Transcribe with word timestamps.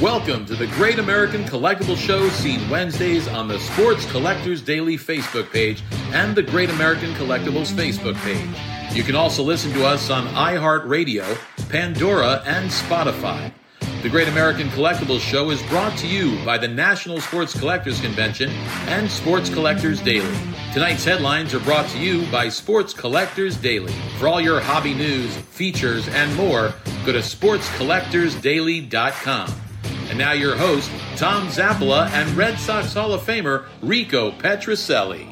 Welcome 0.00 0.46
to 0.46 0.56
the 0.56 0.66
Great 0.68 0.98
American 0.98 1.44
Collectible 1.44 1.94
Show, 1.94 2.26
seen 2.30 2.66
Wednesdays 2.70 3.28
on 3.28 3.48
the 3.48 3.58
Sports 3.58 4.10
Collectors 4.10 4.62
Daily 4.62 4.96
Facebook 4.96 5.52
page 5.52 5.82
and 6.14 6.34
the 6.34 6.42
Great 6.42 6.70
American 6.70 7.12
Collectibles 7.12 7.70
Facebook 7.70 8.14
page. 8.22 8.48
You 8.96 9.02
can 9.02 9.14
also 9.14 9.42
listen 9.42 9.74
to 9.74 9.84
us 9.84 10.08
on 10.08 10.26
iHeartRadio, 10.28 11.38
Pandora, 11.68 12.42
and 12.46 12.70
Spotify. 12.70 13.52
The 14.00 14.08
Great 14.08 14.28
American 14.28 14.68
Collectibles 14.68 15.20
Show 15.20 15.50
is 15.50 15.62
brought 15.64 15.98
to 15.98 16.06
you 16.06 16.42
by 16.46 16.56
the 16.56 16.68
National 16.68 17.20
Sports 17.20 17.52
Collectors 17.58 18.00
Convention 18.00 18.48
and 18.88 19.10
Sports 19.10 19.50
Collectors 19.50 20.00
Daily. 20.00 20.34
Tonight's 20.72 21.04
headlines 21.04 21.52
are 21.52 21.60
brought 21.60 21.90
to 21.90 21.98
you 21.98 22.24
by 22.32 22.48
Sports 22.48 22.94
Collectors 22.94 23.58
Daily. 23.58 23.92
For 24.18 24.28
all 24.28 24.40
your 24.40 24.60
hobby 24.60 24.94
news, 24.94 25.36
features, 25.36 26.08
and 26.08 26.34
more, 26.36 26.72
go 27.04 27.12
to 27.12 27.18
sportscollectorsdaily.com. 27.18 29.69
And 30.10 30.18
now 30.18 30.32
your 30.32 30.56
host, 30.56 30.90
Tom 31.14 31.46
Zappala 31.46 32.10
and 32.10 32.28
Red 32.30 32.58
Sox 32.58 32.92
Hall 32.92 33.14
of 33.14 33.20
Famer 33.20 33.66
Rico 33.80 34.32
Petrocelli. 34.32 35.24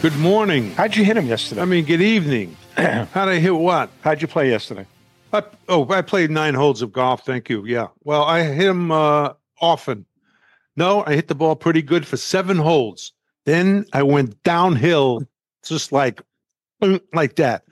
Good 0.00 0.16
morning. 0.16 0.70
How'd 0.70 0.96
you 0.96 1.04
hit 1.04 1.18
him 1.18 1.26
yesterday? 1.26 1.60
I 1.60 1.66
mean, 1.66 1.84
good 1.84 2.00
evening. 2.00 2.56
How'd 2.78 3.28
I 3.28 3.38
hit 3.38 3.54
what? 3.54 3.90
How'd 4.00 4.22
you 4.22 4.28
play 4.28 4.48
yesterday? 4.48 4.86
I, 5.34 5.42
oh, 5.68 5.86
I 5.92 6.00
played 6.00 6.30
nine 6.30 6.54
holes 6.54 6.80
of 6.80 6.90
golf. 6.90 7.26
Thank 7.26 7.50
you. 7.50 7.66
Yeah. 7.66 7.88
Well, 8.02 8.22
I 8.22 8.44
hit 8.44 8.66
him 8.66 8.90
uh, 8.90 9.34
often. 9.60 10.06
No, 10.74 11.04
I 11.06 11.14
hit 11.14 11.28
the 11.28 11.34
ball 11.34 11.54
pretty 11.54 11.82
good 11.82 12.06
for 12.06 12.16
seven 12.16 12.56
holes. 12.56 13.12
Then 13.44 13.84
I 13.92 14.04
went 14.04 14.42
downhill, 14.42 15.28
just 15.62 15.92
like 15.92 16.22
like 17.12 17.36
that. 17.36 17.64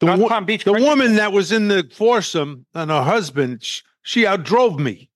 The, 0.00 0.06
wo- 0.16 0.28
Palm 0.28 0.44
Beach 0.44 0.64
the 0.64 0.74
woman 0.74 1.16
that 1.16 1.32
was 1.32 1.50
in 1.50 1.68
the 1.68 1.88
foursome 1.94 2.66
and 2.74 2.90
her 2.90 3.02
husband, 3.02 3.64
sh- 3.64 3.80
she 4.02 4.24
outdrove 4.24 4.78
me. 4.78 5.08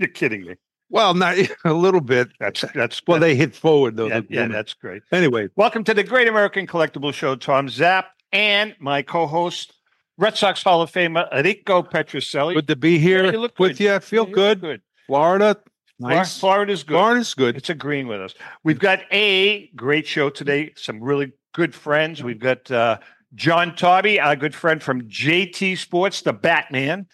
You're 0.00 0.08
kidding 0.08 0.46
me. 0.46 0.54
Well, 0.88 1.12
not 1.12 1.36
a 1.66 1.74
little 1.74 2.00
bit. 2.00 2.28
That's 2.40 2.64
that's 2.74 3.02
Well, 3.06 3.20
they 3.20 3.34
hit 3.36 3.54
forward 3.54 3.96
though. 3.98 4.06
yeah, 4.06 4.22
yeah, 4.30 4.48
that's 4.48 4.72
great. 4.72 5.02
anyway. 5.12 5.48
Welcome 5.54 5.84
to 5.84 5.92
the 5.92 6.02
Great 6.02 6.26
American 6.26 6.66
Collectible 6.66 7.12
Show. 7.12 7.36
Tom 7.36 7.68
Zapp 7.68 8.06
and 8.32 8.74
my 8.80 9.02
co-host, 9.02 9.74
Red 10.16 10.38
Sox 10.38 10.62
Hall 10.62 10.80
of 10.80 10.90
Famer 10.90 11.28
Rico 11.44 11.82
Petrocelli. 11.82 12.54
Good 12.54 12.68
to 12.68 12.76
be 12.76 12.98
here 12.98 13.26
Yeah, 13.26 13.32
you 13.32 13.40
with 13.42 13.54
good. 13.56 13.78
you. 13.80 13.94
I 13.94 13.98
feel 13.98 14.24
good. 14.24 14.62
Good. 14.62 14.80
Florida, 15.06 15.54
Flor- 15.98 16.10
nice. 16.12 16.38
Florida's 16.40 16.82
good. 16.82 16.94
Florida's 16.94 17.34
good. 17.34 17.56
It's 17.58 17.68
agreeing 17.68 18.06
with 18.06 18.22
us. 18.22 18.34
We've 18.64 18.78
got 18.78 19.00
a 19.12 19.68
great 19.76 20.06
show 20.06 20.30
today. 20.30 20.72
Some 20.76 21.02
really 21.02 21.32
good 21.52 21.74
friends. 21.74 22.22
We've 22.22 22.38
got 22.40 22.70
uh, 22.70 23.00
John 23.34 23.76
Taube, 23.76 24.18
our 24.18 24.34
good 24.34 24.54
friend 24.54 24.82
from 24.82 25.02
JT 25.02 25.76
Sports, 25.76 26.22
the 26.22 26.32
Batman. 26.32 27.06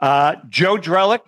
Uh, 0.00 0.34
Joe 0.50 0.76
Drelich, 0.76 1.22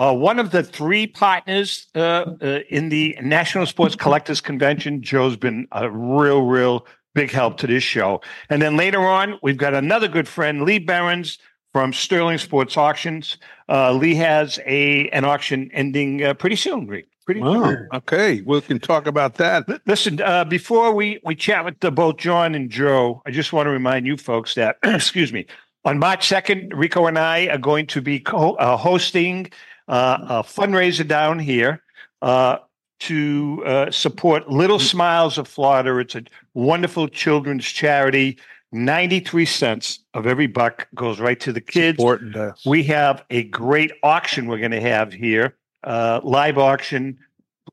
uh, 0.00 0.14
one 0.14 0.38
of 0.38 0.50
the 0.50 0.62
three 0.62 1.06
partners 1.06 1.86
uh, 1.94 2.24
uh, 2.40 2.60
in 2.70 2.88
the 2.88 3.16
National 3.20 3.66
Sports 3.66 3.94
Collectors 3.94 4.40
Convention. 4.40 5.02
Joe's 5.02 5.36
been 5.36 5.68
a 5.72 5.90
real, 5.90 6.40
real 6.40 6.86
big 7.14 7.30
help 7.30 7.58
to 7.58 7.66
this 7.66 7.82
show. 7.82 8.22
And 8.48 8.62
then 8.62 8.78
later 8.78 9.00
on, 9.00 9.38
we've 9.42 9.58
got 9.58 9.74
another 9.74 10.08
good 10.08 10.26
friend, 10.26 10.62
Lee 10.62 10.78
Behrens 10.78 11.38
from 11.72 11.92
Sterling 11.92 12.38
Sports 12.38 12.78
Auctions. 12.78 13.36
Uh, 13.68 13.92
Lee 13.92 14.14
has 14.14 14.58
a 14.64 15.10
an 15.10 15.26
auction 15.26 15.70
ending 15.74 16.24
uh, 16.24 16.32
pretty 16.32 16.56
soon, 16.56 16.86
Lee. 16.86 17.04
Pretty 17.26 17.42
Oh, 17.44 17.76
okay. 17.92 18.40
We 18.40 18.60
can 18.62 18.80
talk 18.80 19.06
about 19.06 19.34
that. 19.34 19.68
L- 19.68 19.78
Listen, 19.86 20.20
uh, 20.22 20.44
before 20.44 20.94
we, 20.94 21.20
we 21.24 21.34
chat 21.34 21.62
with 21.62 21.78
both 21.94 22.16
John 22.16 22.54
and 22.54 22.70
Joe, 22.70 23.22
I 23.26 23.30
just 23.30 23.52
want 23.52 23.66
to 23.66 23.70
remind 23.70 24.06
you 24.06 24.16
folks 24.16 24.54
that, 24.54 24.78
excuse 24.82 25.30
me, 25.30 25.44
on 25.84 25.98
March 25.98 26.28
2nd, 26.28 26.72
Rico 26.74 27.06
and 27.06 27.18
I 27.18 27.46
are 27.48 27.58
going 27.58 27.86
to 27.88 28.00
be 28.00 28.18
co- 28.20 28.54
uh, 28.54 28.76
hosting 28.76 29.50
a 29.90 30.42
fundraiser 30.42 31.06
down 31.06 31.38
here 31.38 31.82
uh, 32.22 32.58
to 33.00 33.62
uh, 33.66 33.90
support 33.90 34.48
Little 34.50 34.78
Smiles 34.78 35.38
of 35.38 35.48
Florida. 35.48 35.96
It's 35.98 36.14
a 36.14 36.22
wonderful 36.54 37.08
children's 37.08 37.64
charity. 37.64 38.38
93 38.72 39.46
cents 39.46 40.00
of 40.14 40.26
every 40.26 40.46
buck 40.46 40.86
goes 40.94 41.18
right 41.18 41.40
to 41.40 41.52
the 41.52 41.60
kids. 41.60 41.98
Important. 41.98 42.36
Uh, 42.36 42.52
We 42.64 42.84
have 42.84 43.24
a 43.30 43.44
great 43.44 43.90
auction 44.02 44.46
we're 44.46 44.58
going 44.58 44.70
to 44.70 44.80
have 44.80 45.12
here, 45.12 45.56
uh, 45.82 46.20
live 46.22 46.56
auction, 46.56 47.18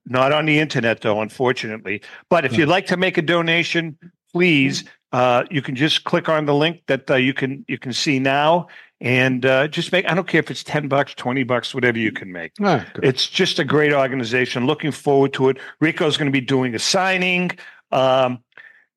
not 0.05 0.31
on 0.31 0.45
the 0.45 0.57
internet 0.59 1.01
though, 1.01 1.21
unfortunately. 1.21 2.01
But 2.29 2.45
if 2.45 2.57
you'd 2.57 2.69
like 2.69 2.87
to 2.87 2.97
make 2.97 3.17
a 3.17 3.21
donation, 3.21 3.97
please, 4.31 4.85
uh, 5.11 5.43
you 5.51 5.61
can 5.61 5.75
just 5.75 6.03
click 6.03 6.29
on 6.29 6.45
the 6.45 6.53
link 6.55 6.81
that 6.87 7.09
uh, 7.11 7.15
you 7.15 7.33
can 7.33 7.63
you 7.67 7.77
can 7.77 7.93
see 7.93 8.19
now, 8.19 8.67
and 8.99 9.45
uh, 9.45 9.67
just 9.67 9.91
make. 9.91 10.05
I 10.09 10.13
don't 10.15 10.27
care 10.27 10.39
if 10.39 10.49
it's 10.51 10.63
ten 10.63 10.87
bucks, 10.87 11.13
twenty 11.15 11.43
bucks, 11.43 11.73
whatever 11.73 11.97
you 11.99 12.11
can 12.11 12.31
make. 12.31 12.53
good. 12.55 12.83
It's 13.03 13.27
just 13.27 13.59
a 13.59 13.63
great 13.63 13.93
organization. 13.93 14.65
Looking 14.65 14.91
forward 14.91 15.33
to 15.33 15.49
it. 15.49 15.57
Rico's 15.79 16.17
going 16.17 16.27
to 16.31 16.31
be 16.31 16.41
doing 16.45 16.73
a 16.75 16.79
signing. 16.79 17.51
Um, 17.91 18.39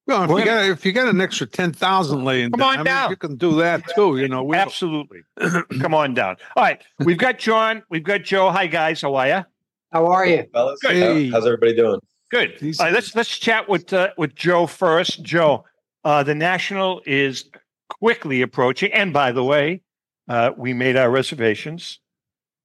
well, 0.07 0.25
if 0.25 0.31
you, 0.31 0.37
gonna- 0.39 0.45
got, 0.45 0.71
if 0.71 0.85
you 0.87 0.93
got 0.93 1.09
an 1.09 1.21
extra 1.21 1.47
ten 1.47 1.73
thousand 1.73 2.25
laying, 2.25 2.51
Come 2.51 2.61
down, 2.61 2.79
on 2.81 2.89
I 2.89 3.03
mean, 3.03 3.11
you 3.11 3.17
can 3.17 3.37
do 3.37 3.57
that 3.57 3.83
too. 3.95 4.19
You 4.19 4.27
know, 4.29 4.43
we 4.43 4.57
absolutely, 4.57 5.21
come 5.81 5.95
on 5.95 6.15
down. 6.15 6.37
All 6.57 6.65
right, 6.65 6.83
we've 6.99 7.19
got 7.19 7.39
John, 7.39 7.83
we've 7.91 8.03
got 8.03 8.23
Joe. 8.23 8.51
Hi 8.51 8.67
guys, 8.67 9.03
how 9.03 9.15
are 9.15 9.29
you? 9.29 9.45
How 9.93 10.07
are 10.07 10.27
you? 10.27 10.47
fellas. 10.53 10.81
Good. 10.81 10.93
Hey. 10.97 11.27
How- 11.29 11.37
How's 11.37 11.47
everybody 11.47 11.75
doing? 11.77 12.01
Good. 12.31 12.55
All 12.81 12.87
right, 12.87 12.93
let's 12.93 13.15
let's 13.15 13.39
chat 13.39 13.69
with 13.69 13.93
uh, 13.93 14.09
with 14.17 14.35
Joe 14.35 14.67
first. 14.67 15.23
Joe, 15.23 15.65
uh, 16.05 16.23
the 16.25 16.35
national 16.35 17.03
is 17.07 17.45
quickly 17.89 18.43
approaching, 18.43 18.93
and 18.93 19.13
by 19.13 19.31
the 19.33 19.45
way, 19.45 19.83
uh, 20.31 20.53
we 20.57 20.73
made 20.73 20.97
our 20.97 21.11
reservations. 21.11 21.99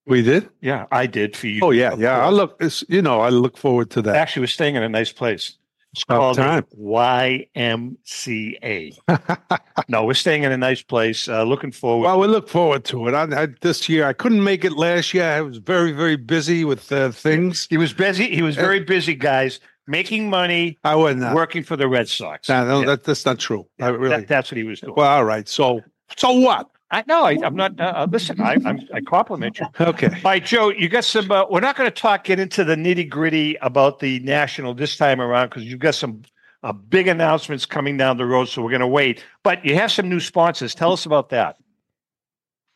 we 0.07 0.21
did. 0.21 0.47
Yeah, 0.61 0.85
I 0.91 1.07
did 1.07 1.35
for 1.35 1.47
you. 1.47 1.61
Oh 1.63 1.71
yeah, 1.71 1.95
yeah. 1.97 2.25
I 2.25 2.29
look. 2.29 2.55
It's, 2.59 2.83
you 2.87 3.01
know, 3.01 3.21
I 3.21 3.29
look 3.29 3.57
forward 3.57 3.89
to 3.91 4.01
that. 4.03 4.15
Actually, 4.15 4.43
we're 4.43 4.47
staying 4.47 4.75
in 4.75 4.83
a 4.83 4.89
nice 4.89 5.11
place. 5.11 5.57
It's 5.93 6.03
called 6.03 6.35
time. 6.37 6.65
YMCA. 6.77 8.97
no, 9.87 10.03
we're 10.03 10.13
staying 10.13 10.43
in 10.43 10.51
a 10.51 10.57
nice 10.57 10.81
place. 10.81 11.27
Uh, 11.29 11.43
looking 11.43 11.71
forward. 11.71 12.05
well, 12.05 12.19
we 12.19 12.27
look 12.27 12.49
forward 12.49 12.83
to 12.85 13.07
it. 13.07 13.13
I, 13.13 13.43
I, 13.43 13.47
this 13.61 13.87
year, 13.87 14.05
I 14.05 14.11
couldn't 14.13 14.43
make 14.43 14.65
it 14.65 14.73
last 14.73 15.13
year. 15.13 15.23
I 15.23 15.41
was 15.41 15.57
very, 15.57 15.93
very 15.93 16.17
busy 16.17 16.65
with 16.65 16.91
uh, 16.91 17.11
things. 17.11 17.65
he 17.69 17.77
was 17.77 17.93
busy. 17.93 18.27
He 18.35 18.41
was 18.41 18.55
very 18.57 18.81
busy, 18.81 19.15
guys, 19.15 19.61
making 19.87 20.29
money, 20.29 20.77
I 20.83 20.95
wasn't. 20.95 21.23
Uh, 21.23 21.31
working 21.33 21.63
for 21.63 21.77
the 21.77 21.87
Red 21.87 22.09
Sox. 22.09 22.49
no, 22.49 22.65
no, 22.65 22.79
Yeah, 22.81 22.87
that, 22.87 23.05
that's 23.05 23.25
not 23.25 23.39
true. 23.39 23.65
I 23.79 23.91
that- 23.91 23.97
really. 23.97 24.25
that's 24.25 24.51
what 24.51 24.57
he 24.57 24.63
was 24.65 24.81
doing. 24.81 24.95
well, 24.97 25.07
all 25.09 25.23
right. 25.25 25.47
So, 25.47 25.79
so 26.17 26.33
what? 26.33 26.69
I 26.95 27.03
know. 27.07 27.25
I, 27.25 27.37
I'm 27.43 27.57
not. 27.57 27.77
Uh, 27.77 28.07
listen, 28.09 28.39
I, 28.39 28.55
I'm, 28.63 28.79
I 28.93 29.01
compliment 29.01 29.59
you. 29.59 29.65
Okay. 29.81 30.07
All 30.07 30.21
right, 30.23 30.45
Joe, 30.45 30.69
you 30.69 30.87
got 30.87 31.03
some. 31.03 31.29
Uh, 31.29 31.43
we're 31.49 31.59
not 31.59 31.75
going 31.75 31.91
to 31.91 31.93
talk 31.93 32.23
get 32.23 32.39
into 32.39 32.63
the 32.63 32.75
nitty 32.75 33.09
gritty 33.09 33.57
about 33.61 33.99
the 33.99 34.19
national 34.21 34.73
this 34.73 34.95
time 34.95 35.19
around 35.19 35.49
because 35.49 35.65
you've 35.65 35.81
got 35.81 35.95
some 35.95 36.21
uh, 36.63 36.71
big 36.71 37.09
announcements 37.09 37.65
coming 37.65 37.97
down 37.97 38.15
the 38.15 38.25
road. 38.25 38.45
So 38.45 38.61
we're 38.61 38.69
going 38.69 38.79
to 38.79 38.87
wait. 38.87 39.25
But 39.43 39.65
you 39.65 39.75
have 39.75 39.91
some 39.91 40.07
new 40.07 40.21
sponsors. 40.21 40.73
Tell 40.73 40.93
us 40.93 41.05
about 41.05 41.27
that. 41.31 41.57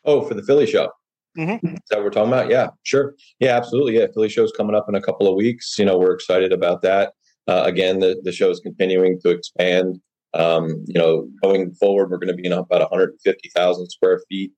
Oh, 0.04 0.20
for 0.20 0.34
the 0.34 0.42
Philly 0.42 0.66
show. 0.66 0.90
Mhm. 1.38 1.64
Is 1.64 1.80
that 1.88 1.96
what 1.96 2.04
we're 2.04 2.10
talking 2.10 2.30
about? 2.30 2.50
Yeah, 2.50 2.68
sure. 2.82 3.14
Yeah, 3.38 3.56
absolutely. 3.56 3.98
Yeah, 3.98 4.06
Philly 4.12 4.28
show's 4.28 4.52
coming 4.52 4.76
up 4.76 4.86
in 4.86 4.96
a 4.96 5.00
couple 5.00 5.28
of 5.28 5.34
weeks. 5.34 5.78
You 5.78 5.86
know, 5.86 5.96
we're 5.96 6.12
excited 6.12 6.52
about 6.52 6.82
that. 6.82 7.14
Uh, 7.48 7.62
again, 7.64 8.00
the, 8.00 8.20
the 8.22 8.32
show 8.32 8.50
is 8.50 8.60
continuing 8.60 9.18
to 9.22 9.30
expand. 9.30 9.98
Um, 10.34 10.84
you 10.86 10.98
know, 11.00 11.28
going 11.42 11.72
forward, 11.74 12.10
we're 12.10 12.18
going 12.18 12.28
to 12.28 12.40
be 12.40 12.46
in 12.46 12.52
about 12.52 12.80
150,000 12.90 13.88
square 13.88 14.20
feet, 14.28 14.52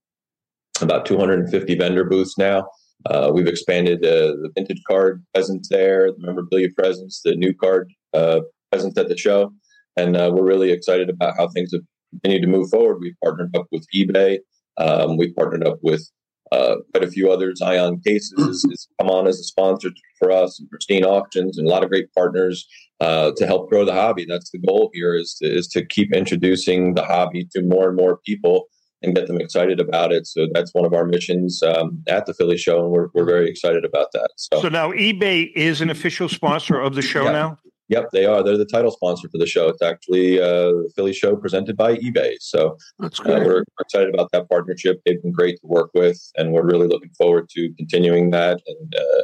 about 0.80 1.06
250 1.06 1.74
vendor 1.76 2.04
booths 2.04 2.36
now. 2.36 2.68
Uh, 3.06 3.30
we've 3.34 3.46
expanded 3.46 4.04
uh, 4.04 4.36
the 4.42 4.50
vintage 4.54 4.82
card 4.88 5.24
presence 5.34 5.68
there, 5.68 6.12
the 6.12 6.26
memorabilia 6.26 6.68
presence, 6.76 7.20
the 7.24 7.34
new 7.34 7.52
card 7.52 7.92
uh, 8.14 8.40
presence 8.70 8.96
at 8.96 9.08
the 9.08 9.16
show. 9.16 9.52
And 9.96 10.16
uh, 10.16 10.30
we're 10.32 10.44
really 10.44 10.70
excited 10.70 11.10
about 11.10 11.36
how 11.36 11.48
things 11.48 11.72
have 11.72 11.82
continued 12.10 12.42
to 12.42 12.48
move 12.48 12.70
forward. 12.70 12.98
We've 13.00 13.16
partnered 13.22 13.56
up 13.56 13.66
with 13.72 13.86
eBay. 13.94 14.38
Um, 14.78 15.16
we've 15.16 15.34
partnered 15.34 15.66
up 15.66 15.78
with 15.82 16.08
uh, 16.52 16.76
quite 16.92 17.04
a 17.08 17.10
few 17.10 17.30
others. 17.34 17.60
Ion 17.62 18.00
Cases 18.06 18.34
has, 18.38 18.64
has 18.68 18.88
come 19.00 19.10
on 19.10 19.26
as 19.26 19.38
a 19.38 19.44
sponsor 19.44 19.90
for 20.18 20.30
us, 20.30 20.60
and 20.60 20.68
Pristine 20.70 21.04
Auctions, 21.04 21.58
and 21.58 21.66
a 21.66 21.70
lot 21.70 21.82
of 21.84 21.90
great 21.90 22.12
partners 22.14 22.66
uh, 23.00 23.32
to 23.38 23.46
help 23.46 23.70
grow 23.70 23.84
the 23.84 23.92
hobby. 23.92 24.24
That's 24.28 24.50
the 24.50 24.58
goal 24.58 24.90
here 24.92 25.14
is 25.16 25.34
to, 25.40 25.46
is 25.50 25.66
to 25.68 25.84
keep 25.84 26.14
introducing 26.14 26.94
the 26.94 27.04
hobby 27.04 27.48
to 27.52 27.62
more 27.62 27.88
and 27.88 27.96
more 27.96 28.18
people 28.24 28.66
and 29.04 29.16
get 29.16 29.26
them 29.26 29.40
excited 29.40 29.80
about 29.80 30.12
it. 30.12 30.26
So 30.26 30.46
that's 30.54 30.72
one 30.72 30.84
of 30.84 30.92
our 30.92 31.04
missions 31.04 31.60
um, 31.62 32.02
at 32.08 32.26
the 32.26 32.34
Philly 32.34 32.56
Show, 32.56 32.84
and 32.84 32.90
we're, 32.90 33.08
we're 33.14 33.24
very 33.24 33.48
excited 33.50 33.84
about 33.84 34.08
that. 34.12 34.28
So, 34.36 34.62
So 34.62 34.68
now 34.68 34.92
eBay 34.92 35.50
is 35.56 35.80
an 35.80 35.90
official 35.90 36.28
sponsor 36.28 36.78
of 36.80 36.94
the 36.94 37.02
show 37.02 37.24
Yeah. 37.24 37.32
now. 37.32 37.58
Yep, 37.94 38.06
they 38.12 38.24
are. 38.24 38.42
They're 38.42 38.56
the 38.64 38.72
title 38.76 38.90
sponsor 38.90 39.28
for 39.32 39.38
the 39.38 39.46
show. 39.54 39.64
It's 39.68 39.82
actually 39.92 40.40
uh, 40.40 40.70
the 40.84 40.90
Philly 40.96 41.12
Show 41.12 41.36
presented 41.36 41.76
by 41.76 41.90
eBay. 42.06 42.32
So 42.40 42.60
Uh, 43.02 43.08
we're 43.46 43.64
excited 43.80 44.10
about 44.14 44.28
that 44.32 44.48
partnership. 44.48 44.94
They've 45.04 45.22
been 45.22 45.32
great 45.40 45.56
to 45.60 45.66
work 45.78 45.90
with, 45.94 46.18
and 46.36 46.52
we're 46.52 46.68
really 46.72 46.88
looking 46.88 47.10
forward 47.20 47.48
to 47.54 47.60
continuing 47.80 48.30
that. 48.38 48.56
And 48.70 48.94
uh, 49.04 49.22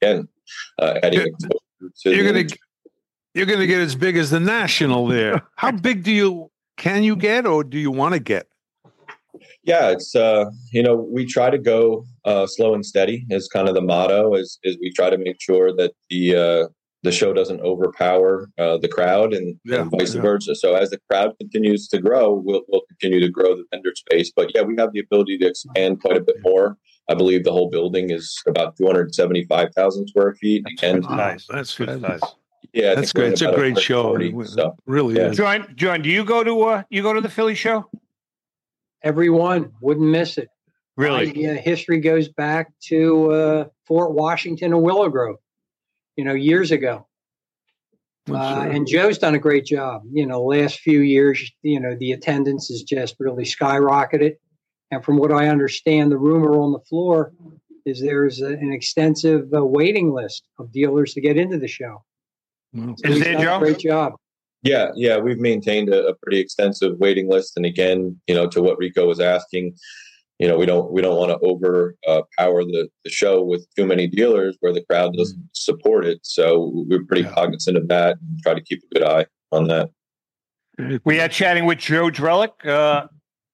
again, 0.00 0.28
uh, 0.82 0.94
adding 1.02 1.20
You're- 1.20 1.30
exposure 1.30 1.92
to 2.02 2.14
You're 2.14 2.32
the- 2.32 2.42
gonna 2.44 2.54
you're 3.34 3.46
gonna 3.52 3.66
get 3.74 3.80
as 3.88 3.94
big 3.94 4.16
as 4.16 4.30
the 4.30 4.40
national 4.40 5.06
there. 5.06 5.36
How 5.62 5.70
big 5.88 6.02
do 6.02 6.12
you 6.22 6.50
can 6.76 7.02
you 7.08 7.14
get 7.30 7.46
or 7.46 7.62
do 7.62 7.78
you 7.78 7.90
want 8.00 8.14
to 8.14 8.20
get? 8.20 8.46
Yeah, 9.62 9.90
it's 9.90 10.16
uh, 10.16 10.46
you 10.72 10.82
know 10.82 10.96
we 11.16 11.22
try 11.36 11.48
to 11.56 11.58
go 11.58 12.04
uh, 12.24 12.46
slow 12.46 12.74
and 12.74 12.84
steady 12.84 13.26
is 13.30 13.46
kind 13.56 13.68
of 13.68 13.74
the 13.74 13.82
motto. 13.92 14.34
Is 14.34 14.58
is 14.64 14.76
we 14.80 14.90
try 14.92 15.08
to 15.10 15.18
make 15.18 15.38
sure 15.48 15.66
that 15.80 15.92
the 16.10 16.22
uh, 16.46 16.62
the 17.02 17.12
show 17.12 17.32
doesn't 17.32 17.60
overpower 17.60 18.50
uh, 18.58 18.76
the 18.78 18.88
crowd 18.88 19.32
and, 19.32 19.58
yeah, 19.64 19.82
and 19.82 19.90
vice 19.90 20.14
yeah. 20.14 20.20
versa. 20.20 20.54
So 20.54 20.74
as 20.74 20.90
the 20.90 20.98
crowd 21.08 21.34
continues 21.38 21.86
to 21.88 21.98
grow, 22.00 22.32
we'll, 22.32 22.62
we'll 22.68 22.82
continue 22.88 23.20
to 23.20 23.28
grow 23.28 23.54
the 23.54 23.64
vendor 23.70 23.92
space. 23.94 24.32
But 24.34 24.52
yeah, 24.54 24.62
we 24.62 24.74
have 24.78 24.92
the 24.92 25.00
ability 25.00 25.38
to 25.38 25.46
expand 25.46 26.00
quite 26.00 26.16
a 26.16 26.20
bit 26.20 26.36
more. 26.42 26.76
I 27.08 27.14
believe 27.14 27.44
the 27.44 27.52
whole 27.52 27.70
building 27.70 28.10
is 28.10 28.42
about 28.46 28.76
275,000 28.76 30.08
square 30.08 30.34
feet. 30.34 30.64
That's 30.64 30.82
and 30.82 31.02
nice. 31.02 31.46
That's 31.46 31.76
good. 31.76 32.02
Nice. 32.02 32.20
Yeah, 32.74 32.94
that's 32.94 33.12
great. 33.12 33.32
It's 33.32 33.40
a 33.40 33.52
great 33.52 33.78
show. 33.78 34.02
40, 34.02 34.44
so, 34.44 34.76
really, 34.84 35.16
yeah. 35.16 35.30
John. 35.30 35.72
John, 35.74 36.02
do 36.02 36.10
you 36.10 36.22
go 36.24 36.44
to 36.44 36.62
uh, 36.64 36.82
you 36.90 37.02
go 37.02 37.14
to 37.14 37.20
the 37.20 37.30
Philly 37.30 37.54
show? 37.54 37.88
Everyone 39.02 39.72
wouldn't 39.80 40.06
miss 40.06 40.36
it. 40.36 40.48
Really, 40.96 41.32
My, 41.32 41.52
uh, 41.52 41.54
history 41.54 42.00
goes 42.00 42.28
back 42.28 42.72
to 42.88 43.32
uh, 43.32 43.64
Fort 43.86 44.12
Washington 44.12 44.74
and 44.74 44.82
Willow 44.82 45.08
Grove 45.08 45.36
you 46.18 46.24
know, 46.24 46.34
years 46.34 46.72
ago. 46.72 47.06
Uh, 48.28 48.68
and 48.70 48.86
Joe's 48.86 49.16
done 49.16 49.36
a 49.36 49.38
great 49.38 49.64
job. 49.64 50.02
You 50.12 50.26
know, 50.26 50.42
last 50.42 50.80
few 50.80 51.00
years, 51.00 51.50
you 51.62 51.80
know, 51.80 51.96
the 51.98 52.12
attendance 52.12 52.68
has 52.68 52.82
just 52.82 53.14
really 53.18 53.44
skyrocketed. 53.44 54.34
And 54.90 55.02
from 55.02 55.16
what 55.16 55.32
I 55.32 55.46
understand, 55.46 56.10
the 56.10 56.18
rumor 56.18 56.58
on 56.58 56.72
the 56.72 56.80
floor 56.80 57.32
is 57.86 58.02
there's 58.02 58.42
a, 58.42 58.48
an 58.48 58.72
extensive 58.72 59.44
uh, 59.54 59.64
waiting 59.64 60.12
list 60.12 60.42
of 60.58 60.72
dealers 60.72 61.14
to 61.14 61.20
get 61.20 61.38
into 61.38 61.56
the 61.56 61.68
show. 61.68 62.02
So 62.74 62.94
is 63.04 63.20
there, 63.20 63.38
Joe? 63.38 63.60
Great 63.60 63.78
job. 63.78 64.14
Yeah, 64.62 64.88
yeah, 64.96 65.18
we've 65.18 65.38
maintained 65.38 65.88
a, 65.88 66.08
a, 66.08 66.14
pretty 66.16 66.40
extensive 66.40 66.98
waiting 66.98 67.30
list. 67.30 67.56
And 67.56 67.64
again, 67.64 68.20
you 68.26 68.34
know, 68.34 68.46
to 68.48 68.60
what 68.60 68.76
Rico 68.76 69.06
was 69.06 69.20
asking, 69.20 69.74
you 70.38 70.46
know 70.46 70.56
we 70.56 70.66
don't 70.66 70.90
we 70.92 71.02
don't 71.02 71.16
want 71.16 71.30
to 71.30 71.38
overpower 71.46 72.60
uh, 72.60 72.64
the 72.64 72.88
the 73.04 73.10
show 73.10 73.42
with 73.42 73.66
too 73.74 73.86
many 73.86 74.06
dealers 74.06 74.56
where 74.60 74.72
the 74.72 74.84
crowd 74.84 75.14
doesn't 75.16 75.38
mm. 75.38 75.48
support 75.52 76.06
it. 76.06 76.20
So 76.22 76.84
we're 76.88 77.04
pretty 77.04 77.22
yeah. 77.22 77.34
cognizant 77.34 77.76
of 77.76 77.88
that 77.88 78.18
and 78.18 78.42
try 78.42 78.54
to 78.54 78.62
keep 78.62 78.82
a 78.82 78.94
good 78.94 79.04
eye 79.04 79.26
on 79.52 79.68
that. 79.68 79.90
We 81.04 81.20
are 81.20 81.28
chatting 81.28 81.64
with 81.64 81.78
Joe 81.78 82.08
Drelich 82.08 82.64
uh, 82.64 83.08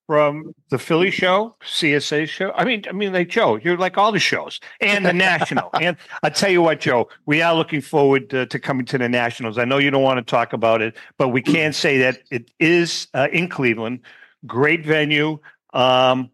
from 0.07 0.53
the 0.71 0.79
Philly 0.79 1.11
show, 1.11 1.57
CSA 1.63 2.29
show. 2.29 2.53
I 2.55 2.65
mean, 2.65 2.85
I 2.87 2.93
mean, 2.93 3.15
like 3.15 3.29
Joe, 3.29 3.57
you're 3.57 3.79
like 3.79 3.97
all 3.97 4.13
the 4.13 4.19
shows 4.19 4.61
and 4.83 5.07
the 5.07 5.13
national. 5.15 5.71
and 5.81 5.97
I 6.23 6.29
tell 6.29 6.51
you 6.51 6.61
what, 6.61 6.81
Joe, 6.81 7.09
we 7.25 7.41
are 7.41 7.55
looking 7.55 7.81
forward 7.81 8.35
uh, 8.35 8.45
to 8.47 8.59
coming 8.59 8.85
to 8.87 8.99
the 8.99 9.09
nationals. 9.09 9.57
I 9.57 9.65
know 9.65 9.79
you 9.79 9.91
don't 9.91 10.03
want 10.03 10.19
to 10.19 10.31
talk 10.31 10.53
about 10.53 10.83
it, 10.83 10.97
but 11.17 11.29
we 11.29 11.41
can 11.41 11.73
say 11.73 11.97
that 11.99 12.19
it 12.31 12.51
is 12.61 13.09
uh, 13.15 13.29
in 13.33 13.49
Cleveland. 13.49 14.01
Great 14.47 14.85
venue. 14.85 15.39
Um, 15.73 16.31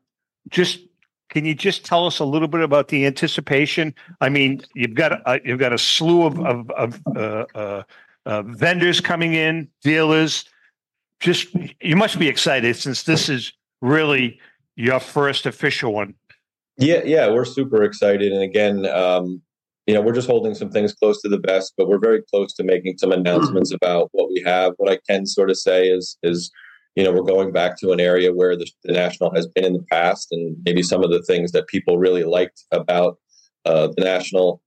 just 0.51 0.81
can 1.31 1.45
you 1.45 1.55
just 1.55 1.85
tell 1.85 2.07
us 2.07 2.19
a 2.19 2.25
little 2.25 2.49
bit 2.49 2.61
about 2.61 2.89
the 2.89 3.07
anticipation? 3.07 3.95
I 4.21 4.29
mean, 4.29 4.63
you've 4.75 4.95
got 4.95 5.13
a, 5.13 5.41
you've 5.45 5.61
got 5.61 5.73
a 5.73 5.79
slew 5.79 6.25
of 6.25 6.39
of, 6.41 6.71
of 6.71 7.01
uh, 7.17 7.45
uh, 7.55 7.83
uh, 8.27 8.43
vendors 8.43 9.01
coming 9.01 9.35
in, 9.35 9.69
dealers. 9.83 10.45
Just 11.21 11.49
you 11.81 11.97
must 11.97 12.19
be 12.19 12.29
excited 12.29 12.77
since 12.77 13.05
this 13.05 13.29
is 13.29 13.53
really 13.81 14.41
your 14.77 15.01
first 15.01 15.47
official 15.47 15.93
one. 15.93 16.15
Yeah, 16.79 17.03
yeah, 17.05 17.31
we're 17.31 17.45
super 17.45 17.85
excited, 17.85 18.33
and 18.33 18.43
again, 18.43 18.87
um, 18.87 19.43
you 19.87 19.95
know, 19.95 20.01
we're 20.01 20.15
just 20.15 20.29
holding 20.29 20.55
some 20.55 20.71
things 20.71 20.95
close 20.95 21.21
to 21.23 21.29
the 21.29 21.39
vest, 21.39 21.75
but 21.77 21.89
we're 21.89 21.99
very 21.99 22.23
close 22.23 22.55
to 22.55 22.65
making 22.65 22.97
some 22.99 23.13
announcements 23.13 23.73
about 23.73 24.09
what 24.13 24.31
we 24.31 24.43
have. 24.47 24.73
What 24.79 24.91
I 24.91 24.99
can 25.09 25.27
sort 25.27 25.51
of 25.51 25.59
say 25.59 25.89
is 25.89 26.17
is 26.23 26.51
you 26.97 27.05
know, 27.05 27.13
we're 27.13 27.23
going 27.23 27.53
back 27.53 27.79
to 27.79 27.93
an 27.93 28.01
area 28.01 28.33
where 28.33 28.57
the, 28.57 28.69
the, 28.85 28.93
national 28.93 29.33
has 29.35 29.47
been 29.47 29.65
in 29.65 29.75
the 29.75 29.85
past, 29.91 30.29
and 30.33 30.57
maybe 30.65 30.83
some 30.83 31.05
of 31.05 31.11
the 31.11 31.23
things 31.23 31.53
that 31.53 31.69
people 31.69 31.99
really 31.99 32.25
liked 32.25 32.65
about 32.73 33.19
uh, 33.65 33.89
the 33.97 34.05
national, 34.05 34.63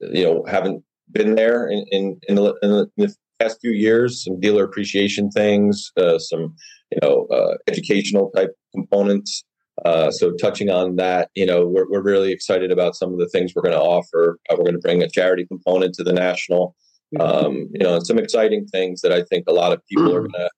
you 0.00 0.24
know, 0.24 0.44
haven't 0.46 0.82
been 1.12 1.34
there 1.34 1.66
in 1.68 1.84
in, 1.90 2.20
in, 2.28 2.34
the, 2.34 2.54
in, 2.62 2.70
the, 2.96 3.14
past 3.38 3.58
few 3.60 3.72
years. 3.72 4.24
Some 4.24 4.40
dealer 4.40 4.64
appreciation 4.64 5.30
things, 5.30 5.92
uh, 5.98 6.18
some 6.18 6.54
you 6.90 6.98
know, 7.02 7.26
uh, 7.26 7.56
educational 7.66 8.30
type 8.30 8.54
components. 8.74 9.44
Uh, 9.84 10.10
so 10.10 10.32
touching 10.40 10.70
on 10.70 10.96
that, 10.96 11.28
you 11.34 11.44
know, 11.44 11.66
we're 11.66 11.88
we're 11.90 12.02
really 12.02 12.32
excited 12.32 12.70
about 12.70 12.96
some 12.96 13.12
of 13.12 13.18
the 13.18 13.28
things 13.28 13.52
we're 13.54 13.62
going 13.62 13.74
to 13.74 13.80
offer. 13.80 14.38
Uh, 14.48 14.54
we're 14.56 14.64
going 14.64 14.72
to 14.72 14.80
bring 14.80 15.02
a 15.02 15.08
charity 15.08 15.46
component 15.46 15.94
to 15.94 16.04
the 16.04 16.12
national. 16.12 16.74
Um, 17.20 17.68
you 17.72 17.78
know, 17.78 17.94
and 17.94 18.06
some 18.06 18.18
exciting 18.18 18.66
things 18.66 19.00
that 19.02 19.12
I 19.12 19.22
think 19.22 19.44
a 19.46 19.52
lot 19.52 19.72
of 19.72 19.80
people 19.86 20.14
are 20.14 20.20
going 20.28 20.32
to 20.32 20.50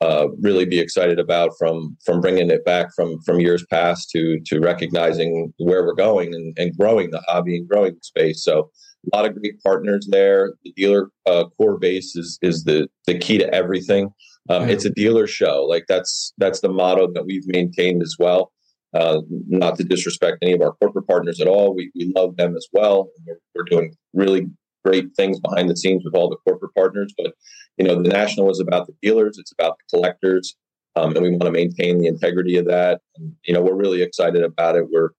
uh, 0.00 0.28
really 0.40 0.64
be 0.64 0.80
excited 0.80 1.18
about 1.18 1.50
from 1.58 1.96
from 2.04 2.20
bringing 2.20 2.50
it 2.50 2.64
back 2.64 2.88
from 2.94 3.20
from 3.22 3.40
years 3.40 3.64
past 3.70 4.10
to 4.10 4.40
to 4.46 4.60
recognizing 4.60 5.52
where 5.58 5.84
we're 5.84 5.94
going 5.94 6.34
and, 6.34 6.56
and 6.58 6.76
growing 6.76 7.10
the 7.10 7.22
hobby 7.26 7.56
and 7.56 7.68
growing 7.68 7.94
the 7.94 8.00
space. 8.02 8.42
So 8.42 8.70
a 9.12 9.16
lot 9.16 9.26
of 9.26 9.34
great 9.38 9.60
partners 9.62 10.08
there. 10.10 10.54
The 10.64 10.72
dealer 10.72 11.10
uh, 11.26 11.44
core 11.56 11.78
base 11.78 12.16
is 12.16 12.38
is 12.42 12.64
the 12.64 12.88
the 13.06 13.18
key 13.18 13.38
to 13.38 13.52
everything. 13.54 14.10
Um, 14.50 14.68
It's 14.68 14.84
a 14.84 14.90
dealer 14.90 15.26
show. 15.26 15.64
Like 15.64 15.84
that's 15.88 16.32
that's 16.38 16.60
the 16.60 16.68
motto 16.68 17.10
that 17.12 17.24
we've 17.24 17.46
maintained 17.46 18.02
as 18.02 18.16
well. 18.18 18.52
Uh, 18.92 19.22
not 19.48 19.76
to 19.76 19.82
disrespect 19.82 20.38
any 20.42 20.52
of 20.52 20.60
our 20.60 20.72
corporate 20.74 21.06
partners 21.08 21.40
at 21.40 21.48
all. 21.48 21.74
We, 21.74 21.90
we 21.96 22.12
love 22.14 22.36
them 22.36 22.56
as 22.56 22.68
well. 22.72 23.08
We're, 23.26 23.40
we're 23.52 23.64
doing 23.64 23.92
really 24.12 24.46
great 24.84 25.06
things 25.16 25.40
behind 25.40 25.68
the 25.68 25.76
scenes 25.76 26.02
with 26.04 26.14
all 26.14 26.28
the 26.28 26.36
corporate 26.48 26.74
partners. 26.74 27.12
But 27.16 27.34
you 27.76 27.84
know, 27.84 28.00
the 28.00 28.08
national 28.08 28.50
is 28.50 28.60
about 28.60 28.86
the 28.86 28.94
dealers, 29.02 29.38
it's 29.38 29.52
about 29.52 29.76
the 29.78 29.96
collectors, 29.96 30.54
um, 30.96 31.14
and 31.16 31.22
we 31.22 31.30
want 31.30 31.42
to 31.44 31.50
maintain 31.50 31.98
the 31.98 32.06
integrity 32.06 32.56
of 32.56 32.66
that. 32.66 33.00
And, 33.16 33.32
you 33.44 33.54
know, 33.54 33.62
we're 33.62 33.74
really 33.74 34.02
excited 34.02 34.42
about 34.42 34.76
it. 34.76 34.86
We're 34.90 35.10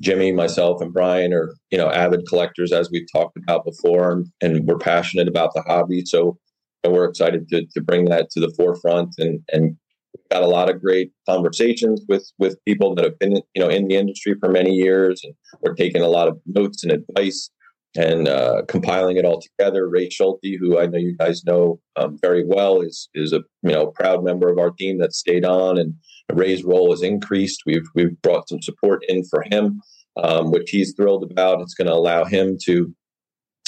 Jimmy, 0.00 0.32
myself, 0.32 0.80
and 0.80 0.92
Brian 0.92 1.32
are 1.32 1.54
you 1.70 1.78
know 1.78 1.90
avid 1.90 2.26
collectors, 2.28 2.72
as 2.72 2.90
we've 2.90 3.06
talked 3.12 3.36
about 3.36 3.64
before, 3.64 4.12
and, 4.12 4.26
and 4.40 4.66
we're 4.66 4.78
passionate 4.78 5.28
about 5.28 5.52
the 5.54 5.62
hobby. 5.62 6.04
So 6.04 6.38
we're 6.88 7.04
excited 7.04 7.48
to 7.48 7.66
to 7.66 7.80
bring 7.80 8.06
that 8.06 8.30
to 8.30 8.40
the 8.40 8.52
forefront 8.56 9.14
and 9.18 9.40
and 9.52 9.76
we've 10.14 10.28
got 10.30 10.42
a 10.42 10.46
lot 10.46 10.70
of 10.70 10.80
great 10.80 11.12
conversations 11.28 12.00
with 12.08 12.30
with 12.38 12.56
people 12.64 12.94
that 12.94 13.04
have 13.04 13.18
been 13.18 13.42
you 13.54 13.62
know 13.62 13.68
in 13.68 13.88
the 13.88 13.96
industry 13.96 14.34
for 14.40 14.48
many 14.48 14.72
years 14.72 15.20
and 15.22 15.34
we're 15.60 15.74
taking 15.74 16.02
a 16.02 16.08
lot 16.08 16.28
of 16.28 16.38
notes 16.46 16.82
and 16.82 16.92
advice 16.92 17.50
and 17.96 18.28
uh, 18.28 18.62
compiling 18.68 19.16
it 19.16 19.24
all 19.24 19.40
together. 19.40 19.88
Ray 19.88 20.08
Schulte, 20.08 20.58
who 20.58 20.78
I 20.78 20.86
know 20.86 20.98
you 20.98 21.16
guys 21.16 21.44
know 21.44 21.80
um, 21.96 22.18
very 22.20 22.44
well, 22.44 22.80
is 22.80 23.08
is 23.14 23.32
a 23.32 23.40
you 23.62 23.72
know 23.72 23.88
proud 23.88 24.24
member 24.24 24.48
of 24.48 24.58
our 24.58 24.70
team 24.70 24.98
that 24.98 25.12
stayed 25.12 25.44
on, 25.44 25.78
and 25.78 25.94
Ray's 26.32 26.64
role 26.64 26.90
has 26.92 27.02
increased. 27.02 27.62
We've 27.66 27.86
we've 27.94 28.20
brought 28.22 28.48
some 28.48 28.62
support 28.62 29.02
in 29.08 29.24
for 29.24 29.44
him, 29.50 29.80
um, 30.22 30.50
which 30.50 30.70
he's 30.70 30.94
thrilled 30.94 31.30
about. 31.30 31.60
It's 31.60 31.74
going 31.74 31.88
to 31.88 31.94
allow 31.94 32.24
him 32.24 32.56
to 32.66 32.94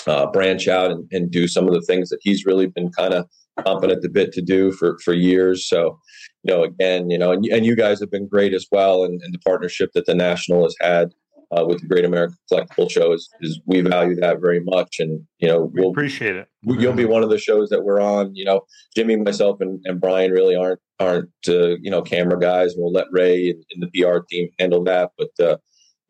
uh, 0.06 0.30
branch 0.30 0.68
out 0.68 0.90
and, 0.90 1.08
and 1.12 1.30
do 1.30 1.48
some 1.48 1.66
of 1.66 1.74
the 1.74 1.82
things 1.82 2.08
that 2.10 2.18
he's 2.22 2.44
really 2.44 2.66
been 2.66 2.90
kind 2.92 3.14
of 3.14 3.26
competent 3.66 4.04
a 4.04 4.08
bit 4.08 4.32
to 4.32 4.42
do 4.42 4.72
for 4.72 4.98
for 5.04 5.14
years. 5.14 5.68
So, 5.68 5.98
you 6.44 6.54
know, 6.54 6.62
again, 6.62 7.10
you 7.10 7.18
know, 7.18 7.32
and, 7.32 7.44
and 7.46 7.66
you 7.66 7.74
guys 7.74 7.98
have 8.00 8.10
been 8.10 8.28
great 8.28 8.54
as 8.54 8.66
well, 8.70 9.04
and, 9.04 9.20
and 9.20 9.34
the 9.34 9.40
partnership 9.40 9.90
that 9.94 10.06
the 10.06 10.14
national 10.14 10.62
has 10.62 10.76
had 10.80 11.12
uh, 11.52 11.64
with 11.66 11.80
the 11.80 11.86
Great 11.86 12.04
American 12.04 12.36
Collectible 12.50 12.90
Show 12.90 13.12
is, 13.12 13.28
is, 13.40 13.60
we 13.66 13.80
value 13.82 14.16
that 14.16 14.40
very 14.40 14.60
much, 14.60 15.00
and 15.00 15.24
you 15.38 15.48
know 15.48 15.70
we'll 15.74 15.90
appreciate 15.90 16.36
it. 16.36 16.48
You'll 16.62 16.94
be 16.94 17.04
one 17.04 17.22
of 17.22 17.30
the 17.30 17.38
shows 17.38 17.68
that 17.70 17.84
we're 17.84 18.00
on. 18.00 18.34
You 18.34 18.44
know, 18.44 18.62
Jimmy, 18.96 19.16
myself, 19.16 19.60
and, 19.60 19.80
and 19.84 20.00
Brian 20.00 20.30
really 20.30 20.56
aren't 20.56 20.80
aren't 20.98 21.30
uh, 21.48 21.76
you 21.76 21.90
know 21.90 22.02
camera 22.02 22.38
guys. 22.38 22.74
We'll 22.76 22.92
let 22.92 23.06
Ray 23.10 23.50
and, 23.50 23.64
and 23.72 23.82
the 23.82 24.02
PR 24.02 24.20
team 24.28 24.48
handle 24.58 24.84
that, 24.84 25.12
but. 25.18 25.30
Uh, 25.40 25.56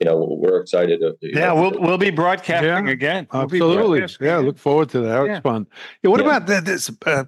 you 0.00 0.06
know, 0.06 0.36
we're 0.40 0.58
excited. 0.60 0.98
To, 0.98 1.14
yeah, 1.22 1.46
know, 1.46 1.54
we'll 1.54 1.80
we'll 1.80 1.98
be 1.98 2.10
broadcasting 2.10 2.86
yeah, 2.88 2.92
again. 2.92 3.28
We'll 3.32 3.42
absolutely. 3.42 4.00
Broadcasting 4.00 4.26
yeah, 4.26 4.34
again. 4.38 4.46
look 4.46 4.58
forward 4.58 4.88
to 4.88 5.00
that. 5.02 5.26
Yeah. 5.26 5.36
It's 5.36 5.42
fun. 5.44 5.68
Yeah, 6.02 6.10
what 6.10 6.18
yeah. 6.18 6.38
about 6.38 6.64
this 6.64 6.90
uh, 7.06 7.22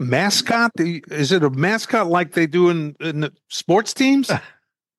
mascot? 0.00 0.72
Is 0.78 1.30
it 1.30 1.44
a 1.44 1.50
mascot 1.50 2.08
like 2.08 2.32
they 2.32 2.48
do 2.48 2.70
in, 2.70 2.96
in 2.98 3.20
the 3.20 3.32
sports 3.50 3.94
teams? 3.94 4.32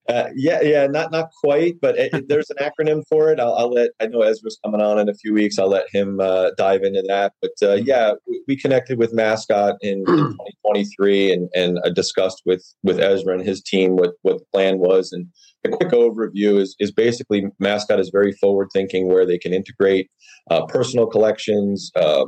Uh, 0.10 0.30
yeah, 0.36 0.60
yeah, 0.62 0.88
not 0.88 1.12
not 1.12 1.30
quite, 1.40 1.76
but 1.80 1.96
it, 1.96 2.12
it, 2.14 2.28
there's 2.28 2.50
an 2.50 2.58
acronym 2.60 3.04
for 3.08 3.32
it. 3.32 3.40
I'll, 3.40 3.54
I'll, 3.54 3.72
let 3.72 3.92
I 4.00 4.08
know 4.08 4.22
Ezra's 4.22 4.58
coming 4.66 4.82
on 4.82 4.98
in 4.98 5.08
a 5.08 5.14
few 5.14 5.36
weeks. 5.36 5.60
I'll 5.60 5.70
let 5.70 5.86
him 5.94 6.20
uh, 6.20 6.50
dive 6.58 6.82
into 6.82 7.04
that. 7.08 7.34
But 7.42 7.52
uh, 7.62 7.76
mm-hmm. 7.76 7.86
yeah, 7.86 8.14
we, 8.28 8.42
we, 8.48 8.58
connected 8.58 8.98
with 8.98 9.14
Mascot 9.14 9.76
in, 9.82 10.00
in 10.00 10.06
2023 10.06 11.32
and 11.32 11.50
and 11.54 11.80
I 11.86 11.90
discussed 11.90 12.42
with 12.44 12.66
with 12.82 13.00
Ezra 13.00 13.36
and 13.36 13.46
his 13.46 13.62
team 13.62 13.98
what 13.98 14.14
what 14.24 14.40
the 14.40 14.46
plan 14.52 14.80
was. 14.80 15.12
And 15.12 15.28
a 15.64 15.70
quick 15.70 15.92
overview 15.92 16.60
is 16.60 16.76
is 16.80 16.92
basically 16.92 17.46
Mascot 17.60 18.00
is 18.00 18.10
very 18.12 18.32
forward 18.32 18.70
thinking, 18.74 19.08
where 19.08 19.28
they 19.28 19.38
can 19.38 19.54
integrate 19.54 20.10
uh, 20.50 20.66
personal 20.66 21.06
collections, 21.06 21.92
uh, 21.96 22.26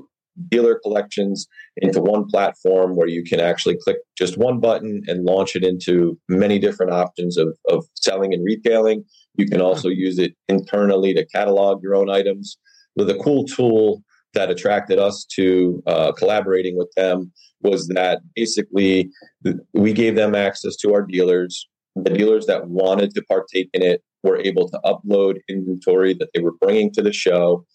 dealer 0.49 0.79
collections 0.81 1.47
into 1.77 2.01
one 2.01 2.25
platform 2.27 2.95
where 2.95 3.07
you 3.07 3.23
can 3.23 3.39
actually 3.39 3.77
click 3.83 3.97
just 4.17 4.37
one 4.37 4.59
button 4.59 5.03
and 5.07 5.25
launch 5.25 5.55
it 5.55 5.63
into 5.63 6.17
many 6.29 6.59
different 6.59 6.91
options 6.91 7.37
of, 7.37 7.55
of 7.69 7.85
selling 7.95 8.33
and 8.33 8.43
retailing. 8.43 9.03
You 9.35 9.45
can 9.47 9.61
also 9.61 9.89
use 9.89 10.19
it 10.19 10.35
internally 10.47 11.13
to 11.13 11.25
catalog 11.25 11.81
your 11.83 11.95
own 11.95 12.09
items. 12.09 12.57
With 12.95 13.09
a 13.09 13.15
cool 13.15 13.45
tool 13.45 14.03
that 14.33 14.49
attracted 14.49 14.99
us 14.99 15.25
to 15.35 15.81
uh, 15.87 16.11
collaborating 16.13 16.77
with 16.77 16.91
them 16.95 17.31
was 17.61 17.87
that 17.89 18.21
basically 18.35 19.09
we 19.73 19.93
gave 19.93 20.15
them 20.15 20.35
access 20.35 20.75
to 20.77 20.93
our 20.93 21.05
dealers. 21.05 21.67
the 21.95 22.09
dealers 22.09 22.45
that 22.45 22.67
wanted 22.69 23.13
to 23.13 23.21
partake 23.23 23.69
in 23.73 23.83
it 23.83 24.01
were 24.23 24.37
able 24.37 24.69
to 24.69 24.79
upload 24.85 25.39
inventory 25.49 26.13
that 26.13 26.29
they 26.33 26.41
were 26.41 26.53
bringing 26.61 26.91
to 26.93 27.01
the 27.01 27.11
show. 27.11 27.65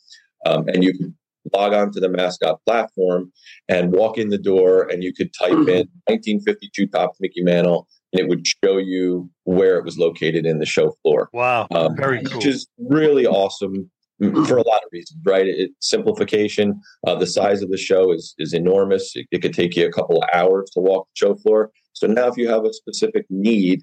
Um, 0.46 0.68
and 0.68 0.82
you 0.84 0.92
could 0.92 1.14
log 1.52 1.72
on 1.72 1.92
to 1.92 2.00
the 2.00 2.08
mascot 2.08 2.60
platform 2.66 3.32
and 3.68 3.92
walk 3.92 4.18
in 4.18 4.28
the 4.28 4.38
door 4.38 4.88
and 4.90 5.02
you 5.02 5.12
could 5.12 5.32
type 5.34 5.52
in 5.52 5.88
1952 6.06 6.86
Topps 6.88 7.18
Mickey 7.20 7.42
Mantle 7.42 7.86
and 8.12 8.20
it 8.20 8.28
would 8.28 8.46
show 8.46 8.78
you 8.78 9.30
where 9.44 9.78
it 9.78 9.84
was 9.84 9.98
located 9.98 10.46
in 10.46 10.58
the 10.58 10.66
show 10.66 10.92
floor. 11.02 11.28
Wow. 11.32 11.66
Um, 11.70 11.96
Very 11.96 12.22
cool. 12.22 12.38
Which 12.38 12.46
is 12.46 12.66
really 12.78 13.26
awesome 13.26 13.90
for 14.18 14.56
a 14.56 14.66
lot 14.66 14.82
of 14.82 14.88
reasons, 14.92 15.20
right? 15.24 15.46
It, 15.46 15.70
simplification. 15.80 16.80
Uh, 17.06 17.16
the 17.16 17.26
size 17.26 17.62
of 17.62 17.70
the 17.70 17.76
show 17.76 18.12
is 18.12 18.34
is 18.38 18.54
enormous. 18.54 19.14
It, 19.14 19.26
it, 19.30 19.42
could 19.42 19.52
take 19.52 19.76
you 19.76 19.86
a 19.86 19.92
couple 19.92 20.22
of 20.22 20.28
hours 20.32 20.70
to 20.70 20.80
walk 20.80 21.06
the 21.08 21.26
show 21.26 21.34
floor. 21.36 21.70
So 21.92 22.06
now, 22.06 22.26
if 22.28 22.36
you 22.36 22.48
have 22.48 22.64
a 22.64 22.72
specific 22.72 23.26
need 23.28 23.82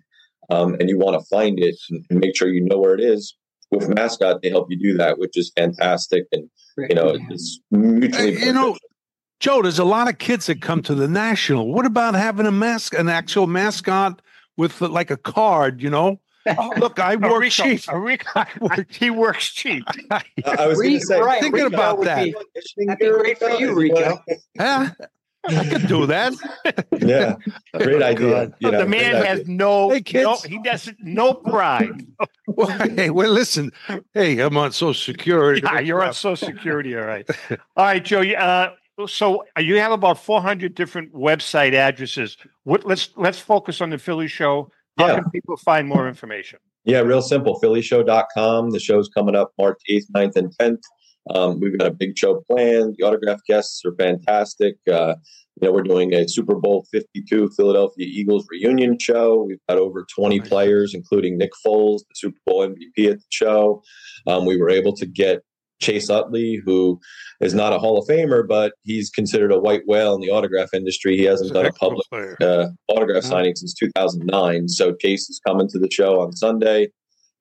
um, 0.49 0.75
and 0.79 0.89
you 0.89 0.97
want 0.97 1.19
to 1.19 1.25
find 1.27 1.59
it 1.59 1.75
and, 1.89 2.03
and 2.09 2.19
make 2.19 2.35
sure 2.35 2.47
you 2.47 2.63
know 2.63 2.79
where 2.79 2.95
it 2.95 3.01
is, 3.01 3.35
with 3.73 3.89
mascot 3.89 4.41
they 4.41 4.49
help 4.49 4.69
you 4.69 4.77
do 4.77 4.97
that, 4.97 5.19
which 5.19 5.37
is 5.37 5.51
fantastic. 5.55 6.25
And 6.31 6.49
you 6.77 6.95
know, 6.95 7.17
it's 7.29 7.59
mutually. 7.71 8.39
you 8.39 8.53
know, 8.53 8.77
Joe, 9.39 9.61
there's 9.61 9.79
a 9.79 9.83
lot 9.83 10.09
of 10.09 10.17
kids 10.17 10.45
that 10.45 10.61
come 10.61 10.81
to 10.83 10.95
the 10.95 11.07
national. 11.07 11.71
What 11.73 11.85
about 11.85 12.15
having 12.15 12.45
a 12.45 12.51
mask, 12.51 12.93
an 12.93 13.09
actual 13.09 13.47
mascot 13.47 14.21
with 14.57 14.81
like 14.81 15.11
a 15.11 15.17
card? 15.17 15.81
You 15.81 15.89
know. 15.89 16.19
Oh, 16.45 16.73
look, 16.75 16.99
I 16.99 17.15
work 17.15 17.39
Rico, 17.39 17.63
cheap. 17.63 17.81
Rico, 17.93 18.43
he 18.89 19.09
works 19.09 19.47
cheap. 19.47 19.85
I 20.11 20.67
was 20.67 20.81
going 20.81 20.99
say, 20.99 21.21
right, 21.21 21.39
thinking 21.39 21.63
Rico 21.63 21.67
about 21.73 22.01
that. 22.01 22.25
Be, 22.25 22.35
that'd 22.85 22.99
be 22.99 23.09
great 23.11 23.39
for 23.39 23.49
you, 23.51 23.73
Rico. 23.73 24.21
Yeah. 24.53 24.89
I 25.45 25.67
could 25.67 25.87
do 25.87 26.05
that. 26.05 26.33
yeah, 26.99 27.35
great 27.73 28.01
oh, 28.01 28.05
idea. 28.05 28.53
You 28.59 28.71
know, 28.71 28.79
the 28.79 28.87
man 28.87 29.15
has 29.15 29.41
idea. 29.41 29.55
no, 29.55 29.89
hey, 29.89 30.01
kids. 30.01 30.23
no, 30.23 30.37
he 30.49 30.59
doesn't, 30.63 30.97
no 31.01 31.33
pride. 31.33 32.05
well, 32.47 32.67
hey, 32.89 33.09
well, 33.09 33.31
listen. 33.31 33.71
Hey, 34.13 34.39
I'm 34.39 34.55
on 34.57 34.71
Social 34.71 34.93
Security. 34.93 35.61
Yeah, 35.63 35.79
you're 35.79 36.03
on 36.03 36.13
Social 36.13 36.47
Security. 36.47 36.95
All 36.95 37.05
right. 37.05 37.29
All 37.75 37.85
right, 37.85 38.03
Joe. 38.03 38.21
Uh, 38.21 38.73
so 39.07 39.43
you 39.57 39.79
have 39.79 39.91
about 39.91 40.19
400 40.19 40.75
different 40.75 41.13
website 41.13 41.73
addresses. 41.73 42.37
What, 42.63 42.85
let's 42.85 43.09
let's 43.17 43.39
focus 43.39 43.81
on 43.81 43.89
the 43.89 43.97
Philly 43.97 44.27
show. 44.27 44.71
How 44.97 45.07
yeah. 45.07 45.15
can 45.15 45.31
people 45.31 45.57
find 45.57 45.87
more 45.87 46.07
information? 46.07 46.59
Yeah, 46.85 46.99
real 46.99 47.21
simple. 47.21 47.59
PhillyShow.com. 47.61 48.71
The 48.71 48.79
show's 48.79 49.09
coming 49.09 49.35
up 49.35 49.53
March 49.57 49.79
8th, 49.89 50.11
9th, 50.15 50.35
and 50.35 50.57
10th. 50.57 50.81
Um, 51.29 51.59
we've 51.59 51.77
got 51.77 51.87
a 51.87 51.93
big 51.93 52.17
show 52.17 52.43
planned. 52.49 52.95
The 52.97 53.05
autograph 53.05 53.41
guests 53.47 53.83
are 53.85 53.95
fantastic. 53.95 54.75
Uh, 54.91 55.15
you 55.61 55.67
know, 55.67 55.73
we're 55.73 55.83
doing 55.83 56.13
a 56.13 56.27
Super 56.27 56.55
Bowl 56.55 56.85
52 56.91 57.51
Philadelphia 57.55 58.07
Eagles 58.09 58.45
reunion 58.49 58.97
show. 58.99 59.43
We've 59.43 59.59
got 59.69 59.77
over 59.77 60.05
20 60.15 60.41
players, 60.41 60.93
including 60.93 61.37
Nick 61.37 61.51
Foles, 61.65 61.99
the 61.99 62.15
Super 62.15 62.39
Bowl 62.45 62.67
MVP 62.67 63.11
at 63.11 63.19
the 63.19 63.25
show. 63.29 63.83
Um, 64.27 64.45
we 64.45 64.57
were 64.57 64.69
able 64.69 64.95
to 64.95 65.05
get 65.05 65.41
Chase 65.79 66.09
Utley, 66.09 66.61
who 66.65 66.99
is 67.41 67.53
not 67.53 67.73
a 67.73 67.77
Hall 67.77 67.97
of 67.97 68.07
Famer, 68.07 68.47
but 68.47 68.73
he's 68.83 69.09
considered 69.09 69.51
a 69.51 69.59
white 69.59 69.83
whale 69.85 70.15
in 70.15 70.21
the 70.21 70.29
autograph 70.29 70.73
industry. 70.73 71.17
He 71.17 71.23
hasn't 71.23 71.53
done 71.53 71.65
a 71.65 71.73
public 71.73 72.05
uh, 72.41 72.67
autograph 72.87 73.23
signing 73.23 73.55
since 73.55 73.73
2009. 73.73 74.69
So 74.69 74.93
Chase 74.95 75.29
is 75.29 75.39
coming 75.45 75.67
to 75.69 75.79
the 75.79 75.91
show 75.91 76.21
on 76.21 76.35
Sunday, 76.35 76.89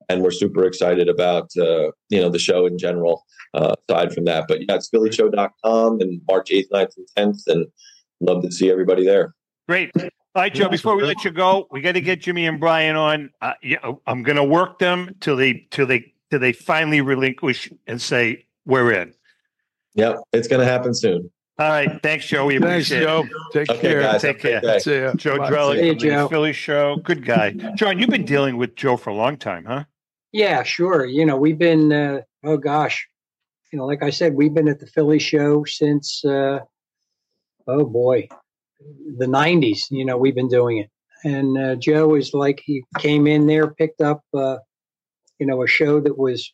and 0.09 0.21
we're 0.21 0.31
super 0.31 0.65
excited 0.65 1.09
about 1.09 1.49
uh, 1.57 1.91
you 2.09 2.19
know 2.21 2.29
the 2.29 2.39
show 2.39 2.65
in 2.65 2.77
general. 2.77 3.23
Uh, 3.55 3.75
aside 3.87 4.11
from 4.11 4.25
that, 4.25 4.45
but 4.47 4.61
yeah, 4.61 4.73
it's 4.73 4.89
PhillyShow.com 4.89 6.01
and 6.01 6.19
March 6.27 6.49
8th, 6.49 6.69
9th, 6.73 6.97
and 6.97 7.35
10th, 7.35 7.41
and 7.45 7.67
love 8.19 8.41
to 8.41 8.51
see 8.51 8.71
everybody 8.71 9.05
there. 9.05 9.35
Great. 9.67 9.91
All 9.95 10.41
right, 10.41 10.51
Joe. 10.51 10.69
Before 10.69 10.95
we 10.95 11.03
let 11.03 11.23
you 11.23 11.29
go, 11.29 11.67
we 11.69 11.81
got 11.81 11.91
to 11.91 12.01
get 12.01 12.21
Jimmy 12.21 12.47
and 12.47 12.59
Brian 12.59 12.95
on. 12.95 13.29
Uh, 13.41 13.53
yeah, 13.61 13.77
I'm 14.07 14.23
going 14.23 14.37
to 14.37 14.43
work 14.43 14.79
them 14.79 15.15
till 15.19 15.35
they 15.35 15.67
till 15.69 15.85
they 15.85 16.13
till 16.31 16.39
they 16.39 16.51
finally 16.51 17.01
relinquish 17.01 17.71
and 17.85 18.01
say 18.01 18.47
we're 18.65 18.91
in. 18.91 19.13
Yep, 19.93 20.21
it's 20.33 20.47
going 20.47 20.61
to 20.61 20.65
happen 20.65 20.95
soon. 20.95 21.29
All 21.59 21.69
right, 21.69 22.01
thanks, 22.01 22.25
Joe. 22.25 22.47
We 22.47 22.55
appreciate 22.55 23.05
thanks, 23.05 23.29
Joe. 23.29 23.39
Take 23.51 23.69
okay, 23.69 23.81
care. 23.81 24.01
Guys, 24.01 24.21
Take 24.23 24.39
care. 24.39 24.79
See 24.79 25.01
ya. 25.01 25.13
Joe 25.13 25.37
Drelich, 25.37 25.99
Joe. 25.99 26.27
Philly 26.27 26.51
Show. 26.51 26.95
Good 27.03 27.23
guy. 27.23 27.51
John, 27.75 27.99
you've 27.99 28.09
been 28.09 28.25
dealing 28.25 28.57
with 28.57 28.75
Joe 28.75 28.97
for 28.97 29.11
a 29.11 29.15
long 29.15 29.37
time, 29.37 29.65
huh? 29.65 29.83
Yeah, 30.33 30.63
sure. 30.63 31.05
You 31.05 31.25
know, 31.25 31.37
we've 31.37 31.59
been. 31.59 31.93
Uh, 31.93 32.21
oh 32.43 32.57
gosh, 32.57 33.07
you 33.71 33.77
know, 33.77 33.85
like 33.85 34.01
I 34.03 34.09
said, 34.09 34.33
we've 34.33 34.53
been 34.53 34.67
at 34.67 34.79
the 34.79 34.87
Philly 34.87 35.19
Show 35.19 35.63
since. 35.63 36.25
Uh, 36.25 36.59
oh 37.67 37.85
boy, 37.85 38.27
the 39.17 39.27
'90s. 39.27 39.91
You 39.91 40.03
know, 40.03 40.17
we've 40.17 40.35
been 40.35 40.49
doing 40.49 40.79
it, 40.79 40.89
and 41.23 41.57
uh, 41.57 41.75
Joe 41.75 42.15
is 42.15 42.33
like 42.33 42.61
he 42.65 42.83
came 42.97 43.27
in 43.27 43.45
there, 43.45 43.67
picked 43.67 44.01
up. 44.01 44.21
Uh, 44.33 44.57
you 45.37 45.45
know, 45.45 45.61
a 45.61 45.67
show 45.67 45.99
that 46.01 46.17
was 46.17 46.51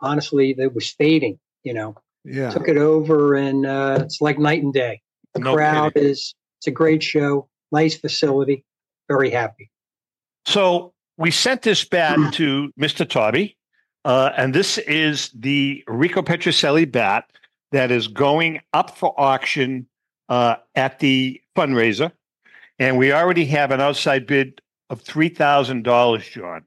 honestly 0.00 0.54
that 0.54 0.74
was 0.74 0.90
fading. 0.90 1.38
You 1.64 1.74
know, 1.74 1.96
yeah, 2.24 2.50
took 2.50 2.66
it 2.66 2.78
over, 2.78 3.34
and 3.34 3.66
uh, 3.66 3.98
it's 4.00 4.22
like 4.22 4.38
night 4.38 4.62
and 4.62 4.72
day. 4.72 5.02
The 5.34 5.40
no 5.40 5.54
crowd 5.54 5.92
kidding. 5.94 6.10
is 6.10 6.34
it's 6.60 6.66
a 6.66 6.70
great 6.70 7.02
show, 7.02 7.46
nice 7.72 7.94
facility, 7.94 8.64
very 9.06 9.28
happy. 9.28 9.70
So 10.46 10.94
we 11.18 11.32
sent 11.32 11.62
this 11.62 11.84
bat 11.84 12.16
to 12.34 12.72
Mr. 12.80 13.06
Taube, 13.06 13.54
uh, 14.04 14.30
and 14.36 14.54
this 14.54 14.78
is 14.78 15.30
the 15.34 15.84
Rico 15.88 16.22
Petrocelli 16.22 16.90
bat 16.90 17.30
that 17.72 17.90
is 17.90 18.08
going 18.08 18.60
up 18.72 18.96
for 18.96 19.12
auction 19.20 19.86
uh, 20.28 20.56
at 20.76 21.00
the 21.00 21.40
fundraiser, 21.56 22.12
and 22.78 22.96
we 22.96 23.12
already 23.12 23.44
have 23.46 23.72
an 23.72 23.80
outside 23.80 24.26
bid 24.26 24.62
of 24.88 25.02
three 25.02 25.28
thousand 25.28 25.82
dollars, 25.82 26.26
John. 26.26 26.64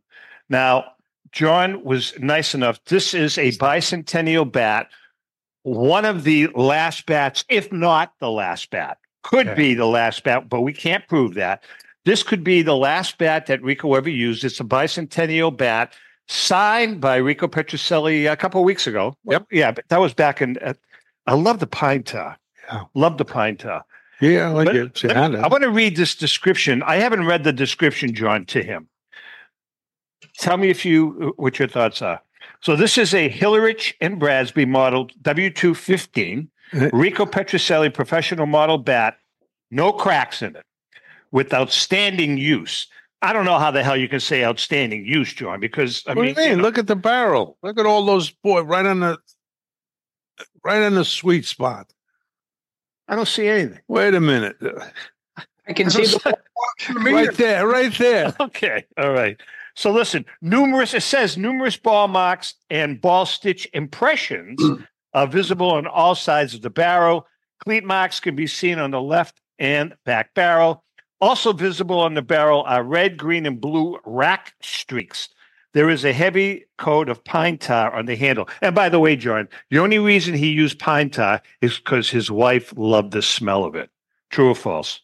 Now, 0.50 0.92
John 1.32 1.84
was 1.84 2.14
nice 2.20 2.54
enough. 2.54 2.84
This 2.86 3.14
is 3.14 3.38
a 3.38 3.54
bicentennial 3.54 4.52
bat, 4.52 4.90
one 5.64 6.04
of 6.04 6.26
the 6.26 6.48
last 6.48 7.06
bats, 7.06 7.46
if 7.48 7.72
not 7.72 8.14
the 8.20 8.30
last 8.30 8.70
bat. 8.70 8.98
Could 9.24 9.48
okay. 9.48 9.56
be 9.56 9.74
the 9.76 9.86
last 9.86 10.24
bat, 10.24 10.50
but 10.50 10.62
we 10.62 10.74
can't 10.74 11.08
prove 11.08 11.36
that. 11.36 11.64
This 12.06 12.24
could 12.24 12.44
be 12.44 12.62
the 12.62 12.76
last 12.76 13.18
bat 13.18 13.46
that 13.46 13.62
Rico 13.62 13.94
ever 13.94 14.10
used. 14.10 14.44
It's 14.44 14.60
a 14.60 14.64
bicentennial 14.64 15.56
bat 15.56 15.94
signed 16.28 17.02
by 17.02 17.18
Rico 17.18 17.48
Petrocelli 17.48 18.32
a 18.32 18.36
couple 18.36 18.62
of 18.62 18.66
weeks 18.66 18.88
ago. 18.88 19.16
Yep. 19.26 19.48
Yeah, 19.52 19.72
but 19.72 19.88
that 19.90 20.00
was 20.00 20.14
back 20.14 20.42
in. 20.42 20.58
Uh, 20.58 20.74
I 21.28 21.36
love 21.36 21.60
the 21.60 21.68
pine 21.68 22.04
tar. 22.04 22.38
Yeah. 22.68 22.84
Love 22.96 23.18
the 23.18 23.26
pine 23.26 23.58
tar. 23.58 23.84
Yeah, 24.20 24.50
I 24.50 24.52
like 24.52 24.66
but, 24.68 24.76
it. 24.76 25.04
Yeah, 25.04 25.28
I 25.44 25.48
want 25.48 25.64
to 25.64 25.70
read 25.70 25.96
this 25.96 26.16
description. 26.16 26.84
I 26.84 26.96
haven't 26.98 27.26
read 27.26 27.44
the 27.44 27.54
description, 27.54 28.14
John, 28.14 28.46
to 28.46 28.64
him. 28.64 28.88
Tell 30.38 30.58
me 30.58 30.70
if 30.70 30.86
you 30.86 31.34
what 31.38 31.60
your 31.60 31.68
thoughts 31.68 32.02
are. 32.02 32.22
So 32.62 32.76
this 32.76 32.98
is 32.98 33.14
a 33.14 33.30
Hillerich 33.30 33.94
and 34.00 34.20
Bradsby 34.20 34.66
model 34.66 35.08
W215 35.24 36.48
uh-huh. 36.74 36.90
Rico 36.94 37.26
Petrocelli 37.26 37.94
professional 37.94 38.46
model 38.46 38.78
bat, 38.78 39.18
no 39.72 39.92
cracks 39.92 40.42
in 40.42 40.56
it, 40.56 40.64
with 41.32 41.54
outstanding 41.54 42.38
use. 42.38 42.88
I 43.22 43.34
don't 43.34 43.46
know 43.46 43.60
how 43.60 43.72
the 43.72 43.84
hell 43.84 43.98
you 43.98 44.10
can 44.10 44.20
say 44.20 44.44
outstanding 44.44 45.06
use, 45.06 45.34
John, 45.34 45.60
because 45.60 46.04
I 46.08 46.14
what 46.14 46.26
mean, 46.26 46.34
do 46.34 46.42
you 46.42 46.48
mean? 46.48 46.52
You 46.52 46.58
know, 46.58 46.64
look 46.64 46.78
at 46.78 46.88
the 46.88 46.96
barrel. 46.96 47.58
Look 47.62 47.80
at 47.80 47.86
all 47.86 48.06
those 48.06 48.32
boy 48.32 48.62
right 48.62 48.86
on 48.86 49.00
the 49.02 49.18
right 50.64 50.82
on 50.82 50.96
the 50.96 51.06
sweet 51.06 51.46
spot. 51.46 51.94
I 53.08 53.16
don't 53.16 53.28
see 53.28 53.48
anything. 53.48 53.80
Wait 53.88 54.16
a 54.16 54.22
minute. 54.22 54.58
I 55.68 55.74
can 55.74 55.90
see 55.90 56.06
the 56.06 56.38
right 56.96 57.34
there, 57.36 57.68
right 57.68 57.94
there. 57.98 58.34
Okay, 58.40 58.86
all 58.98 59.12
right. 59.12 59.40
So 59.76 59.92
listen, 59.92 60.26
numerous 60.42 60.94
it 60.94 61.04
says 61.04 61.38
numerous 61.38 61.78
ball 61.78 62.08
marks 62.08 62.56
and 62.70 63.00
ball 63.00 63.26
stitch 63.26 63.68
impressions 63.74 64.62
mm. 64.62 64.86
are 65.14 65.28
visible 65.28 65.72
on 65.72 65.88
all 65.88 66.16
sides 66.16 66.54
of 66.54 66.62
the 66.62 66.70
barrel. 66.70 67.28
Cleat 67.64 67.84
marks 67.84 68.20
can 68.20 68.36
be 68.36 68.48
seen 68.48 68.80
on 68.80 68.92
the 68.92 69.02
left 69.02 69.40
and 69.60 69.94
back 70.06 70.34
barrel. 70.34 70.84
Also 71.22 71.54
visible 71.54 72.00
on 72.00 72.16
the 72.16 72.22
barrel 72.22 72.64
are 72.64 72.84
red, 72.84 73.16
green, 73.16 73.46
and 73.46 73.62
blue 73.62 74.00
rack 74.06 74.54
streaks. 74.62 75.30
There 75.74 75.90
is 75.90 76.04
a 76.04 76.12
heavy 76.12 76.66
coat 76.78 77.08
of 77.08 77.24
pine 77.24 77.58
tar 77.58 77.94
on 77.94 78.06
the 78.06 78.16
handle. 78.16 78.50
And 78.62 78.76
by 78.76 78.90
the 78.90 79.00
way, 79.00 79.16
John, 79.16 79.48
the 79.70 79.80
only 79.80 80.00
reason 80.00 80.34
he 80.34 80.50
used 80.50 80.80
pine 80.80 81.10
tar 81.12 81.42
is 81.62 81.78
because 81.78 82.10
his 82.10 82.30
wife 82.30 82.74
loved 82.76 83.14
the 83.14 83.22
smell 83.22 83.64
of 83.64 83.76
it. 83.76 83.90
True 84.32 84.50
or 84.50 84.56
false? 84.56 85.00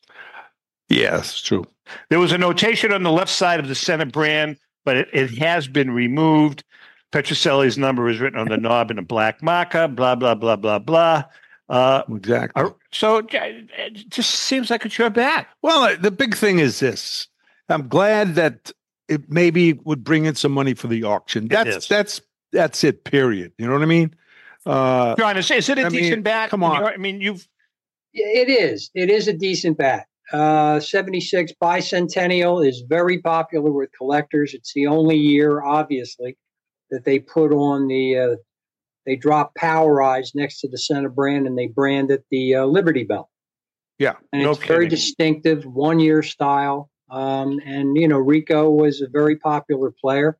Yes, 0.89 1.39
true. 1.39 1.65
There 2.09 2.19
was 2.19 2.31
a 2.31 2.37
notation 2.37 2.91
on 2.91 3.03
the 3.03 3.11
left 3.11 3.31
side 3.31 3.59
of 3.59 3.67
the 3.67 3.75
center 3.75 4.05
brand, 4.05 4.57
but 4.83 4.97
it, 4.97 5.09
it 5.13 5.37
has 5.37 5.67
been 5.67 5.91
removed. 5.91 6.63
Petrocelli's 7.11 7.77
number 7.77 8.09
is 8.09 8.19
written 8.19 8.39
on 8.39 8.49
the 8.49 8.57
knob 8.57 8.91
in 8.91 8.99
a 8.99 9.03
black 9.03 9.41
marker, 9.41 9.87
blah, 9.87 10.15
blah, 10.15 10.35
blah, 10.35 10.57
blah, 10.57 10.79
blah. 10.79 11.23
Uh, 11.69 12.03
exactly. 12.09 12.63
So 12.91 13.17
it 13.29 14.09
just 14.09 14.31
seems 14.31 14.69
like 14.69 14.85
it's 14.85 14.97
your 14.97 15.09
bat. 15.09 15.47
Well, 15.61 15.83
uh, 15.83 15.95
the 15.99 16.11
big 16.11 16.35
thing 16.35 16.59
is 16.59 16.79
this. 16.79 17.27
I'm 17.67 17.89
glad 17.89 18.35
that 18.35 18.71
it 19.09 19.29
maybe 19.29 19.73
would 19.73 20.03
bring 20.03 20.25
in 20.25 20.35
some 20.35 20.53
money 20.53 20.73
for 20.73 20.87
the 20.87 21.03
auction. 21.03 21.47
That's 21.49 21.87
that's 21.87 22.21
that's 22.53 22.83
it. 22.85 23.03
Period. 23.03 23.51
You 23.57 23.67
know 23.67 23.73
what 23.73 23.81
I 23.81 23.85
mean? 23.85 24.15
Uh, 24.65 25.15
John, 25.15 25.37
is, 25.37 25.51
is 25.51 25.67
it 25.69 25.77
a 25.77 25.85
I 25.85 25.89
decent 25.89 26.17
mean, 26.17 26.23
bat? 26.23 26.49
Come 26.49 26.63
on. 26.63 26.83
I 26.83 26.97
mean, 26.97 27.19
you've. 27.21 27.47
It 28.13 28.49
is. 28.49 28.89
It 28.95 29.09
is 29.09 29.27
a 29.27 29.33
decent 29.33 29.77
bat. 29.77 30.07
uh, 30.33 30.79
76 30.79 31.53
bicentennial 31.61 32.67
is 32.67 32.83
very 32.87 33.19
popular 33.21 33.71
with 33.71 33.89
collectors. 33.97 34.53
It's 34.53 34.73
the 34.73 34.87
only 34.87 35.15
year, 35.17 35.61
obviously, 35.63 36.37
that 36.89 37.05
they 37.05 37.19
put 37.19 37.51
on 37.51 37.87
the, 37.87 38.17
uh, 38.17 38.35
they 39.07 39.15
drop 39.15 39.55
POWERIZED 39.55 40.35
next 40.35 40.59
to 40.59 40.67
the 40.67 40.77
center 40.77 41.09
brand 41.09 41.47
and 41.47 41.57
they 41.57 41.67
brand 41.67 42.11
it 42.11 42.25
the 42.29 42.55
uh, 42.55 42.65
Liberty 42.65 43.05
Bell. 43.05 43.29
Yeah. 43.97 44.15
And 44.33 44.43
No 44.43 44.51
it's 44.51 44.63
very 44.63 44.87
distinctive, 44.87 45.65
one 45.65 45.99
year 45.99 46.21
style. 46.21 46.91
Um, 47.09 47.59
and, 47.65 47.95
you 47.95 48.07
know, 48.07 48.17
Rico 48.17 48.69
was 48.69 49.01
a 49.01 49.07
very 49.07 49.37
popular 49.37 49.91
player, 49.99 50.37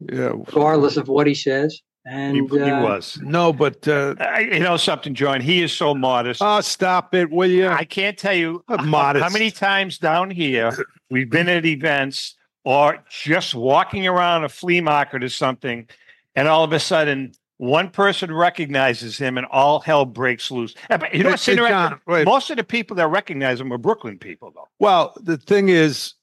Yeah. 0.00 0.28
regardless 0.46 0.96
of 0.96 1.08
what 1.08 1.26
he 1.26 1.34
says. 1.34 1.82
And 2.06 2.36
he 2.50 2.60
uh, 2.60 2.82
was. 2.82 3.18
No, 3.22 3.52
but 3.52 3.86
uh, 3.86 4.14
I, 4.18 4.40
you 4.40 4.60
know 4.60 4.76
something, 4.76 5.14
John? 5.14 5.40
He 5.40 5.62
is 5.62 5.72
so 5.72 5.94
modest. 5.94 6.40
oh, 6.42 6.60
stop 6.60 7.14
it, 7.14 7.30
will 7.30 7.50
you? 7.50 7.68
I 7.68 7.84
can't 7.84 8.16
tell 8.18 8.34
you 8.34 8.64
how- 8.68 8.82
modest. 8.82 9.22
how 9.24 9.30
many 9.30 9.50
times 9.50 9.98
down 9.98 10.30
here 10.30 10.72
we've 11.10 11.30
been 11.30 11.48
at 11.48 11.64
events 11.64 12.34
or 12.64 12.98
just 13.08 13.54
walking 13.54 14.06
around 14.06 14.44
a 14.44 14.48
flea 14.48 14.80
market 14.80 15.22
or 15.22 15.28
something, 15.28 15.88
and 16.34 16.48
all 16.48 16.64
of 16.64 16.72
a 16.72 16.80
sudden 16.80 17.32
one 17.62 17.88
person 17.88 18.34
recognizes 18.34 19.16
him 19.16 19.38
and 19.38 19.46
all 19.46 19.78
hell 19.78 20.04
breaks 20.04 20.50
loose. 20.50 20.74
But 20.88 21.14
You 21.14 21.22
know 21.22 21.30
what's 21.30 21.46
interesting? 21.46 22.24
Most 22.24 22.50
of 22.50 22.56
the 22.56 22.64
people 22.64 22.96
that 22.96 23.06
recognize 23.06 23.60
him 23.60 23.72
are 23.72 23.78
Brooklyn 23.78 24.18
people, 24.18 24.50
though. 24.52 24.66
Well, 24.80 25.14
the 25.20 25.36
thing 25.36 25.68
is, 25.68 26.14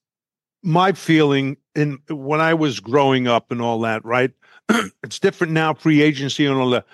my 0.63 0.91
feeling 0.91 1.55
in 1.75 1.99
when 2.09 2.41
I 2.41 2.53
was 2.53 2.81
growing 2.81 3.29
up 3.29 3.53
and 3.53 3.61
all 3.61 3.79
that, 3.81 4.03
right? 4.03 4.31
it's 5.01 5.17
different 5.17 5.53
now, 5.53 5.73
free 5.73 6.01
agency 6.01 6.45
and 6.45 6.57
all 6.57 6.71
that. 6.71 6.85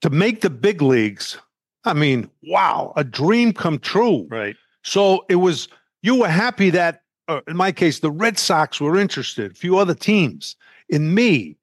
To 0.00 0.08
make 0.08 0.40
the 0.40 0.48
big 0.48 0.80
leagues, 0.80 1.36
I 1.84 1.92
mean, 1.92 2.30
wow, 2.44 2.94
a 2.96 3.04
dream 3.04 3.52
come 3.52 3.78
true. 3.78 4.26
Right. 4.30 4.56
So 4.82 5.26
it 5.28 5.36
was 5.36 5.68
you 6.00 6.20
were 6.20 6.28
happy 6.28 6.70
that, 6.70 7.02
uh, 7.28 7.42
in 7.46 7.54
my 7.54 7.70
case, 7.70 7.98
the 7.98 8.10
Red 8.10 8.38
Sox 8.38 8.80
were 8.80 8.96
interested, 8.96 9.52
a 9.52 9.54
few 9.54 9.76
other 9.76 9.94
teams 9.94 10.56
in 10.88 11.12
me. 11.12 11.58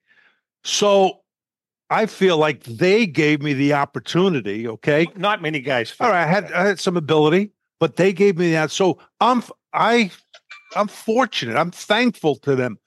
So 0.64 1.22
I 1.90 2.06
feel 2.06 2.38
like 2.38 2.64
they 2.64 3.06
gave 3.08 3.42
me 3.42 3.54
the 3.54 3.74
opportunity. 3.74 4.68
Okay, 4.68 5.08
Not 5.16 5.42
many 5.42 5.60
guys. 5.62 5.94
all 6.00 6.10
right, 6.10 6.24
I 6.24 6.28
had 6.28 6.52
I 6.52 6.66
had 6.68 6.80
some 6.80 6.98
ability, 6.98 7.52
but 7.80 7.96
they 7.96 8.12
gave 8.14 8.38
me 8.38 8.52
that. 8.52 8.72
So 8.72 9.00
I'm 9.22 9.40
f- 9.40 9.52
I 9.74 10.12
I'm 10.76 10.88
fortunate. 10.88 11.56
I'm 11.56 11.72
thankful 11.72 12.36
to 12.38 12.56
them. 12.56 12.78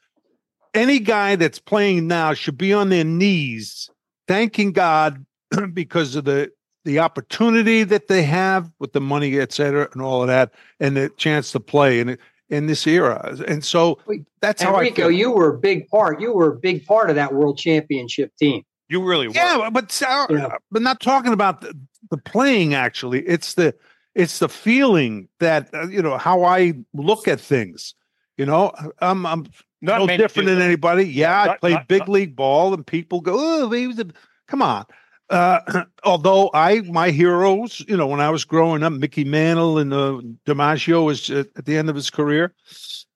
Any 0.74 0.98
guy 1.00 1.36
that's 1.36 1.58
playing 1.58 2.06
now 2.06 2.34
should 2.34 2.58
be 2.58 2.72
on 2.72 2.90
their 2.90 3.04
knees 3.04 3.90
thanking 4.28 4.72
God 4.72 5.24
because 5.72 6.14
of 6.14 6.24
the 6.24 6.50
the 6.84 6.98
opportunity 6.98 7.82
that 7.84 8.08
they 8.08 8.22
have 8.22 8.70
with 8.78 8.92
the 8.94 9.00
money, 9.00 9.38
et 9.38 9.52
cetera, 9.52 9.88
and 9.92 10.00
all 10.00 10.22
of 10.22 10.28
that, 10.28 10.52
and 10.78 10.96
the 10.96 11.10
chance 11.16 11.52
to 11.52 11.60
play 11.60 12.00
in 12.00 12.16
in 12.50 12.66
this 12.66 12.86
era. 12.86 13.36
And 13.48 13.64
so 13.64 13.98
Wait, 14.06 14.24
that's 14.40 14.62
how 14.62 14.74
I 14.74 14.80
Enrico, 14.80 15.02
feel. 15.02 15.10
you 15.10 15.30
were 15.30 15.54
a 15.54 15.58
big 15.58 15.88
part. 15.88 16.20
You 16.20 16.32
were 16.34 16.52
a 16.52 16.56
big 16.58 16.84
part 16.84 17.08
of 17.10 17.16
that 17.16 17.32
world 17.34 17.56
championship 17.58 18.32
team. 18.36 18.62
You 18.90 19.02
really 19.02 19.28
were. 19.28 19.34
Yeah, 19.34 19.70
but 19.72 20.02
uh, 20.06 20.26
Yeah. 20.28 20.48
but 20.70 20.82
not 20.82 21.00
talking 21.00 21.32
about 21.32 21.60
the, 21.62 21.78
the 22.10 22.18
playing. 22.18 22.74
Actually, 22.74 23.20
it's 23.26 23.54
the 23.54 23.74
it's 24.14 24.40
the 24.40 24.48
feeling 24.48 25.28
that 25.38 25.70
uh, 25.72 25.86
you 25.88 26.02
know 26.02 26.18
how 26.18 26.42
I 26.42 26.74
look 26.92 27.28
at 27.28 27.40
things. 27.40 27.94
You 28.36 28.46
know, 28.46 28.72
I'm 29.00 29.24
I'm 29.26 29.46
Not 29.80 30.00
no 30.00 30.06
different 30.16 30.48
do. 30.48 30.54
than 30.54 30.62
anybody. 30.62 31.04
Yeah, 31.04 31.40
I 31.42 31.46
Not- 31.46 31.60
played 31.60 31.72
not- 31.74 31.88
big 31.88 32.00
not- 32.00 32.08
league 32.08 32.34
ball, 32.36 32.74
and 32.74 32.84
people 32.86 33.20
go, 33.20 33.36
"Oh, 33.38 33.70
he 33.70 33.86
was 33.86 33.98
a." 34.00 34.06
Come 34.48 34.60
on. 34.62 34.84
Uh, 35.30 35.84
although 36.04 36.50
I, 36.52 36.80
my 36.80 37.10
heroes, 37.10 37.84
you 37.86 37.96
know, 37.96 38.08
when 38.08 38.20
I 38.20 38.30
was 38.30 38.44
growing 38.44 38.82
up, 38.82 38.92
Mickey 38.92 39.22
Mantle 39.22 39.78
and 39.78 39.92
uh, 39.94 40.20
DiMaggio 40.44 41.04
was 41.04 41.30
at, 41.30 41.46
at 41.56 41.66
the 41.66 41.76
end 41.76 41.88
of 41.88 41.94
his 41.94 42.10
career, 42.10 42.52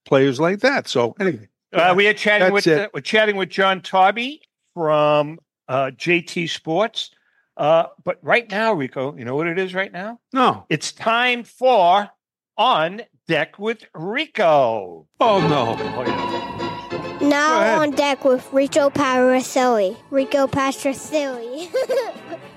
players 0.05 0.39
like 0.39 0.61
that. 0.61 0.87
So 0.87 1.17
anyway, 1.19 1.49
Uh, 1.73 1.93
we 1.97 2.07
are 2.07 2.15
chatting 2.15 2.55
That's 2.55 2.67
with 2.67 2.79
uh, 2.79 2.89
we're 2.95 3.01
chatting 3.01 3.35
with 3.35 3.49
John 3.49 3.81
Taube 3.81 4.39
from 4.75 5.41
uh, 5.69 5.91
JT 5.97 6.49
Sports. 6.49 7.11
Uh, 7.57 7.87
but 8.03 8.19
right 8.23 8.51
now, 8.51 8.73
Rico, 8.73 9.15
you 9.17 9.25
know 9.25 9.37
what 9.37 9.47
it 9.47 9.59
is 9.59 9.75
right 9.75 9.93
now? 9.93 10.19
no. 10.33 10.67
It's 10.69 10.91
time 10.93 11.45
for 11.45 12.11
On 12.57 13.03
Deck 13.27 13.59
with 13.59 13.85
Rico. 13.95 15.07
Oh 15.21 15.49
no. 15.49 15.77
Oh, 15.79 16.05
yeah. 16.07 17.29
Now 17.29 17.81
on 17.81 17.93
deck 17.93 18.25
with 18.25 18.47
Rico 18.53 18.91
Pastrocilli. 18.91 19.97
Rico 20.11 20.47
Pastrocilli. 20.47 21.69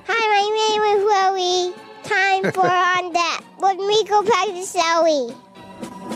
Hi, 0.07 0.23
my 0.35 0.43
name 0.57 0.81
is 0.91 1.03
Chloe. 1.03 1.73
Time 2.03 2.51
for 2.51 2.67
on 2.67 3.13
deck 3.13 3.43
with 3.61 3.77
Rico 3.77 4.23
Pastrocilli. 4.23 5.35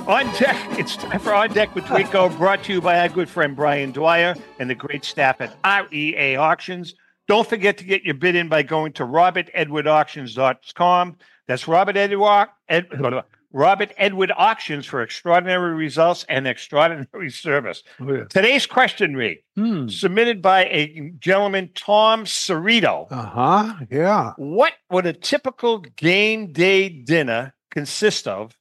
On 0.08 0.26
Deck, 0.40 0.58
it's 0.80 0.96
time 0.98 1.20
for 1.20 1.34
On 1.34 1.52
Deck 1.54 1.74
with 1.76 1.90
Rico, 1.90 2.30
brought 2.38 2.64
to 2.64 2.74
you 2.74 2.82
by 2.82 3.00
our 3.00 3.10
good 3.10 3.30
friend 3.30 3.56
Brian 3.56 3.92
Dwyer 3.92 4.36
and 4.60 4.70
the 4.70 4.76
great 4.76 5.06
staff 5.06 5.40
at 5.42 5.56
REA 5.92 6.36
Auctions. 6.36 6.96
Don't 7.28 7.48
forget 7.48 7.78
to 7.78 7.84
get 7.84 8.04
your 8.04 8.16
bid 8.16 8.36
in 8.36 8.50
by 8.50 8.64
going 8.64 8.94
to 8.94 9.04
robertedwardauctions.com. 9.06 11.18
That's 11.48 11.68
Robert 11.68 11.98
Edward, 11.98 12.48
Ed, 12.68 12.88
Robert 13.54 13.92
Edward 13.98 14.32
Auctions 14.36 14.86
for 14.86 15.02
extraordinary 15.02 15.76
results 15.76 16.26
and 16.30 16.48
extraordinary 16.48 17.30
service. 17.34 17.84
Oh, 18.00 18.14
yeah. 18.14 18.24
Today's 18.30 18.66
question, 18.66 19.16
Rick, 19.16 19.44
Hmm. 19.56 19.88
submitted 19.88 20.42
by 20.42 20.66
a 20.66 21.12
gentleman, 21.20 21.70
Tom 21.76 22.26
Cerrito. 22.26 23.08
Uh 23.12 23.26
huh. 23.26 23.74
Yeah. 23.90 24.34
What 24.38 24.74
would 24.90 25.06
a 25.06 25.14
typical 25.14 25.80
game 25.80 26.52
day 26.54 26.90
dinner 26.90 27.54
consist 27.70 28.28
of? 28.28 28.58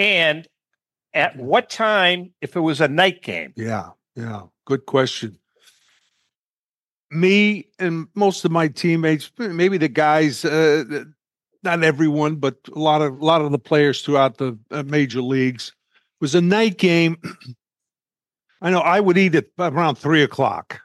And 0.00 0.48
at 1.12 1.36
what 1.36 1.68
time 1.68 2.32
if 2.40 2.56
it 2.56 2.60
was 2.60 2.80
a 2.80 2.88
night 2.88 3.22
game? 3.22 3.52
Yeah. 3.54 3.90
Yeah. 4.16 4.44
Good 4.64 4.86
question. 4.86 5.38
Me 7.10 7.66
and 7.78 8.06
most 8.14 8.46
of 8.46 8.50
my 8.50 8.68
teammates, 8.68 9.30
maybe 9.36 9.76
the 9.76 9.88
guys, 9.88 10.42
uh, 10.42 11.04
not 11.62 11.82
everyone, 11.82 12.36
but 12.36 12.56
a 12.74 12.78
lot 12.78 13.02
of 13.02 13.20
a 13.20 13.24
lot 13.24 13.42
of 13.42 13.52
the 13.52 13.58
players 13.58 14.00
throughout 14.00 14.38
the 14.38 14.58
uh, 14.70 14.84
major 14.84 15.20
leagues, 15.20 15.72
was 16.20 16.34
a 16.34 16.40
night 16.40 16.78
game. 16.78 17.18
I 18.62 18.70
know 18.70 18.80
I 18.80 19.00
would 19.00 19.18
eat 19.18 19.34
at 19.34 19.46
around 19.58 19.96
three 19.96 20.22
o'clock. 20.22 20.80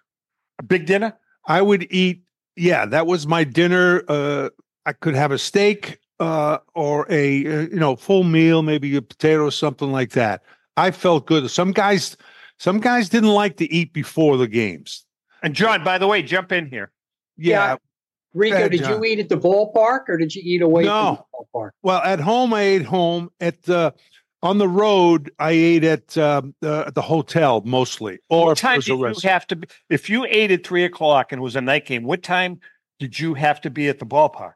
A 0.59 0.63
big 0.63 0.87
dinner? 0.87 1.17
I 1.47 1.61
would 1.61 1.87
eat. 1.89 2.23
Yeah, 2.57 2.85
that 2.87 3.05
was 3.05 3.27
my 3.27 3.45
dinner. 3.45 4.03
Uh, 4.09 4.49
I 4.85 4.93
could 4.93 5.15
have 5.15 5.31
a 5.31 5.37
steak 5.37 5.99
uh, 6.19 6.59
or 6.73 7.05
a 7.09 7.45
uh, 7.45 7.61
you 7.61 7.79
know 7.79 7.95
full 7.95 8.23
meal, 8.23 8.61
maybe 8.61 8.95
a 8.95 9.01
potato, 9.01 9.49
something 9.49 9.91
like 9.91 10.11
that. 10.11 10.41
I 10.77 10.91
felt 10.91 11.25
good. 11.25 11.49
Some 11.49 11.71
guys, 11.71 12.17
some 12.57 12.79
guys 12.79 13.09
didn't 13.09 13.29
like 13.29 13.57
to 13.57 13.71
eat 13.71 13.93
before 13.93 14.37
the 14.37 14.47
games. 14.47 15.05
And 15.41 15.53
John, 15.53 15.83
by 15.83 15.97
the 15.97 16.07
way, 16.07 16.21
jump 16.21 16.51
in 16.51 16.67
here. 16.67 16.91
Yeah. 17.37 17.71
Yeah. 17.71 17.75
Rico, 18.33 18.55
ahead, 18.57 18.71
did 18.71 18.81
John. 18.81 19.01
you 19.01 19.05
eat 19.05 19.19
at 19.19 19.29
the 19.29 19.37
ballpark 19.37 20.09
or 20.09 20.17
did 20.17 20.35
you 20.35 20.41
eat 20.43 20.61
away 20.61 20.83
No. 20.83 21.25
from 21.31 21.45
the 21.53 21.59
ballpark? 21.59 21.69
Well, 21.83 22.01
at 22.01 22.19
home 22.19 22.53
I 22.53 22.61
ate 22.61 22.83
home. 22.83 23.31
At 23.39 23.67
uh, 23.69 23.91
on 24.43 24.57
the 24.57 24.67
road 24.67 25.31
I 25.39 25.51
ate 25.51 25.83
at 25.85 26.17
um, 26.17 26.53
uh, 26.61 26.83
at 26.87 26.95
the 26.95 27.01
hotel 27.01 27.61
mostly, 27.65 28.19
or 28.29 28.47
what 28.47 28.57
time 28.57 28.81
did 28.81 28.87
you 28.89 29.13
have 29.23 29.47
to 29.47 29.55
be? 29.55 29.67
If 29.89 30.09
you 30.09 30.25
ate 30.25 30.51
at 30.51 30.65
three 30.65 30.83
o'clock 30.83 31.31
and 31.31 31.39
it 31.39 31.43
was 31.43 31.55
a 31.55 31.61
night 31.61 31.85
game, 31.85 32.03
what 32.03 32.23
time 32.23 32.59
did 32.99 33.17
you 33.17 33.33
have 33.35 33.61
to 33.61 33.69
be 33.69 33.87
at 33.87 33.99
the 33.99 34.05
ballpark? 34.05 34.53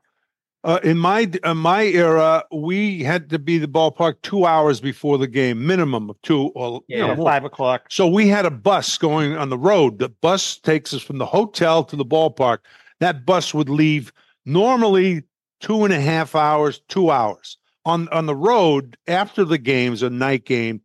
Uh, 0.65 0.79
in 0.83 0.97
my 0.97 1.29
in 1.45 1.57
my 1.57 1.83
era, 1.83 2.43
we 2.51 3.01
had 3.01 3.29
to 3.29 3.39
be 3.39 3.57
the 3.57 3.67
ballpark 3.67 4.15
two 4.23 4.45
hours 4.45 4.81
before 4.81 5.17
the 5.17 5.27
game, 5.27 5.65
minimum 5.65 6.09
of 6.09 6.21
two 6.21 6.47
or 6.55 6.81
you 6.87 6.97
know, 6.97 7.09
Yeah. 7.09 7.15
Five 7.15 7.45
o'clock. 7.45 7.85
So 7.89 8.07
we 8.07 8.27
had 8.27 8.45
a 8.45 8.51
bus 8.51 8.97
going 8.97 9.37
on 9.37 9.49
the 9.49 9.57
road. 9.57 9.99
The 9.99 10.09
bus 10.09 10.57
takes 10.57 10.93
us 10.93 11.01
from 11.01 11.17
the 11.17 11.25
hotel 11.25 11.83
to 11.85 11.95
the 11.95 12.05
ballpark. 12.05 12.59
That 12.99 13.25
bus 13.25 13.53
would 13.53 13.69
leave 13.69 14.11
normally 14.45 15.23
two 15.61 15.85
and 15.85 15.93
a 15.93 16.01
half 16.01 16.35
hours, 16.35 16.81
two 16.89 17.09
hours. 17.09 17.57
On 17.85 18.09
on 18.09 18.25
the 18.25 18.35
road 18.35 18.97
after 19.07 19.45
the 19.45 19.57
games, 19.57 20.03
a 20.03 20.09
night 20.09 20.43
game, 20.43 20.81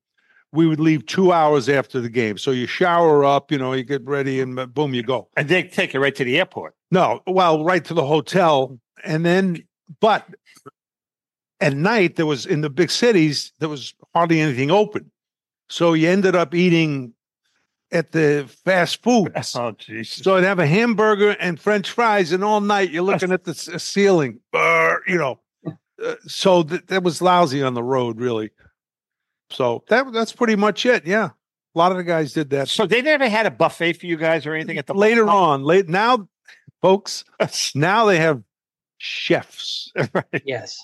we 0.52 0.68
would 0.68 0.78
leave 0.78 1.04
two 1.06 1.32
hours 1.32 1.68
after 1.68 2.00
the 2.00 2.08
game. 2.08 2.38
So 2.38 2.52
you 2.52 2.68
shower 2.68 3.24
up, 3.24 3.50
you 3.50 3.58
know, 3.58 3.72
you 3.72 3.82
get 3.82 4.04
ready, 4.06 4.40
and 4.40 4.56
uh, 4.56 4.66
boom, 4.66 4.94
you 4.94 5.02
go. 5.02 5.28
And 5.36 5.48
they 5.48 5.64
take 5.64 5.92
you 5.94 6.00
right 6.00 6.14
to 6.14 6.22
the 6.24 6.38
airport. 6.38 6.76
No, 6.92 7.20
well, 7.26 7.64
right 7.64 7.84
to 7.86 7.94
the 7.94 8.06
hotel, 8.06 8.78
and 9.04 9.24
then, 9.24 9.64
but 10.00 10.26
at 11.60 11.74
night 11.74 12.16
there 12.16 12.26
was 12.26 12.46
in 12.46 12.60
the 12.60 12.70
big 12.70 12.90
cities 12.90 13.52
there 13.58 13.68
was 13.68 13.94
hardly 14.14 14.40
anything 14.40 14.70
open, 14.70 15.10
so 15.68 15.92
you 15.92 16.08
ended 16.08 16.34
up 16.34 16.54
eating 16.54 17.14
at 17.92 18.12
the 18.12 18.48
fast 18.64 19.02
food. 19.02 19.32
Oh, 19.56 19.70
Jesus. 19.72 20.24
So 20.24 20.36
I'd 20.36 20.44
have 20.44 20.58
a 20.58 20.66
hamburger 20.66 21.36
and 21.38 21.58
French 21.60 21.90
fries, 21.90 22.32
and 22.32 22.42
all 22.42 22.60
night 22.60 22.90
you're 22.90 23.02
looking 23.02 23.32
at 23.32 23.44
the 23.44 23.54
ceiling, 23.54 24.40
Brr, 24.52 25.00
you 25.06 25.16
know. 25.16 25.40
Uh, 26.04 26.16
so 26.26 26.64
th- 26.64 26.86
that 26.88 27.02
was 27.02 27.22
lousy 27.22 27.62
on 27.62 27.74
the 27.74 27.82
road, 27.82 28.18
really. 28.18 28.50
So 29.50 29.84
that 29.88 30.12
that's 30.12 30.32
pretty 30.32 30.56
much 30.56 30.84
it. 30.86 31.06
Yeah, 31.06 31.30
a 31.74 31.78
lot 31.78 31.92
of 31.92 31.98
the 31.98 32.04
guys 32.04 32.32
did 32.32 32.50
that. 32.50 32.68
So 32.68 32.86
they 32.86 33.02
never 33.02 33.28
had 33.28 33.46
a 33.46 33.50
buffet 33.50 33.94
for 33.94 34.06
you 34.06 34.16
guys 34.16 34.46
or 34.46 34.54
anything 34.54 34.78
at 34.78 34.86
the 34.86 34.94
later 34.94 35.28
on, 35.28 35.62
late 35.62 35.88
now, 35.88 36.28
folks, 36.82 37.24
now 37.74 38.06
they 38.06 38.18
have 38.18 38.42
chefs. 38.98 39.92
right. 40.14 40.42
Yes. 40.44 40.78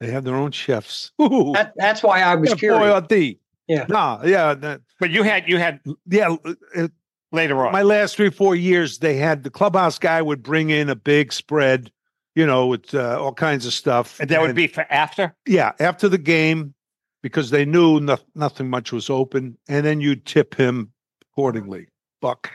They 0.00 0.10
have 0.10 0.24
their 0.24 0.36
own 0.36 0.50
chefs. 0.50 1.10
Ooh. 1.20 1.52
That, 1.54 1.72
that's 1.76 2.02
why 2.02 2.20
I 2.22 2.34
was 2.34 2.50
Yeah, 2.50 2.56
curious. 2.56 2.82
Boyardee. 2.82 3.38
Yeah. 3.66 3.86
No, 3.88 4.20
yeah, 4.24 4.54
that- 4.54 4.82
But 5.00 5.10
you 5.10 5.22
had 5.22 5.48
you 5.48 5.58
had 5.58 5.80
yeah. 6.08 6.36
uh, 6.76 6.88
later 7.32 7.66
on. 7.66 7.72
My 7.72 7.82
last 7.82 8.16
three, 8.16 8.30
four 8.30 8.54
years, 8.54 8.98
they 8.98 9.16
had 9.16 9.42
the 9.42 9.50
clubhouse 9.50 9.98
guy 9.98 10.22
would 10.22 10.42
bring 10.42 10.70
in 10.70 10.88
a 10.88 10.94
big 10.94 11.32
spread, 11.32 11.90
you 12.34 12.46
know, 12.46 12.66
with 12.66 12.94
uh, 12.94 13.20
all 13.20 13.32
kinds 13.32 13.66
of 13.66 13.72
stuff. 13.72 14.20
and 14.20 14.28
that 14.30 14.40
would 14.40 14.54
be 14.54 14.66
for 14.68 14.86
after. 14.90 15.34
yeah, 15.46 15.72
after 15.80 16.08
the 16.08 16.18
game, 16.18 16.74
because 17.22 17.50
they 17.50 17.64
knew 17.64 17.98
no, 17.98 18.18
nothing 18.36 18.70
much 18.70 18.92
was 18.92 19.10
open, 19.10 19.58
and 19.68 19.84
then 19.84 20.00
you 20.00 20.14
tip 20.14 20.54
him 20.54 20.92
accordingly. 21.32 21.88
Buck. 22.20 22.52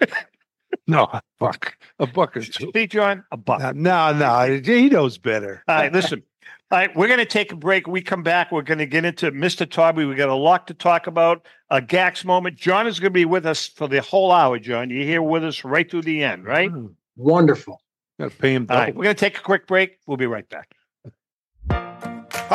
no, 0.86 1.04
a 1.04 1.22
buck, 1.38 1.76
a 1.98 2.06
buck 2.06 2.36
or 2.36 2.40
two. 2.40 2.70
See, 2.74 2.86
John, 2.86 3.24
a 3.30 3.36
buck. 3.36 3.60
No, 3.74 4.12
no, 4.12 4.12
no, 4.12 4.60
he 4.60 4.88
knows 4.88 5.18
better. 5.18 5.62
All 5.68 5.76
right, 5.76 5.92
listen. 5.92 6.22
All 6.70 6.78
right, 6.78 6.96
we're 6.96 7.06
going 7.06 7.18
to 7.18 7.26
take 7.26 7.52
a 7.52 7.56
break. 7.56 7.86
We 7.86 8.00
come 8.00 8.22
back. 8.22 8.50
We're 8.50 8.62
going 8.62 8.78
to 8.78 8.86
get 8.86 9.04
into 9.04 9.30
Mr. 9.30 9.66
Taube. 9.68 9.96
We 9.96 10.14
got 10.14 10.28
a 10.30 10.34
lot 10.34 10.66
to 10.68 10.74
talk 10.74 11.06
about. 11.06 11.46
A 11.70 11.80
GACS 11.80 12.24
moment. 12.24 12.56
John 12.56 12.86
is 12.86 12.98
going 12.98 13.12
to 13.12 13.14
be 13.14 13.26
with 13.26 13.46
us 13.46 13.68
for 13.68 13.86
the 13.86 14.00
whole 14.00 14.32
hour. 14.32 14.58
John, 14.58 14.90
you're 14.90 15.04
here 15.04 15.22
with 15.22 15.44
us 15.44 15.62
right 15.62 15.88
through 15.88 16.02
the 16.02 16.24
end, 16.24 16.44
right? 16.44 16.70
Mm-hmm. 16.70 16.86
Wonderful. 17.16 17.80
Got 18.18 18.30
to 18.30 18.36
pay 18.36 18.54
him 18.54 18.62
All 18.62 18.66
double. 18.76 18.80
right, 18.80 18.94
we're 18.94 19.04
going 19.04 19.14
to 19.14 19.20
take 19.20 19.38
a 19.38 19.42
quick 19.42 19.66
break. 19.66 19.98
We'll 20.06 20.16
be 20.16 20.26
right 20.26 20.48
back. 20.48 20.74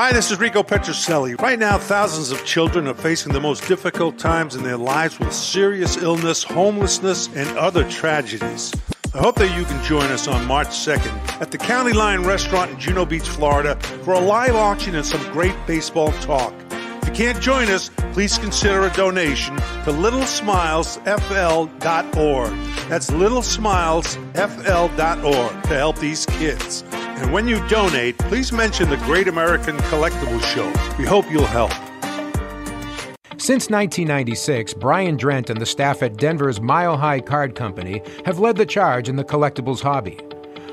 Hi, 0.02 0.14
this 0.14 0.32
is 0.32 0.40
Rico 0.40 0.64
Petrocelli. 0.64 1.38
Right 1.42 1.60
now, 1.60 1.78
thousands 1.78 2.32
of 2.32 2.46
children 2.46 2.88
are 2.88 2.94
facing 2.94 3.34
the 3.34 3.42
most 3.42 3.68
difficult 3.68 4.18
times 4.18 4.56
in 4.56 4.64
their 4.64 4.78
lives 4.78 5.20
with 5.20 5.34
serious 5.34 5.98
illness, 5.98 6.42
homelessness, 6.42 7.28
and 7.36 7.50
other 7.58 7.84
tragedies. 7.90 8.74
I 9.14 9.18
hope 9.18 9.36
that 9.36 9.54
you 9.58 9.66
can 9.66 9.84
join 9.84 10.06
us 10.06 10.26
on 10.26 10.46
March 10.46 10.70
2nd 10.70 11.42
at 11.42 11.52
the 11.52 11.58
County 11.58 11.92
Line 11.92 12.24
Restaurant 12.24 12.72
in 12.72 12.80
Juno 12.80 13.06
Beach, 13.06 13.28
Florida, 13.28 13.76
for 14.06 14.14
a 14.14 14.22
live 14.22 14.56
auction 14.56 14.96
and 14.96 15.06
some 15.06 15.22
great 15.34 15.58
baseball 15.68 16.14
talk. 16.22 16.54
If 17.02 17.10
you 17.10 17.14
can't 17.14 17.42
join 17.42 17.68
us, 17.68 17.92
please 18.14 18.38
consider 18.38 18.86
a 18.86 18.94
donation 18.94 19.58
to 19.58 19.92
littlesmilesfl.org. 19.92 22.52
That's 22.88 23.10
littlesmilesfl.org 23.10 25.64
to 25.64 25.68
help 25.68 26.00
these 26.00 26.26
kids. 26.26 26.86
And 27.20 27.34
when 27.34 27.50
you 27.50 27.66
donate, 27.68 28.18
please 28.18 28.54
mention 28.54 28.90
the 28.90 28.96
Great 28.98 29.28
American 29.28 29.76
Collectibles 29.78 30.42
Show. 30.42 30.68
We 30.98 31.06
hope 31.06 31.30
you'll 31.30 31.46
help. 31.46 31.72
Since 33.38 33.70
1996, 33.70 34.74
Brian 34.76 35.18
Drent 35.18 35.50
and 35.50 35.60
the 35.60 35.66
staff 35.66 36.02
at 36.02 36.16
Denver's 36.16 36.62
Mile 36.62 36.96
High 36.96 37.20
Card 37.20 37.56
Company 37.56 38.02
have 38.26 38.40
led 38.40 38.56
the 38.56 38.66
charge 38.66 39.10
in 39.10 39.18
the 39.18 39.26
collectibles 39.26 39.82
hobby. 39.82 40.18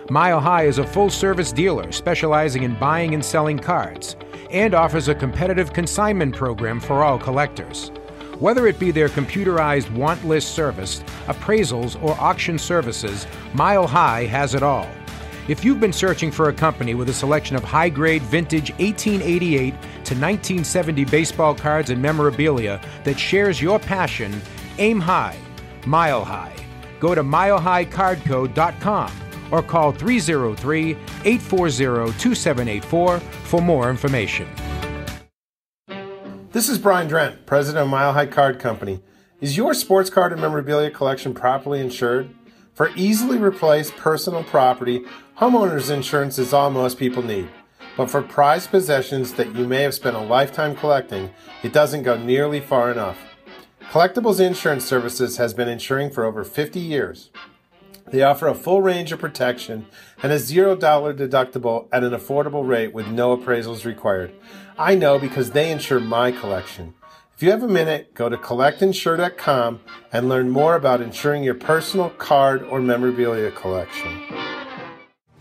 Mile 0.08 0.38
High 0.38 0.66
is 0.66 0.78
a 0.78 0.86
full 0.86 1.10
service 1.10 1.50
dealer 1.50 1.90
specializing 1.90 2.62
in 2.62 2.76
buying 2.76 3.12
and 3.12 3.24
selling 3.24 3.58
cards 3.58 4.14
and 4.52 4.72
offers 4.72 5.08
a 5.08 5.16
competitive 5.16 5.72
consignment 5.72 6.36
program 6.36 6.78
for 6.78 7.02
all 7.02 7.18
collectors. 7.18 7.90
Whether 8.38 8.68
it 8.68 8.78
be 8.78 8.92
their 8.92 9.08
computerized 9.08 9.90
want 9.90 10.24
list 10.24 10.54
service, 10.54 11.00
appraisals, 11.26 12.00
or 12.02 12.12
auction 12.20 12.56
services, 12.56 13.26
Mile 13.52 13.88
High 13.88 14.26
has 14.26 14.54
it 14.54 14.62
all. 14.62 14.88
If 15.48 15.64
you've 15.64 15.78
been 15.78 15.92
searching 15.92 16.32
for 16.32 16.48
a 16.48 16.52
company 16.52 16.94
with 16.94 17.08
a 17.08 17.12
selection 17.12 17.54
of 17.54 17.62
high 17.62 17.88
grade 17.88 18.22
vintage 18.22 18.70
1888 18.80 19.70
to 19.70 20.14
1970 20.14 21.04
baseball 21.04 21.54
cards 21.54 21.90
and 21.90 22.02
memorabilia 22.02 22.80
that 23.04 23.16
shares 23.16 23.62
your 23.62 23.78
passion, 23.78 24.42
aim 24.78 24.98
high, 24.98 25.38
mile 25.86 26.24
high. 26.24 26.52
Go 26.98 27.14
to 27.14 27.22
milehighcardco.com 27.22 29.12
or 29.52 29.62
call 29.62 29.92
303 29.92 30.90
840 31.24 32.18
2784 32.18 33.20
for 33.20 33.62
more 33.62 33.88
information. 33.88 34.48
This 36.50 36.68
is 36.68 36.78
Brian 36.78 37.06
Drent, 37.06 37.46
president 37.46 37.84
of 37.84 37.88
Mile 37.88 38.14
High 38.14 38.26
Card 38.26 38.58
Company. 38.58 39.00
Is 39.40 39.56
your 39.56 39.74
sports 39.74 40.10
card 40.10 40.32
and 40.32 40.40
memorabilia 40.40 40.90
collection 40.90 41.34
properly 41.34 41.78
insured? 41.78 42.34
For 42.76 42.90
easily 42.94 43.38
replaced 43.38 43.96
personal 43.96 44.44
property, 44.44 45.00
homeowners 45.38 45.90
insurance 45.90 46.38
is 46.38 46.52
all 46.52 46.70
most 46.70 46.98
people 46.98 47.22
need. 47.22 47.48
But 47.96 48.10
for 48.10 48.20
prized 48.20 48.70
possessions 48.70 49.32
that 49.32 49.56
you 49.56 49.66
may 49.66 49.80
have 49.80 49.94
spent 49.94 50.14
a 50.14 50.20
lifetime 50.20 50.76
collecting, 50.76 51.30
it 51.62 51.72
doesn't 51.72 52.02
go 52.02 52.18
nearly 52.18 52.60
far 52.60 52.90
enough. 52.90 53.16
Collectibles 53.90 54.40
Insurance 54.40 54.84
Services 54.84 55.38
has 55.38 55.54
been 55.54 55.70
insuring 55.70 56.10
for 56.10 56.26
over 56.26 56.44
50 56.44 56.78
years. 56.78 57.30
They 58.08 58.22
offer 58.22 58.46
a 58.46 58.54
full 58.54 58.82
range 58.82 59.10
of 59.10 59.20
protection 59.20 59.86
and 60.22 60.30
a 60.30 60.36
$0 60.36 60.78
deductible 60.78 61.88
at 61.90 62.04
an 62.04 62.12
affordable 62.12 62.68
rate 62.68 62.92
with 62.92 63.08
no 63.08 63.34
appraisals 63.34 63.86
required. 63.86 64.34
I 64.78 64.96
know 64.96 65.18
because 65.18 65.52
they 65.52 65.70
insure 65.70 65.98
my 65.98 66.30
collection. 66.30 66.92
If 67.36 67.42
you 67.42 67.50
have 67.50 67.62
a 67.62 67.68
minute, 67.68 68.14
go 68.14 68.30
to 68.30 68.38
collectinsure.com 68.38 69.80
and 70.10 70.26
learn 70.26 70.48
more 70.48 70.74
about 70.74 71.02
insuring 71.02 71.44
your 71.44 71.52
personal 71.52 72.08
card 72.08 72.62
or 72.62 72.80
memorabilia 72.80 73.50
collection. 73.50 74.10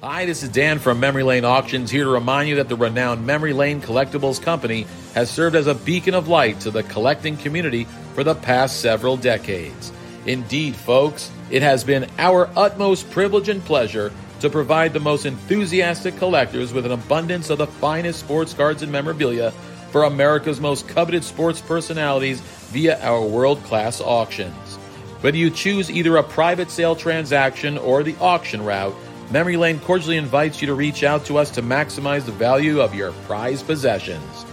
Hi, 0.03 0.25
this 0.25 0.43
is 0.43 0.49
Dan 0.49 0.79
from 0.79 0.99
Memory 0.99 1.23
Lane 1.23 1.45
Auctions 1.45 1.89
here 1.89 2.03
to 2.03 2.09
remind 2.09 2.49
you 2.49 2.55
that 2.55 2.67
the 2.67 2.75
renowned 2.75 3.25
Memory 3.25 3.53
Lane 3.53 3.79
Collectibles 3.79 4.41
Company 4.41 4.85
has 5.13 5.31
served 5.31 5.55
as 5.55 5.67
a 5.67 5.73
beacon 5.73 6.15
of 6.15 6.27
light 6.27 6.59
to 6.59 6.69
the 6.69 6.83
collecting 6.83 7.37
community 7.37 7.85
for 8.13 8.25
the 8.25 8.35
past 8.35 8.81
several 8.81 9.15
decades. 9.15 9.93
Indeed, 10.25 10.75
folks, 10.75 11.31
it 11.49 11.61
has 11.61 11.85
been 11.85 12.07
our 12.17 12.49
utmost 12.57 13.09
privilege 13.09 13.47
and 13.47 13.63
pleasure 13.63 14.11
to 14.41 14.49
provide 14.49 14.91
the 14.91 14.99
most 14.99 15.25
enthusiastic 15.25 16.17
collectors 16.17 16.73
with 16.73 16.85
an 16.85 16.91
abundance 16.91 17.49
of 17.49 17.57
the 17.57 17.67
finest 17.67 18.19
sports 18.19 18.53
cards 18.53 18.83
and 18.83 18.91
memorabilia 18.91 19.53
for 19.95 20.03
America's 20.03 20.59
most 20.59 20.89
coveted 20.89 21.23
sports 21.23 21.61
personalities 21.61 22.41
via 22.73 23.01
our 23.01 23.25
world 23.25 23.63
class 23.63 24.01
auctions. 24.01 24.75
Whether 25.21 25.37
you 25.37 25.49
choose 25.49 25.89
either 25.89 26.17
a 26.17 26.23
private 26.23 26.69
sale 26.69 26.97
transaction 26.97 27.77
or 27.77 28.03
the 28.03 28.17
auction 28.19 28.61
route, 28.61 28.93
Memory 29.31 29.55
Lane 29.55 29.79
cordially 29.79 30.17
invites 30.17 30.59
you 30.59 30.67
to 30.67 30.73
reach 30.73 31.05
out 31.05 31.23
to 31.27 31.37
us 31.37 31.49
to 31.51 31.61
maximize 31.61 32.25
the 32.25 32.33
value 32.33 32.81
of 32.81 32.93
your 32.93 33.13
prized 33.25 33.67
possessions. 33.67 34.45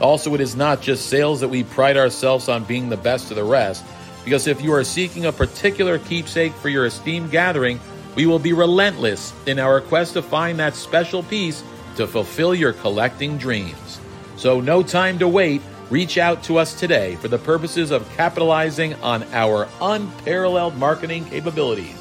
Also, 0.00 0.34
it 0.34 0.40
is 0.40 0.56
not 0.56 0.82
just 0.82 1.06
sales 1.06 1.38
that 1.42 1.48
we 1.48 1.62
pride 1.62 1.96
ourselves 1.96 2.48
on 2.48 2.64
being 2.64 2.88
the 2.88 2.96
best 2.96 3.30
of 3.30 3.36
the 3.36 3.44
rest, 3.44 3.84
because 4.24 4.48
if 4.48 4.60
you 4.60 4.72
are 4.72 4.82
seeking 4.82 5.26
a 5.26 5.32
particular 5.32 6.00
keepsake 6.00 6.54
for 6.54 6.70
your 6.70 6.86
esteemed 6.86 7.30
gathering, 7.30 7.78
we 8.16 8.26
will 8.26 8.40
be 8.40 8.52
relentless 8.52 9.32
in 9.46 9.60
our 9.60 9.80
quest 9.80 10.14
to 10.14 10.22
find 10.22 10.58
that 10.58 10.74
special 10.74 11.22
piece 11.22 11.62
to 11.94 12.04
fulfill 12.08 12.52
your 12.52 12.72
collecting 12.72 13.38
dreams. 13.38 14.00
So, 14.38 14.60
no 14.60 14.82
time 14.84 15.18
to 15.18 15.28
wait. 15.28 15.60
Reach 15.90 16.16
out 16.16 16.44
to 16.44 16.58
us 16.58 16.78
today 16.78 17.16
for 17.16 17.26
the 17.28 17.38
purposes 17.38 17.90
of 17.90 18.08
capitalizing 18.14 18.94
on 18.96 19.24
our 19.32 19.66
unparalleled 19.80 20.76
marketing 20.76 21.24
capabilities. 21.24 21.96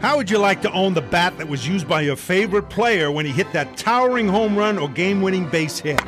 How 0.02 0.18
would 0.18 0.30
you 0.30 0.38
like 0.38 0.62
to 0.64 0.72
own 0.74 0.94
the 0.94 1.02
bat 1.02 1.38
that 1.38 1.48
was 1.48 1.68
used 1.68 1.88
by 1.88 2.02
your 2.02 2.18
favorite 2.18 2.70
player 2.70 3.10
when 3.10 3.26
he 3.26 3.32
hit 3.32 3.52
that 3.54 3.78
towering 3.78 4.28
home 4.28 4.58
run 4.58 4.78
or 4.78 4.90
game 4.90 5.22
winning 5.22 5.48
base 5.48 5.80
hit? 5.80 6.04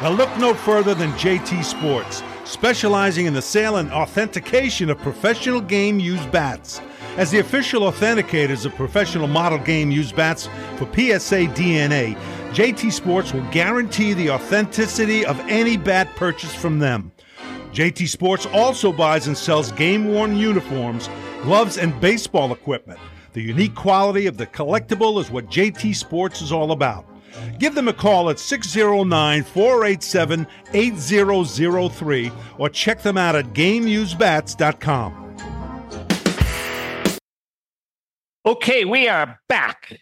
Now, 0.00 0.10
look 0.10 0.34
no 0.38 0.54
further 0.54 0.94
than 0.94 1.12
JT 1.12 1.62
Sports, 1.62 2.22
specializing 2.44 3.26
in 3.26 3.34
the 3.34 3.42
sale 3.42 3.76
and 3.76 3.92
authentication 3.92 4.90
of 4.90 4.98
professional 4.98 5.60
game 5.60 6.00
used 6.00 6.30
bats. 6.32 6.80
As 7.16 7.30
the 7.30 7.38
official 7.38 7.82
authenticators 7.82 8.64
of 8.64 8.74
professional 8.74 9.28
model 9.28 9.58
game 9.58 9.90
used 9.90 10.16
bats 10.16 10.48
for 10.76 10.86
PSA 10.86 11.46
DNA, 11.54 12.18
JT 12.54 12.92
Sports 12.92 13.34
will 13.34 13.42
guarantee 13.50 14.12
the 14.12 14.30
authenticity 14.30 15.26
of 15.26 15.40
any 15.48 15.76
bat 15.76 16.14
purchased 16.14 16.56
from 16.56 16.78
them. 16.78 17.10
JT 17.72 18.06
Sports 18.06 18.46
also 18.46 18.92
buys 18.92 19.26
and 19.26 19.36
sells 19.36 19.72
game 19.72 20.04
worn 20.04 20.36
uniforms, 20.36 21.10
gloves, 21.42 21.78
and 21.78 22.00
baseball 22.00 22.52
equipment. 22.52 23.00
The 23.32 23.42
unique 23.42 23.74
quality 23.74 24.28
of 24.28 24.36
the 24.36 24.46
collectible 24.46 25.20
is 25.20 25.32
what 25.32 25.46
JT 25.46 25.96
Sports 25.96 26.42
is 26.42 26.52
all 26.52 26.70
about. 26.70 27.04
Give 27.58 27.74
them 27.74 27.88
a 27.88 27.92
call 27.92 28.30
at 28.30 28.38
609 28.38 29.42
487 29.42 30.46
8003 30.72 32.32
or 32.58 32.68
check 32.68 33.02
them 33.02 33.18
out 33.18 33.34
at 33.34 33.46
GameUsedBats.com. 33.46 35.20
Okay, 38.46 38.84
we 38.84 39.08
are 39.08 39.40
back. 39.48 39.98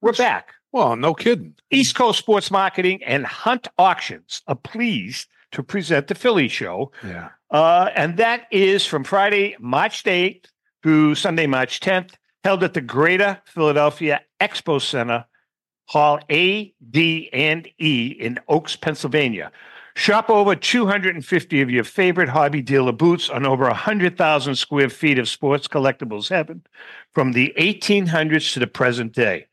We're 0.00 0.14
back. 0.14 0.54
Well, 0.72 0.96
no 0.96 1.12
kidding. 1.12 1.54
East 1.70 1.94
Coast 1.94 2.18
Sports 2.18 2.50
Marketing 2.50 3.02
and 3.04 3.26
Hunt 3.26 3.68
Auctions 3.78 4.40
are 4.46 4.56
pleased 4.56 5.28
to 5.52 5.62
present 5.62 6.06
the 6.08 6.14
Philly 6.14 6.48
show. 6.48 6.90
Yeah. 7.04 7.28
Uh, 7.50 7.90
and 7.94 8.16
that 8.16 8.46
is 8.50 8.86
from 8.86 9.04
Friday, 9.04 9.54
March 9.60 10.02
8th 10.02 10.46
through 10.82 11.14
Sunday, 11.14 11.46
March 11.46 11.80
10th, 11.80 12.12
held 12.42 12.64
at 12.64 12.72
the 12.72 12.80
Greater 12.80 13.40
Philadelphia 13.44 14.22
Expo 14.40 14.80
Center, 14.80 15.26
Hall 15.86 16.18
A, 16.30 16.74
D, 16.90 17.28
and 17.34 17.68
E 17.78 18.16
in 18.18 18.40
Oaks, 18.48 18.74
Pennsylvania. 18.74 19.52
Shop 19.94 20.30
over 20.30 20.56
250 20.56 21.60
of 21.60 21.70
your 21.70 21.84
favorite 21.84 22.30
hobby 22.30 22.62
dealer 22.62 22.92
boots 22.92 23.28
on 23.28 23.44
over 23.44 23.64
100,000 23.64 24.54
square 24.54 24.88
feet 24.88 25.18
of 25.18 25.28
sports 25.28 25.68
collectibles 25.68 26.30
heaven 26.30 26.62
from 27.12 27.32
the 27.32 27.52
1800s 27.58 28.54
to 28.54 28.60
the 28.60 28.66
present 28.66 29.12
day. 29.12 29.46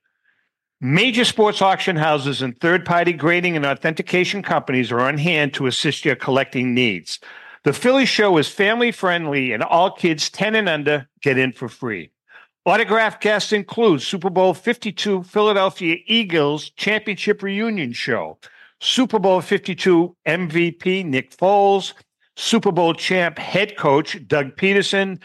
Major 0.82 1.26
sports 1.26 1.62
auction 1.62 1.98
houses 1.98 2.42
and 2.42 2.58
third 2.58 2.86
party 2.86 3.12
grading 3.12 3.58
and 3.58 3.66
authentication 3.66 4.42
companies 4.42 4.94
are 4.94 5.02
on 5.02 5.18
hand 5.18 5.54
to 5.56 5.68
assist 5.68 6.06
your 6.06 6.16
collecting 6.16 6.74
needs. 6.74 7.20
The 7.66 7.74
Philly 7.74 8.06
show 8.06 8.38
is 8.38 8.48
family 8.48 8.94
friendly 8.94 9.52
and 9.52 9.62
all 9.62 9.92
kids 9.92 10.30
10 10.30 10.56
and 10.56 10.70
under 10.70 11.10
get 11.22 11.38
in 11.38 11.52
for 11.52 11.68
free. 11.68 12.12
Autograph 12.66 13.20
guests 13.20 13.52
include 13.52 14.02
Super 14.02 14.30
Bowl 14.30 14.54
52 14.54 15.24
Philadelphia 15.24 15.98
Eagles 16.08 16.70
Championship 16.70 17.44
Reunion 17.44 17.92
Show, 17.92 18.38
Super 18.80 19.20
Bowl 19.20 19.42
52 19.42 20.16
MVP 20.26 21.06
Nick 21.06 21.36
Foles, 21.36 21.92
Super 22.38 22.72
Bowl 22.72 22.94
champ 22.94 23.38
head 23.38 23.76
coach 23.76 24.26
Doug 24.30 24.56
Pederson, 24.56 25.20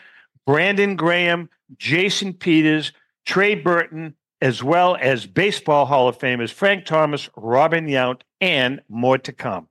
Brandon 0.49 0.97
Graham, 0.97 1.49
Jason 1.77 2.33
Peters, 2.33 2.93
Trey 3.25 3.55
Burton, 3.55 4.17
as 4.40 4.62
well 4.62 4.97
as 5.01 5.27
Baseball 5.27 5.87
Hall 5.87 6.09
of 6.09 6.18
Famers 6.18 6.53
Frank 6.53 6.85
Thomas, 6.85 7.29
Robin 7.37 7.87
Yount, 7.87 8.23
and 8.40 8.81
more 8.88 9.18
to 9.18 9.33
come. 9.33 9.68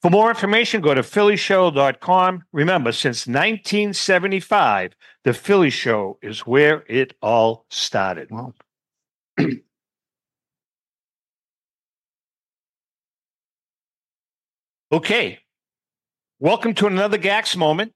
For 0.00 0.10
more 0.10 0.30
information, 0.30 0.80
go 0.80 0.94
to 0.94 1.02
phillyshow.com. 1.02 2.44
Remember, 2.52 2.92
since 2.92 3.26
1975, 3.26 4.94
the 5.24 5.34
Philly 5.34 5.70
Show 5.70 6.18
is 6.22 6.40
where 6.40 6.84
it 6.88 7.14
all 7.20 7.66
started. 7.68 8.30
Wow. 8.30 8.54
okay. 14.92 15.40
Welcome 16.38 16.74
to 16.74 16.86
another 16.86 17.18
GACS 17.18 17.56
moment 17.56 17.92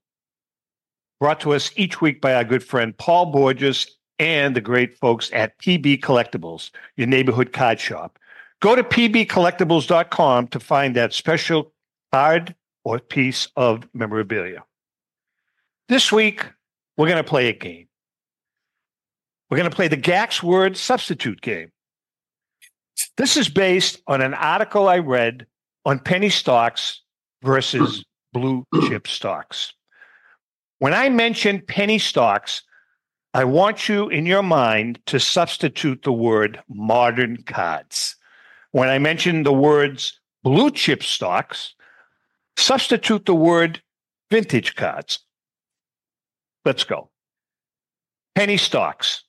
brought 1.21 1.39
to 1.39 1.53
us 1.53 1.71
each 1.77 2.01
week 2.01 2.21
by 2.21 2.35
our 2.35 2.43
good 2.43 2.65
friend 2.65 2.99
Paul 2.99 3.27
Borges 3.27 3.87
and 4.19 4.55
the 4.55 4.61
great 4.61 4.97
folks 4.99 5.31
at 5.33 5.59
PB 5.59 6.01
Collectibles, 6.01 6.71
your 6.97 7.07
neighborhood 7.07 7.53
card 7.53 7.81
shop. 7.81 8.19
Go 8.61 8.77
to 8.77 8.85
pbcollectibles.com 8.85 10.49
to 10.49 10.61
find 10.61 10.97
that 10.97 11.13
special 11.13 11.73
card 12.13 12.55
or 12.85 12.99
piece 12.99 13.49
of 13.57 13.89
memorabilia. 13.93 14.65
This 15.89 16.13
week, 16.13 16.47
we're 16.97 17.09
going 17.09 17.23
to 17.23 17.29
play 17.29 17.49
a 17.49 17.53
game. 17.53 17.89
We're 19.51 19.59
going 19.59 19.71
to 19.71 19.75
play 19.75 19.89
the 19.89 19.97
GACS 19.97 20.43
word 20.43 20.77
substitute 20.77 21.41
game. 21.41 21.71
This 23.17 23.37
is 23.37 23.49
based 23.49 24.01
on 24.07 24.21
an 24.21 24.35
article 24.35 24.89
I 24.89 24.99
read 24.99 25.47
on 25.85 25.99
penny 25.99 26.31
stocks 26.31 27.03
versus 27.43 28.05
blue 28.33 28.65
chip 28.89 29.07
stocks. 29.07 29.75
When 30.79 30.95
I 30.95 31.09
mention 31.11 31.61
penny 31.61 31.99
stocks, 31.99 32.63
I 33.35 33.45
want 33.45 33.89
you 33.89 34.11
in 34.11 34.27
your 34.27 34.43
mind 34.43 35.01
to 35.07 35.19
substitute 35.19 36.03
the 36.03 36.13
word 36.13 36.61
modern 36.69 37.43
cards. 37.45 38.17
When 38.73 38.91
I 38.91 38.99
mention 38.99 39.43
the 39.43 39.55
words 39.55 40.21
blue 40.43 40.71
chip 40.71 41.03
stocks, 41.03 41.75
substitute 42.59 43.25
the 43.25 43.35
word 43.35 43.81
vintage 44.31 44.77
cards. 44.77 45.21
Let's 46.67 46.85
go. 46.85 47.09
Penny 48.35 48.59
stocks. 48.59 49.25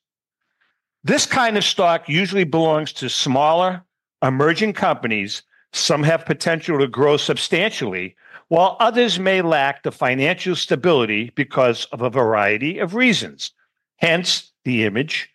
This 1.06 1.26
kind 1.26 1.58
of 1.58 1.63
stock 1.63 2.10
usually 2.10 2.44
belongs 2.44 2.92
to 2.94 3.10
smaller, 3.10 3.84
emerging 4.22 4.74
companies. 4.74 5.44
Some 5.72 6.04
have 6.04 6.26
potential 6.26 6.78
to 6.80 6.88
grow 6.88 7.16
substantially, 7.16 8.18
while 8.50 8.76
others 8.82 9.18
may 9.18 9.42
lack 9.42 9.84
the 9.84 9.92
financial 9.94 10.58
stability 10.58 11.32
because 11.36 11.86
of 11.86 12.02
a 12.02 12.10
variety 12.10 12.80
of 12.80 12.96
reasons. 12.96 13.52
Hence 13.98 14.52
the 14.66 14.86
image 14.86 15.30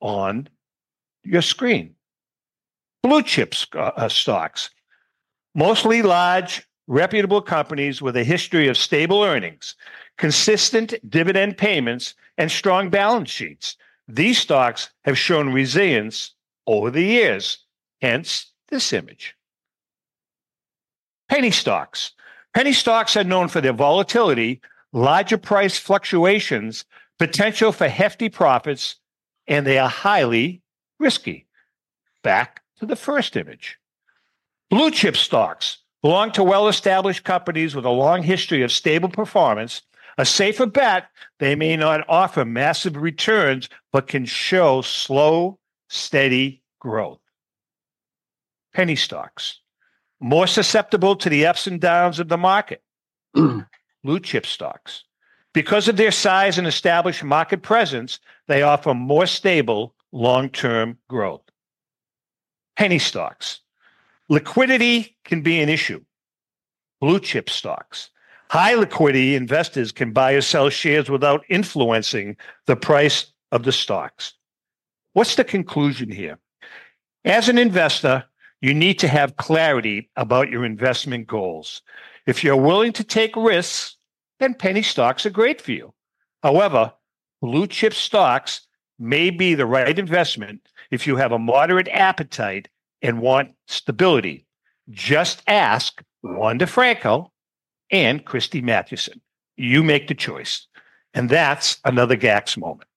on 0.00 0.48
your 1.24 1.42
screen. 1.42 1.94
Blue 3.02 3.22
chip 3.22 3.54
uh, 3.74 4.08
stocks, 4.08 4.70
mostly 5.54 6.02
large, 6.02 6.66
reputable 6.86 7.42
companies 7.42 8.02
with 8.02 8.16
a 8.16 8.24
history 8.24 8.66
of 8.66 8.76
stable 8.76 9.22
earnings, 9.22 9.76
consistent 10.16 10.94
dividend 11.08 11.56
payments, 11.56 12.14
and 12.38 12.50
strong 12.50 12.90
balance 12.90 13.30
sheets. 13.30 13.76
These 14.08 14.38
stocks 14.38 14.90
have 15.04 15.18
shown 15.18 15.52
resilience 15.52 16.34
over 16.66 16.90
the 16.90 17.02
years, 17.02 17.58
hence 18.00 18.52
this 18.68 18.92
image. 18.92 19.36
Penny 21.28 21.50
stocks. 21.50 22.12
Penny 22.54 22.72
stocks 22.72 23.16
are 23.16 23.24
known 23.24 23.48
for 23.48 23.60
their 23.60 23.72
volatility, 23.72 24.60
larger 24.92 25.36
price 25.36 25.78
fluctuations, 25.78 26.84
potential 27.18 27.72
for 27.72 27.88
hefty 27.88 28.28
profits, 28.28 28.96
and 29.46 29.66
they 29.66 29.78
are 29.78 29.88
highly 29.88 30.62
risky. 30.98 31.46
Back 32.22 32.62
to 32.78 32.86
the 32.86 32.96
first 32.96 33.36
image. 33.36 33.78
Blue 34.70 34.90
chip 34.90 35.16
stocks 35.16 35.78
belong 36.02 36.30
to 36.32 36.44
well 36.44 36.68
established 36.68 37.24
companies 37.24 37.74
with 37.74 37.84
a 37.84 37.90
long 37.90 38.22
history 38.22 38.62
of 38.62 38.72
stable 38.72 39.08
performance. 39.08 39.82
A 40.18 40.24
safer 40.24 40.66
bet, 40.66 41.08
they 41.38 41.54
may 41.54 41.76
not 41.76 42.04
offer 42.08 42.44
massive 42.44 42.96
returns, 42.96 43.68
but 43.92 44.08
can 44.08 44.24
show 44.24 44.82
slow, 44.82 45.58
steady 45.88 46.62
growth. 46.80 47.20
Penny 48.74 48.96
stocks, 48.96 49.60
more 50.20 50.46
susceptible 50.46 51.16
to 51.16 51.28
the 51.28 51.46
ups 51.46 51.66
and 51.66 51.80
downs 51.80 52.18
of 52.18 52.28
the 52.28 52.36
market. 52.36 52.82
Blue 53.34 54.20
chip 54.20 54.44
stocks, 54.44 55.04
because 55.58 55.88
of 55.88 55.96
their 55.96 56.12
size 56.12 56.56
and 56.56 56.68
established 56.68 57.24
market 57.24 57.62
presence, 57.62 58.20
they 58.46 58.62
offer 58.62 58.94
more 58.94 59.26
stable 59.26 59.92
long 60.12 60.48
term 60.48 60.96
growth. 61.08 61.42
Penny 62.76 63.00
stocks. 63.00 63.58
Liquidity 64.28 65.16
can 65.24 65.42
be 65.42 65.58
an 65.58 65.68
issue. 65.68 66.00
Blue 67.00 67.18
chip 67.18 67.50
stocks. 67.50 68.10
High 68.52 68.74
liquidity 68.74 69.34
investors 69.34 69.90
can 69.90 70.12
buy 70.12 70.34
or 70.34 70.42
sell 70.42 70.68
shares 70.70 71.10
without 71.10 71.42
influencing 71.48 72.36
the 72.66 72.76
price 72.76 73.26
of 73.50 73.64
the 73.64 73.72
stocks. 73.72 74.34
What's 75.14 75.34
the 75.34 75.42
conclusion 75.42 76.08
here? 76.08 76.38
As 77.24 77.48
an 77.48 77.58
investor, 77.58 78.24
you 78.60 78.74
need 78.74 79.00
to 79.00 79.08
have 79.08 79.38
clarity 79.38 80.08
about 80.14 80.50
your 80.50 80.64
investment 80.64 81.26
goals. 81.26 81.82
If 82.28 82.44
you're 82.44 82.54
willing 82.54 82.92
to 82.92 83.02
take 83.02 83.34
risks, 83.34 83.96
then 84.38 84.54
penny 84.54 84.82
stocks 84.82 85.26
are 85.26 85.30
great 85.30 85.60
for 85.60 85.72
you. 85.72 85.92
However, 86.42 86.92
blue 87.40 87.66
chip 87.66 87.94
stocks 87.94 88.66
may 88.98 89.30
be 89.30 89.54
the 89.54 89.66
right 89.66 89.98
investment 89.98 90.68
if 90.90 91.06
you 91.06 91.16
have 91.16 91.32
a 91.32 91.38
moderate 91.38 91.88
appetite 91.88 92.68
and 93.02 93.20
want 93.20 93.54
stability. 93.66 94.46
Just 94.90 95.42
ask 95.46 96.02
Wander 96.22 96.66
Franco 96.66 97.32
and 97.90 98.24
Christy 98.24 98.60
Mathewson. 98.60 99.20
You 99.56 99.82
make 99.82 100.08
the 100.08 100.14
choice. 100.14 100.66
And 101.14 101.28
that's 101.28 101.78
another 101.84 102.16
GACS 102.16 102.56
moment. 102.56 102.88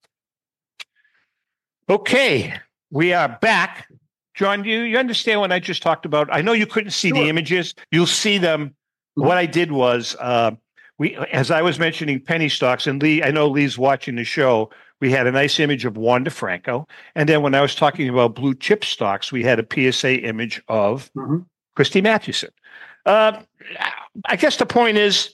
Okay, 1.90 2.54
we 2.90 3.14
are 3.14 3.38
back. 3.42 3.88
John, 4.34 4.64
you, 4.64 4.82
you 4.82 4.98
understand 4.98 5.42
what 5.42 5.52
I 5.52 5.60
just 5.60 5.82
talked 5.82 6.06
about? 6.06 6.30
I 6.32 6.42
know 6.42 6.54
you 6.54 6.66
couldn't 6.66 6.92
see 6.92 7.10
sure. 7.10 7.18
the 7.18 7.30
images. 7.30 7.74
You'll 7.92 8.08
see 8.08 8.38
them. 8.38 8.76
What 9.16 9.38
I 9.38 9.46
did 9.46 9.72
was 9.72 10.16
uh, 10.20 10.52
we, 11.02 11.16
as 11.34 11.50
I 11.50 11.64
was 11.64 11.80
mentioning 11.80 12.20
penny 12.20 12.48
stocks, 12.48 12.86
and 12.86 13.02
Lee, 13.02 13.24
I 13.24 13.32
know 13.32 13.48
Lee's 13.48 13.76
watching 13.76 14.18
the 14.18 14.24
show. 14.24 14.70
We 15.00 15.10
had 15.10 15.26
a 15.26 15.32
nice 15.32 15.60
image 15.60 15.84
of 15.84 15.98
Wander 15.98 16.30
Franco, 16.30 16.88
and 17.16 17.28
then 17.28 17.42
when 17.42 17.56
I 17.56 17.62
was 17.62 17.74
talking 17.74 18.08
about 18.08 18.36
blue 18.36 18.54
chip 18.54 18.86
stocks, 18.86 19.32
we 19.32 19.42
had 19.42 19.60
a 19.60 19.92
PSA 19.92 20.20
image 20.20 20.62
of 20.68 21.12
mm-hmm. 21.14 21.40
Christy 21.76 22.02
Mathewson. 22.02 22.52
Uh, 23.08 23.42
I 24.26 24.36
guess 24.36 24.58
the 24.58 24.68
point 24.68 24.98
is 24.98 25.34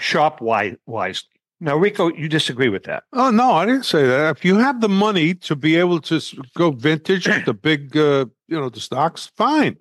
shop 0.00 0.40
wisely. 0.40 1.28
Now, 1.60 1.76
Rico, 1.76 2.12
you 2.12 2.28
disagree 2.28 2.68
with 2.68 2.82
that? 2.84 3.04
Oh 3.12 3.30
no, 3.30 3.52
I 3.52 3.66
didn't 3.66 3.84
say 3.84 4.04
that. 4.04 4.36
If 4.36 4.44
you 4.44 4.56
have 4.58 4.80
the 4.80 4.88
money 4.88 5.32
to 5.34 5.54
be 5.54 5.76
able 5.76 6.00
to 6.00 6.20
go 6.56 6.72
vintage, 6.72 7.26
the 7.44 7.54
big, 7.54 7.96
uh, 7.96 8.26
you 8.48 8.58
know, 8.58 8.68
the 8.68 8.80
stocks, 8.80 9.30
fine 9.36 9.76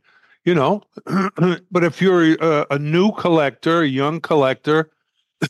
you 0.46 0.56
know 0.56 0.82
but 1.72 1.84
if 1.84 2.02
you're 2.02 2.34
a, 2.36 2.66
a, 2.72 2.80
new 2.80 3.12
collector 3.14 3.82
a 3.82 3.88
young 3.88 4.22
collector 4.22 4.90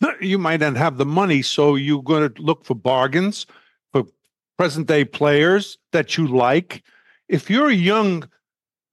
you 0.22 0.38
might 0.40 0.60
not 0.60 0.76
have 0.76 0.98
the 0.98 1.06
money 1.06 1.42
so 1.42 1.76
you're 1.76 2.02
going 2.02 2.34
to 2.34 2.42
look 2.42 2.66
for 2.66 2.74
bargains 2.74 3.46
for 3.92 4.06
present 4.58 4.88
day 4.88 5.06
players 5.06 5.78
that 5.92 6.18
you 6.18 6.28
like 6.28 6.84
if 7.28 7.50
you're 7.50 7.70
a 7.70 7.74
young, 7.74 8.30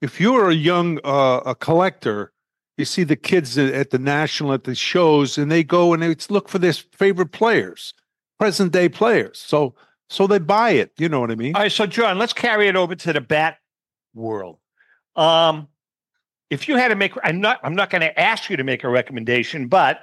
if 0.01 0.21
you're 0.21 0.51
a 0.51 0.55
young 0.55 0.99
uh, 1.05 1.41
a 1.45 1.55
collector, 1.55 2.33
you 2.77 2.85
see 2.85 3.05
the 3.05 3.17
kids 3.17 3.59
at 3.59 3.91
the 3.91 3.99
national 3.99 4.53
at 4.53 4.65
the 4.65 4.75
shows, 4.75 5.37
and 5.37 5.51
they 5.51 5.63
go 5.63 5.93
and 5.93 6.03
they 6.03 6.17
look 6.31 6.49
for 6.49 6.59
their 6.59 6.73
favorite 6.73 7.33
players, 7.33 7.93
present 8.39 8.73
day 8.73 8.89
players. 8.89 9.39
So 9.39 9.75
so 10.09 10.27
they 10.27 10.39
buy 10.39 10.71
it. 10.71 10.93
You 10.99 11.09
know 11.09 11.21
what 11.21 11.31
I 11.31 11.35
mean? 11.35 11.55
All 11.55 11.63
right. 11.63 11.73
So 11.73 11.87
John, 11.87 12.19
let's 12.19 12.33
carry 12.33 12.69
it 12.69 12.77
over 12.77 12.95
to 12.95 13.13
the 13.13 13.21
bat 13.21 13.59
world. 14.15 14.59
Um, 15.15 15.69
if 16.53 16.69
you 16.69 16.77
had 16.77 16.89
to 16.89 16.95
make, 16.95 17.15
I'm 17.25 17.41
not, 17.41 17.61
I'm 17.63 17.75
not 17.75 17.89
going 17.89 18.03
to 18.03 18.21
ask 18.21 18.51
you 18.51 18.59
to 18.59 18.63
make 18.63 18.85
a 18.85 18.89
recommendation, 18.91 19.69
but 19.69 20.01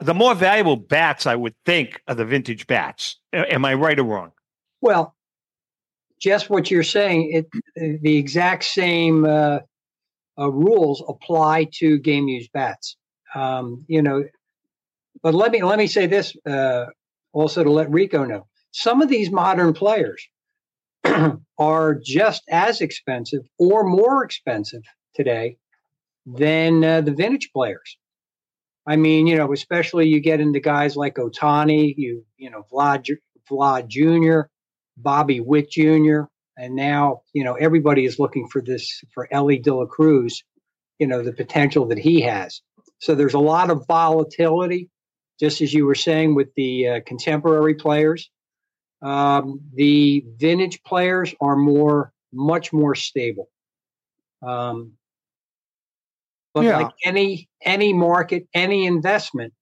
the 0.00 0.14
more 0.14 0.34
valuable 0.34 0.74
bats, 0.74 1.26
I 1.26 1.36
would 1.36 1.54
think, 1.64 2.02
are 2.08 2.16
the 2.16 2.24
vintage 2.24 2.66
bats. 2.66 3.20
Am 3.32 3.64
I 3.64 3.74
right 3.74 3.96
or 3.96 4.02
wrong? 4.02 4.32
Well, 4.80 5.14
just 6.20 6.50
what 6.50 6.72
you're 6.72 6.82
saying, 6.82 7.30
it 7.32 8.02
the 8.02 8.16
exact 8.16 8.64
same 8.64 9.24
uh, 9.24 9.60
uh, 10.36 10.50
rules 10.50 11.04
apply 11.06 11.68
to 11.74 11.98
game 11.98 12.26
used 12.26 12.50
bats. 12.50 12.96
Um, 13.36 13.84
you 13.86 14.02
know, 14.02 14.24
but 15.22 15.34
let 15.34 15.52
me 15.52 15.62
let 15.62 15.78
me 15.78 15.86
say 15.86 16.06
this 16.06 16.36
uh, 16.44 16.86
also 17.32 17.62
to 17.62 17.70
let 17.70 17.88
Rico 17.90 18.24
know. 18.24 18.48
Some 18.72 19.02
of 19.02 19.08
these 19.08 19.30
modern 19.30 19.72
players 19.72 20.28
are 21.58 21.94
just 21.94 22.42
as 22.48 22.80
expensive 22.80 23.42
or 23.58 23.84
more 23.84 24.24
expensive 24.24 24.82
today 25.14 25.56
than 26.26 26.84
uh, 26.84 27.00
the 27.00 27.12
vintage 27.12 27.50
players. 27.52 27.96
I 28.86 28.96
mean, 28.96 29.26
you 29.26 29.36
know, 29.36 29.52
especially 29.52 30.08
you 30.08 30.20
get 30.20 30.40
into 30.40 30.60
guys 30.60 30.96
like 30.96 31.16
Ohtani, 31.16 31.94
you 31.96 32.24
you 32.36 32.50
know, 32.50 32.64
Vlad 32.72 33.06
Vlad 33.50 33.88
Jr., 33.88 34.48
Bobby 34.96 35.40
Witt 35.40 35.70
Jr., 35.70 36.22
and 36.56 36.74
now 36.74 37.20
you 37.34 37.44
know 37.44 37.54
everybody 37.54 38.04
is 38.04 38.18
looking 38.18 38.48
for 38.48 38.62
this 38.62 39.02
for 39.12 39.28
Elly 39.30 39.58
De 39.58 39.74
La 39.74 39.84
Cruz, 39.84 40.42
you 40.98 41.06
know, 41.06 41.22
the 41.22 41.32
potential 41.32 41.86
that 41.88 41.98
he 41.98 42.20
has. 42.22 42.62
So 42.98 43.14
there's 43.14 43.34
a 43.34 43.38
lot 43.38 43.70
of 43.70 43.86
volatility, 43.86 44.88
just 45.38 45.60
as 45.60 45.72
you 45.72 45.86
were 45.86 45.94
saying 45.94 46.34
with 46.34 46.48
the 46.56 46.88
uh, 46.88 47.00
contemporary 47.06 47.74
players. 47.74 48.30
Um, 49.00 49.60
the 49.74 50.24
vintage 50.38 50.82
players 50.82 51.34
are 51.40 51.56
more, 51.56 52.12
much 52.32 52.72
more 52.72 52.94
stable. 52.94 53.48
Um, 54.42 54.92
but 56.54 56.64
yeah. 56.64 56.78
like 56.78 56.92
any 57.04 57.48
any 57.62 57.92
market, 57.92 58.48
any 58.54 58.86
investment, 58.86 59.52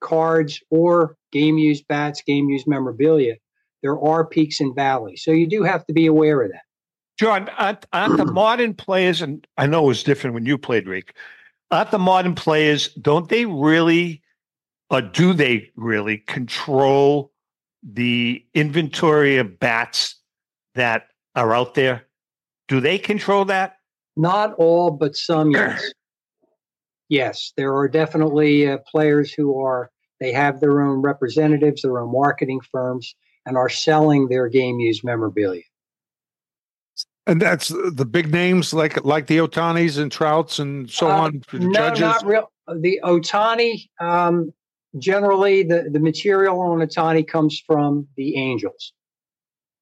cards 0.00 0.60
or 0.70 1.16
game 1.30 1.56
used 1.56 1.86
bats, 1.88 2.22
game 2.22 2.50
used 2.50 2.66
memorabilia, 2.66 3.36
there 3.82 3.98
are 3.98 4.26
peaks 4.26 4.60
and 4.60 4.74
valleys. 4.74 5.22
So 5.24 5.30
you 5.30 5.46
do 5.46 5.62
have 5.62 5.86
to 5.86 5.92
be 5.92 6.06
aware 6.06 6.42
of 6.42 6.50
that. 6.50 6.62
John, 7.18 7.48
aren't, 7.50 7.86
aren't 7.92 8.16
the 8.16 8.24
modern 8.32 8.74
players, 8.74 9.22
and 9.22 9.46
I 9.56 9.66
know 9.66 9.84
it 9.84 9.88
was 9.88 10.02
different 10.02 10.34
when 10.34 10.46
you 10.46 10.58
played, 10.58 10.88
Rick, 10.88 11.14
aren't 11.70 11.90
the 11.90 11.98
modern 11.98 12.34
players, 12.34 12.88
don't 12.94 13.28
they 13.28 13.46
really, 13.46 14.22
or 14.90 15.02
do 15.02 15.32
they 15.32 15.70
really 15.76 16.18
control 16.18 17.31
the 17.82 18.44
inventory 18.54 19.38
of 19.38 19.58
bats 19.58 20.16
that 20.74 21.08
are 21.34 21.54
out 21.54 21.74
there? 21.74 22.06
Do 22.68 22.80
they 22.80 22.98
control 22.98 23.44
that? 23.46 23.76
Not 24.16 24.54
all, 24.54 24.90
but 24.90 25.16
some, 25.16 25.50
yes. 25.50 25.92
yes, 27.08 27.52
there 27.56 27.74
are 27.74 27.88
definitely 27.88 28.68
uh, 28.68 28.78
players 28.90 29.32
who 29.32 29.60
are, 29.60 29.90
they 30.20 30.32
have 30.32 30.60
their 30.60 30.80
own 30.82 31.02
representatives, 31.02 31.82
their 31.82 31.98
own 31.98 32.12
marketing 32.12 32.60
firms, 32.70 33.14
and 33.46 33.56
are 33.56 33.68
selling 33.68 34.28
their 34.28 34.48
game 34.48 34.78
used 34.78 35.02
memorabilia. 35.02 35.62
And 37.26 37.40
that's 37.40 37.68
the 37.68 38.04
big 38.04 38.32
names 38.32 38.74
like 38.74 39.04
like 39.04 39.28
the 39.28 39.38
Ohtanis 39.38 39.96
and 39.96 40.10
Trouts 40.10 40.58
and 40.58 40.90
so 40.90 41.08
uh, 41.08 41.20
on. 41.20 41.42
no, 41.52 41.72
judges? 41.72 42.00
not 42.00 42.26
real. 42.26 42.50
The 42.66 43.00
Ohtani, 43.04 43.88
um, 44.00 44.52
generally 44.98 45.62
the, 45.62 45.88
the 45.90 46.00
material 46.00 46.60
on 46.60 46.78
Ohtani 46.78 47.26
comes 47.26 47.62
from 47.66 48.06
the 48.16 48.36
Angels. 48.36 48.92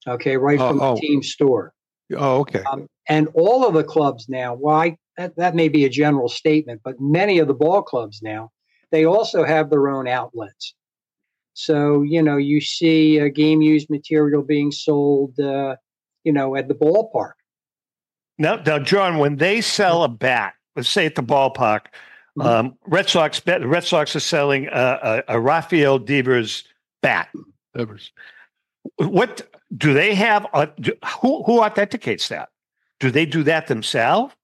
Okay, 0.06 0.36
right 0.36 0.58
from 0.58 0.80
oh, 0.80 0.94
the 0.94 1.00
team 1.00 1.22
store. 1.22 1.74
Oh, 2.16 2.40
okay. 2.40 2.62
Um, 2.62 2.86
and 3.08 3.28
all 3.34 3.66
of 3.66 3.74
the 3.74 3.84
clubs 3.84 4.28
now, 4.28 4.54
why 4.54 4.96
that, 5.16 5.36
that 5.36 5.54
may 5.54 5.68
be 5.68 5.84
a 5.84 5.88
general 5.88 6.28
statement, 6.28 6.80
but 6.82 7.00
many 7.00 7.38
of 7.38 7.48
the 7.48 7.54
ball 7.54 7.82
clubs 7.82 8.22
now, 8.22 8.50
they 8.90 9.04
also 9.04 9.44
have 9.44 9.70
their 9.70 9.88
own 9.88 10.08
outlets. 10.08 10.74
So, 11.54 12.02
you 12.02 12.22
know, 12.22 12.36
you 12.36 12.60
see 12.60 13.18
a 13.18 13.28
game 13.28 13.60
used 13.60 13.90
material 13.90 14.42
being 14.42 14.72
sold, 14.72 15.38
uh, 15.38 15.76
you 16.24 16.32
know, 16.32 16.56
at 16.56 16.68
the 16.68 16.74
ballpark. 16.74 17.32
Now, 18.38 18.56
now, 18.56 18.78
John, 18.78 19.18
when 19.18 19.36
they 19.36 19.60
sell 19.60 20.02
a 20.02 20.08
bat, 20.08 20.54
let's 20.74 20.88
say 20.88 21.04
at 21.04 21.16
the 21.16 21.22
ballpark, 21.22 21.86
Mm-hmm. 22.38 22.48
Um, 22.48 22.78
Red 22.86 23.08
Sox 23.08 23.42
Red 23.46 23.84
Sox 23.84 24.14
are 24.14 24.20
selling 24.20 24.68
a, 24.68 25.22
a, 25.28 25.36
a 25.36 25.40
Rafael 25.40 25.98
Devers 25.98 26.64
bat. 27.02 27.28
Devers. 27.76 28.12
What 28.96 29.50
do 29.76 29.92
they 29.92 30.14
have? 30.14 30.46
Uh, 30.52 30.66
do, 30.80 30.92
who 31.20 31.42
who 31.44 31.60
authenticates 31.60 32.28
that? 32.28 32.50
Do 33.00 33.10
they 33.10 33.26
do 33.26 33.42
that 33.44 33.66
themselves, 33.66 34.34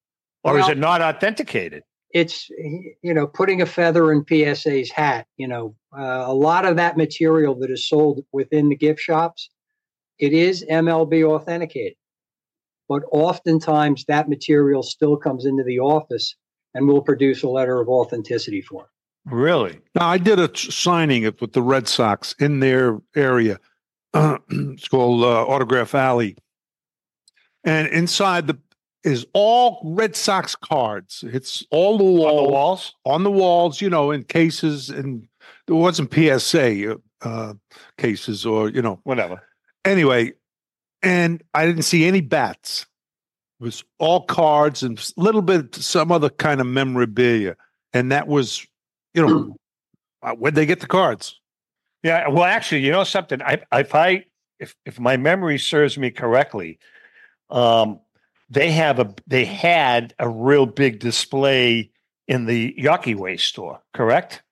or 0.43 0.55
well, 0.55 0.65
is 0.65 0.69
it 0.69 0.79
not 0.79 1.01
authenticated? 1.01 1.85
It's 2.11 2.49
you 2.51 3.15
know 3.15 3.27
putting 3.27 3.63
a 3.63 3.67
feather 3.67 4.13
in 4.13 4.25
PSA's 4.27 4.91
hat. 4.91 5.27
You 5.37 5.49
know, 5.49 5.77
uh, 5.97 6.25
a 6.27 6.35
lot 6.35 6.65
of 6.65 6.77
that 6.77 6.97
material 6.97 7.55
that 7.61 7.71
is 7.71 7.89
sold 7.89 8.25
within 8.33 8.69
the 8.69 8.77
gift 8.77 9.01
shops, 9.01 9.49
it 10.19 10.33
is 10.33 10.65
MLB 10.71 11.25
authenticated, 11.25 11.97
but 12.89 13.03
oftentimes 13.13 14.05
that 14.09 14.29
material 14.29 14.83
still 14.83 15.17
comes 15.17 15.45
into 15.45 15.63
the 15.63 15.79
office 15.79 16.35
and 16.77 16.87
we'll 16.87 17.01
produce 17.01 17.43
a 17.43 17.49
letter 17.49 17.81
of 17.81 17.89
authenticity 17.89 18.61
for 18.61 18.85
it. 18.85 18.91
Really? 19.33 19.81
Now, 19.95 20.09
I 20.09 20.19
did 20.19 20.39
a 20.39 20.55
signing 20.57 21.25
with 21.25 21.53
the 21.53 21.63
Red 21.63 21.89
Sox 21.89 22.35
in 22.39 22.61
their 22.61 23.01
area. 23.17 23.59
Uh, 24.15 24.39
it's 24.51 24.87
called 24.87 25.25
uh, 25.25 25.47
Autograph 25.47 25.95
Alley, 25.95 26.37
and 27.65 27.89
inside 27.89 28.47
the 28.47 28.59
is 29.03 29.27
all 29.33 29.81
Red 29.85 30.17
Sox 30.17 30.55
cards. 30.55 31.25
It's 31.27 31.65
all 31.71 31.97
the, 31.97 32.05
wall, 32.05 32.39
on 32.39 32.45
the 32.45 32.51
walls, 32.51 32.95
on 33.05 33.23
the 33.25 33.31
walls. 33.31 33.81
You 33.81 33.91
know, 33.91 34.11
in 34.11 34.23
cases, 34.25 34.91
and 34.91 35.27
there 35.67 35.77
wasn't 35.77 36.13
PSA 36.13 36.97
uh, 37.23 37.55
cases 37.99 38.47
or 38.47 38.69
you 38.69 38.83
know 38.83 39.01
whatever. 39.05 39.43
Anyway, 39.85 40.35
and 41.03 41.43
I 41.55 41.67
didn't 41.67 41.83
see 41.83 42.05
any 42.05 42.21
bats. 42.21 42.87
It 43.61 43.65
was 43.65 43.85
all 43.99 44.23
cards 44.25 44.83
and 44.83 44.99
a 44.99 45.21
little 45.21 45.43
bit 45.43 45.75
some 45.75 46.13
other 46.13 46.29
kind 46.29 46.61
of 46.61 46.67
memorabilia, 46.67 47.57
and 47.93 48.13
that 48.13 48.27
was, 48.29 48.67
you 49.15 49.27
know, 49.27 49.57
uh, 50.23 50.35
where'd 50.35 50.55
they 50.55 50.67
get 50.67 50.81
the 50.81 50.87
cards? 50.87 51.41
Yeah, 52.03 52.29
well, 52.29 52.45
actually, 52.45 52.83
you 52.83 52.93
know 52.93 53.05
something. 53.05 53.41
I, 53.43 53.63
if 53.73 53.95
I 53.95 54.27
if 54.61 54.77
if 54.85 55.01
my 55.01 55.17
memory 55.17 55.59
serves 55.59 55.97
me 55.99 56.11
correctly, 56.11 56.79
um, 57.51 58.01
they 58.51 58.71
have 58.73 58.99
a 58.99 59.15
they 59.27 59.45
had 59.45 60.15
a 60.19 60.29
real 60.29 60.67
big 60.67 60.99
display 61.01 61.91
in 62.29 62.47
the 62.47 62.75
Yawkey 62.79 63.15
Way 63.15 63.37
store, 63.37 63.81
correct? 63.95 64.43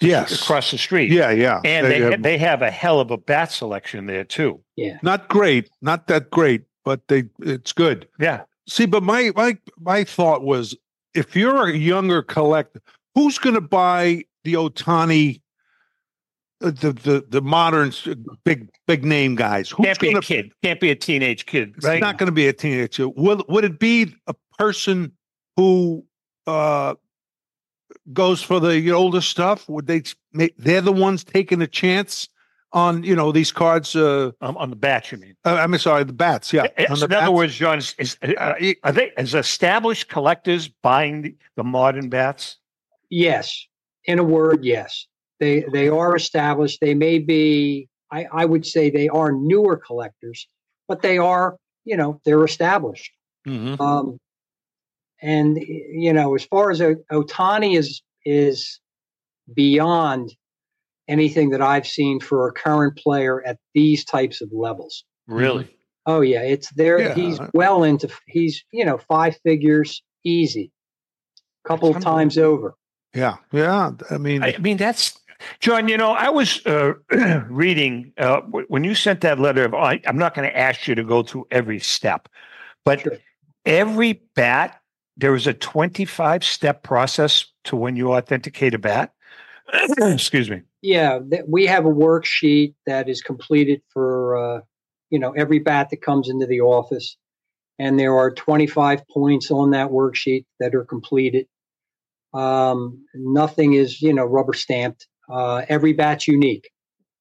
Yes, 0.00 0.42
across 0.42 0.70
the 0.72 0.78
street. 0.78 1.10
Yeah, 1.10 1.30
yeah, 1.30 1.60
and 1.64 1.86
they 1.86 2.00
they 2.00 2.10
have, 2.10 2.22
they 2.22 2.38
have 2.38 2.62
a 2.62 2.70
hell 2.70 3.00
of 3.00 3.10
a 3.10 3.16
bat 3.16 3.52
selection 3.52 4.06
there 4.06 4.24
too. 4.24 4.60
Yeah, 4.76 4.98
not 5.02 5.28
great, 5.28 5.70
not 5.80 6.08
that 6.08 6.30
great, 6.30 6.64
but 6.84 7.06
they 7.08 7.24
it's 7.40 7.72
good. 7.72 8.08
Yeah. 8.18 8.42
See, 8.68 8.86
but 8.86 9.02
my 9.02 9.32
my 9.34 9.58
my 9.78 10.04
thought 10.04 10.42
was 10.42 10.76
if 11.14 11.34
you're 11.34 11.68
a 11.68 11.76
younger 11.76 12.22
collector, 12.22 12.80
who's 13.14 13.38
going 13.38 13.54
to 13.54 13.60
buy 13.60 14.24
the 14.44 14.54
Ohtani, 14.54 15.40
uh, 16.62 16.70
the 16.70 16.92
the 16.92 17.24
the 17.28 17.42
modern 17.42 17.92
big 18.44 18.68
big 18.86 19.04
name 19.04 19.34
guys? 19.34 19.70
Who's 19.70 19.86
Can't 19.86 20.00
be 20.00 20.06
gonna, 20.08 20.18
a 20.18 20.22
kid. 20.22 20.52
Can't 20.62 20.80
be 20.80 20.90
a 20.90 20.96
teenage 20.96 21.46
kid. 21.46 21.74
Right? 21.82 21.94
It's 21.94 22.00
not 22.00 22.18
going 22.18 22.28
to 22.28 22.32
be 22.32 22.48
a 22.48 22.52
teenager. 22.52 23.08
Will 23.08 23.44
would 23.48 23.64
it 23.64 23.78
be 23.78 24.14
a 24.26 24.34
person 24.58 25.12
who 25.56 26.04
uh 26.46 26.94
goes 28.12 28.42
for 28.42 28.60
the 28.60 28.92
older 28.92 29.20
stuff? 29.20 29.68
Would 29.68 29.86
they? 29.86 30.02
They're 30.58 30.80
the 30.80 30.92
ones 30.92 31.24
taking 31.24 31.62
a 31.62 31.66
chance 31.66 32.28
on 32.74 33.04
you 33.04 33.16
know 33.16 33.32
these 33.32 33.52
cards 33.52 33.96
uh, 33.96 34.32
um, 34.40 34.56
on 34.56 34.68
the 34.68 34.76
bats. 34.76 35.12
You 35.12 35.18
mean? 35.18 35.36
Uh, 35.44 35.54
I'm 35.54 35.76
sorry, 35.78 36.04
the 36.04 36.12
bats. 36.12 36.52
Yeah. 36.52 36.66
in 36.76 37.12
other 37.12 37.30
words, 37.30 37.54
John, 37.54 37.78
is, 37.78 37.94
is 37.98 38.18
uh, 38.22 38.54
are 38.82 38.92
they 38.92 39.12
as 39.16 39.34
established 39.34 40.08
collectors 40.08 40.68
buying 40.68 41.22
the, 41.22 41.36
the 41.56 41.64
modern 41.64 42.08
bats? 42.10 42.58
Yes. 43.08 43.66
In 44.04 44.18
a 44.18 44.24
word, 44.24 44.64
yes. 44.64 45.06
They 45.40 45.64
they 45.72 45.88
are 45.88 46.14
established. 46.14 46.80
They 46.80 46.94
may 46.94 47.18
be. 47.18 47.88
I, 48.10 48.26
I 48.32 48.44
would 48.44 48.66
say 48.66 48.90
they 48.90 49.08
are 49.08 49.32
newer 49.32 49.76
collectors, 49.76 50.46
but 50.86 51.02
they 51.02 51.18
are 51.18 51.56
you 51.84 51.96
know 51.96 52.20
they're 52.24 52.44
established. 52.44 53.12
Mm-hmm. 53.46 53.80
Um, 53.80 54.18
and 55.22 55.58
you 55.58 56.12
know, 56.12 56.34
as 56.34 56.44
far 56.44 56.70
as 56.70 56.80
Ohtani 56.80 57.76
is 57.78 58.02
is 58.24 58.80
beyond 59.52 60.34
anything 61.08 61.50
that 61.50 61.62
I've 61.62 61.86
seen 61.86 62.20
for 62.20 62.48
a 62.48 62.52
current 62.52 62.96
player 62.96 63.44
at 63.46 63.58
these 63.74 64.04
types 64.04 64.40
of 64.40 64.50
levels. 64.52 65.04
Really? 65.26 65.68
Oh 66.06 66.20
yeah, 66.20 66.42
it's 66.42 66.70
there. 66.70 67.00
Yeah. 67.00 67.14
He's 67.14 67.38
well 67.54 67.82
into. 67.82 68.10
He's 68.26 68.62
you 68.72 68.84
know 68.84 68.98
five 68.98 69.36
figures 69.42 70.02
easy, 70.24 70.70
couple 71.66 71.92
That's 71.92 72.04
times 72.04 72.38
over. 72.38 72.74
Yeah, 73.14 73.36
yeah. 73.52 73.92
I 74.10 74.18
mean, 74.18 74.42
I 74.42 74.58
mean, 74.58 74.76
that's 74.76 75.18
John. 75.60 75.88
You 75.88 75.96
know, 75.96 76.12
I 76.12 76.28
was 76.28 76.64
uh, 76.66 76.94
reading 77.48 78.12
uh, 78.18 78.40
w- 78.40 78.66
when 78.68 78.84
you 78.84 78.94
sent 78.94 79.22
that 79.22 79.38
letter. 79.38 79.64
Of, 79.64 79.74
I, 79.74 80.00
I'm 80.06 80.18
not 80.18 80.34
going 80.34 80.48
to 80.48 80.56
ask 80.56 80.86
you 80.86 80.94
to 80.94 81.04
go 81.04 81.22
through 81.22 81.46
every 81.50 81.78
step, 81.78 82.28
but 82.84 83.00
Sure. 83.00 83.16
every 83.64 84.20
bat 84.34 84.80
there 85.16 85.34
is 85.34 85.46
a 85.46 85.54
25 85.54 86.42
step 86.44 86.82
process 86.82 87.46
to 87.64 87.76
when 87.76 87.96
you 87.96 88.12
authenticate 88.12 88.74
a 88.74 88.78
bat. 88.78 89.12
Excuse 89.98 90.50
me. 90.50 90.62
Yeah, 90.82 91.18
th- 91.30 91.44
we 91.48 91.66
have 91.66 91.86
a 91.86 91.90
worksheet 91.90 92.74
that 92.86 93.08
is 93.08 93.22
completed 93.22 93.82
for 93.92 94.36
uh, 94.36 94.60
you 95.10 95.18
know 95.18 95.32
every 95.32 95.58
bat 95.58 95.88
that 95.90 96.02
comes 96.02 96.28
into 96.28 96.46
the 96.46 96.60
office, 96.60 97.16
and 97.78 97.98
there 97.98 98.16
are 98.16 98.30
25 98.30 99.02
points 99.08 99.50
on 99.50 99.70
that 99.70 99.90
worksheet 99.90 100.44
that 100.60 100.74
are 100.74 100.84
completed. 100.84 101.46
Um, 102.32 103.04
nothing 103.14 103.74
is 103.74 104.02
you 104.02 104.12
know 104.12 104.24
rubber 104.24 104.54
stamped. 104.54 105.06
Uh, 105.30 105.64
every 105.68 105.94
bat's 105.94 106.28
unique. 106.28 106.68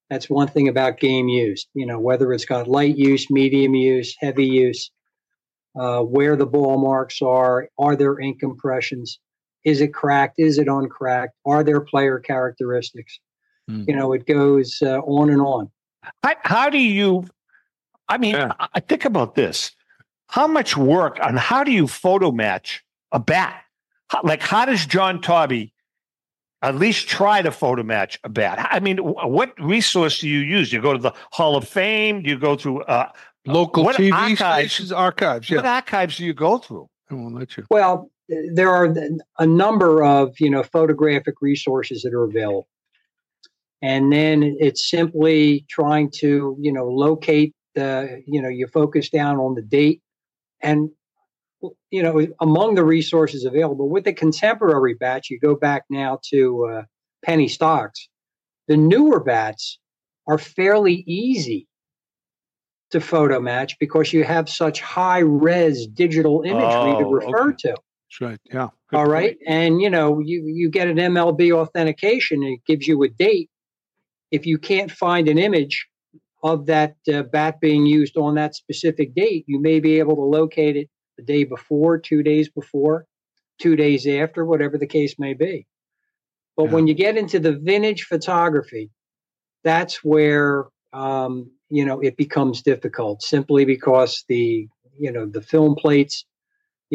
That's 0.10 0.30
one 0.30 0.48
thing 0.48 0.68
about 0.68 1.00
game 1.00 1.30
use. 1.30 1.68
You 1.74 1.86
know 1.86 2.00
whether 2.00 2.34
it's 2.34 2.46
got 2.46 2.68
light 2.68 2.98
use, 2.98 3.30
medium 3.30 3.74
use, 3.74 4.16
heavy 4.20 4.46
use, 4.46 4.92
uh, 5.80 6.02
where 6.02 6.36
the 6.36 6.46
ball 6.46 6.78
marks 6.78 7.22
are, 7.22 7.70
are 7.78 7.96
there 7.96 8.20
ink 8.20 8.44
impressions, 8.44 9.20
is 9.64 9.82
it 9.82 9.94
cracked, 9.94 10.36
is 10.40 10.58
it 10.58 10.68
uncracked, 10.68 11.34
are 11.46 11.64
there 11.64 11.82
player 11.82 12.20
characteristics 12.20 13.20
Hmm. 13.70 13.84
you 13.88 13.96
know 13.96 14.12
it 14.12 14.26
goes 14.28 14.82
uh, 14.82 15.00
on 15.00 15.30
and 15.30 15.42
on 15.42 15.72
How, 16.22 16.36
how 16.44 16.70
do 16.70 16.78
you? 16.78 17.26
I 18.10 18.18
mean, 18.18 18.36
Yeah. 18.36 18.52
I, 18.60 18.68
I 18.76 18.80
think 18.82 19.06
about 19.06 19.36
this. 19.36 19.72
How 20.28 20.48
much 20.48 20.76
work 20.76 21.18
on 21.22 21.38
how 21.38 21.64
do 21.64 21.72
you 21.72 21.88
photo 21.88 22.32
match 22.34 22.84
a 23.14 23.20
bat? 23.20 23.64
How, 24.10 24.20
like, 24.24 24.42
how 24.42 24.66
does 24.66 24.86
John 24.86 25.22
Taube 25.22 25.70
at 26.62 26.76
least 26.76 27.08
try 27.08 27.42
to 27.42 27.52
photo 27.52 27.84
match 27.84 28.20
a 28.26 28.30
bat? 28.30 28.68
I 28.70 28.82
mean, 28.82 28.98
wh- 28.98 29.30
what 29.30 29.54
resource 29.58 30.20
do 30.20 30.28
you 30.28 30.40
use? 30.40 30.74
You 30.74 30.82
go 30.82 30.92
to 30.92 31.00
the 31.00 31.14
Hall 31.32 31.56
of 31.56 31.66
Fame? 31.66 32.22
Do 32.22 32.30
you 32.30 32.38
go 32.38 32.58
through 32.58 32.84
uh, 32.84 33.10
local 33.46 33.86
what 33.86 33.96
TV 33.96 34.12
archives- 34.12 34.40
stations, 34.74 34.92
archives. 34.92 35.50
what 35.50 35.66
archives 35.66 36.18
do 36.18 36.26
you 36.26 36.34
go 36.34 36.58
through? 36.58 36.90
I 37.10 37.14
won't 37.14 37.36
let 37.36 37.56
you. 37.56 37.64
well 37.70 38.10
there 38.30 38.70
are 38.70 38.94
a 39.40 39.46
number 39.46 40.04
of 40.04 40.40
you 40.40 40.50
know 40.50 40.64
photographic 40.64 41.36
resources 41.42 42.02
that 42.04 42.14
are 42.14 42.24
available 42.24 42.68
and 43.82 44.12
then 44.14 44.56
it's 44.60 44.90
simply 44.90 45.66
trying 45.70 46.10
to 46.10 46.56
you 46.60 46.72
know 46.72 46.88
locate 46.88 47.54
the 47.76 48.24
you 48.26 48.42
know 48.42 48.50
you 48.50 48.68
focus 48.68 49.10
down 49.10 49.38
on 49.38 49.56
the 49.56 49.62
date 49.62 50.02
and 50.62 50.90
you 51.92 52.02
know 52.02 52.26
among 52.40 52.76
the 52.76 52.84
resources 52.84 53.46
available 53.46 53.90
with 53.90 54.06
the 54.06 54.14
contemporary 54.14 54.94
bats 54.94 55.30
you 55.30 55.40
go 55.40 55.56
back 55.56 55.84
now 55.90 56.20
to 56.24 56.66
uh, 56.66 56.84
penny 57.26 57.48
stocks 57.48 58.08
the 58.68 58.78
newer 58.78 59.20
bats 59.20 59.80
are 60.28 60.38
fairly 60.38 61.04
easy 61.06 61.68
to 62.92 63.02
photo 63.02 63.40
match 63.40 63.78
because 63.80 64.14
you 64.14 64.24
have 64.24 64.48
such 64.48 64.80
high 64.80 65.20
res 65.20 65.88
digital 65.88 66.42
imagery 66.44 66.96
to 66.98 67.04
Oh, 67.06 67.12
refer 67.12 67.50
okay. 67.50 67.58
to 67.60 67.76
That's 68.20 68.30
right. 68.30 68.40
Yeah. 68.52 68.68
Good 68.90 68.98
all 68.98 69.04
point. 69.04 69.14
right. 69.14 69.38
And 69.48 69.82
you 69.82 69.90
know, 69.90 70.20
you 70.20 70.44
you 70.46 70.70
get 70.70 70.88
an 70.88 70.98
MLB 70.98 71.52
authentication 71.52 72.44
and 72.44 72.54
it 72.54 72.66
gives 72.66 72.88
you 72.88 73.02
a 73.04 73.10
date. 73.10 73.50
If 74.32 74.46
you 74.46 74.58
can't 74.58 74.92
find 74.92 75.28
an 75.28 75.38
image 75.38 75.88
of 76.44 76.66
that 76.68 76.96
uh, 77.12 77.24
bat 77.24 77.60
being 77.60 77.86
used 77.86 78.18
on 78.18 78.36
that 78.36 78.56
specific 78.56 79.16
date, 79.16 79.46
you 79.48 79.60
may 79.60 79.80
be 79.80 80.00
able 80.00 80.16
to 80.16 80.22
locate 80.22 80.76
it 80.76 80.90
the 81.18 81.24
day 81.24 81.44
before, 81.44 81.98
two 81.98 82.24
days 82.24 82.50
before, 82.50 83.06
two 83.60 83.76
days 83.76 84.06
after, 84.08 84.46
whatever 84.46 84.78
the 84.78 84.88
case 84.88 85.16
may 85.18 85.34
be. 85.34 85.66
But 86.56 86.70
when 86.70 86.86
you 86.88 86.94
get 86.94 87.18
into 87.18 87.40
the 87.40 87.58
vintage 87.58 88.04
photography, 88.04 88.92
that's 89.64 90.04
where 90.04 90.66
um, 90.92 91.50
you 91.70 91.86
know 91.86 92.00
it 92.00 92.16
becomes 92.18 92.62
difficult 92.62 93.24
simply 93.24 93.66
because 93.66 94.24
the 94.28 94.68
you 95.00 95.12
know 95.12 95.26
the 95.26 95.42
film 95.42 95.76
plates 95.76 96.26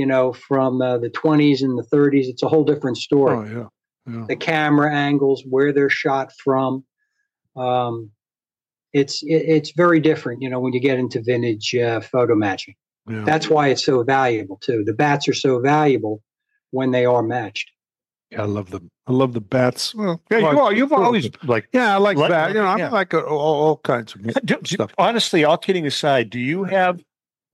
you 0.00 0.06
know 0.12 0.32
from 0.48 0.80
uh, 0.88 0.96
the 1.04 1.10
20s 1.22 1.60
and 1.66 1.74
the 1.80 1.86
30s 1.94 2.26
it's 2.32 2.42
a 2.42 2.48
whole 2.52 2.64
different 2.72 2.96
story 3.08 3.36
Oh 3.36 3.44
yeah. 3.58 4.14
Yeah. 4.14 4.24
the 4.32 4.36
camera 4.36 4.90
angles 4.94 5.40
where 5.52 5.70
they're 5.74 5.90
shot 6.04 6.28
from 6.44 6.70
um, 7.56 8.10
it's 8.92 9.22
it, 9.22 9.42
it's 9.56 9.70
very 9.84 10.00
different 10.10 10.40
you 10.42 10.48
know 10.50 10.60
when 10.60 10.72
you 10.76 10.80
get 10.80 10.98
into 10.98 11.18
vintage 11.22 11.74
uh, 11.74 12.00
photo 12.12 12.34
matching 12.34 12.74
yeah. 13.08 13.24
that's 13.30 13.48
why 13.52 13.64
it's 13.72 13.84
so 13.84 14.02
valuable 14.04 14.58
too 14.66 14.78
the 14.90 14.92
bats 15.04 15.24
are 15.28 15.34
so 15.46 15.52
valuable 15.60 16.22
when 16.70 16.90
they 16.96 17.04
are 17.14 17.22
matched 17.36 17.68
Yeah, 18.30 18.42
I 18.42 18.46
love 18.58 18.68
them. 18.74 18.84
I 19.10 19.12
love 19.22 19.32
the 19.32 19.40
bats. 19.56 19.94
Well, 19.94 20.20
Yeah, 20.30 20.38
like- 20.44 20.52
you 20.56 20.60
are, 20.64 20.72
you've 20.78 20.92
always 20.92 21.26
like. 21.54 21.64
Yeah, 21.72 21.88
I 21.96 21.98
like 22.08 22.18
Like- 22.18 22.30
that. 22.36 22.48
You 22.52 22.60
know, 22.60 22.66
I 22.74 22.76
yeah. 22.82 22.90
like 23.00 23.14
uh, 23.14 23.20
all, 23.34 23.54
all 23.64 23.76
kinds 23.92 24.14
of 24.14 24.18
Do- 24.50 24.60
do- 24.62 24.74
stuff. 24.76 24.90
honestly, 24.98 25.40
all 25.48 25.56
kidding 25.66 25.86
aside, 25.86 26.28
do 26.28 26.38
you 26.38 26.64
have 26.64 26.94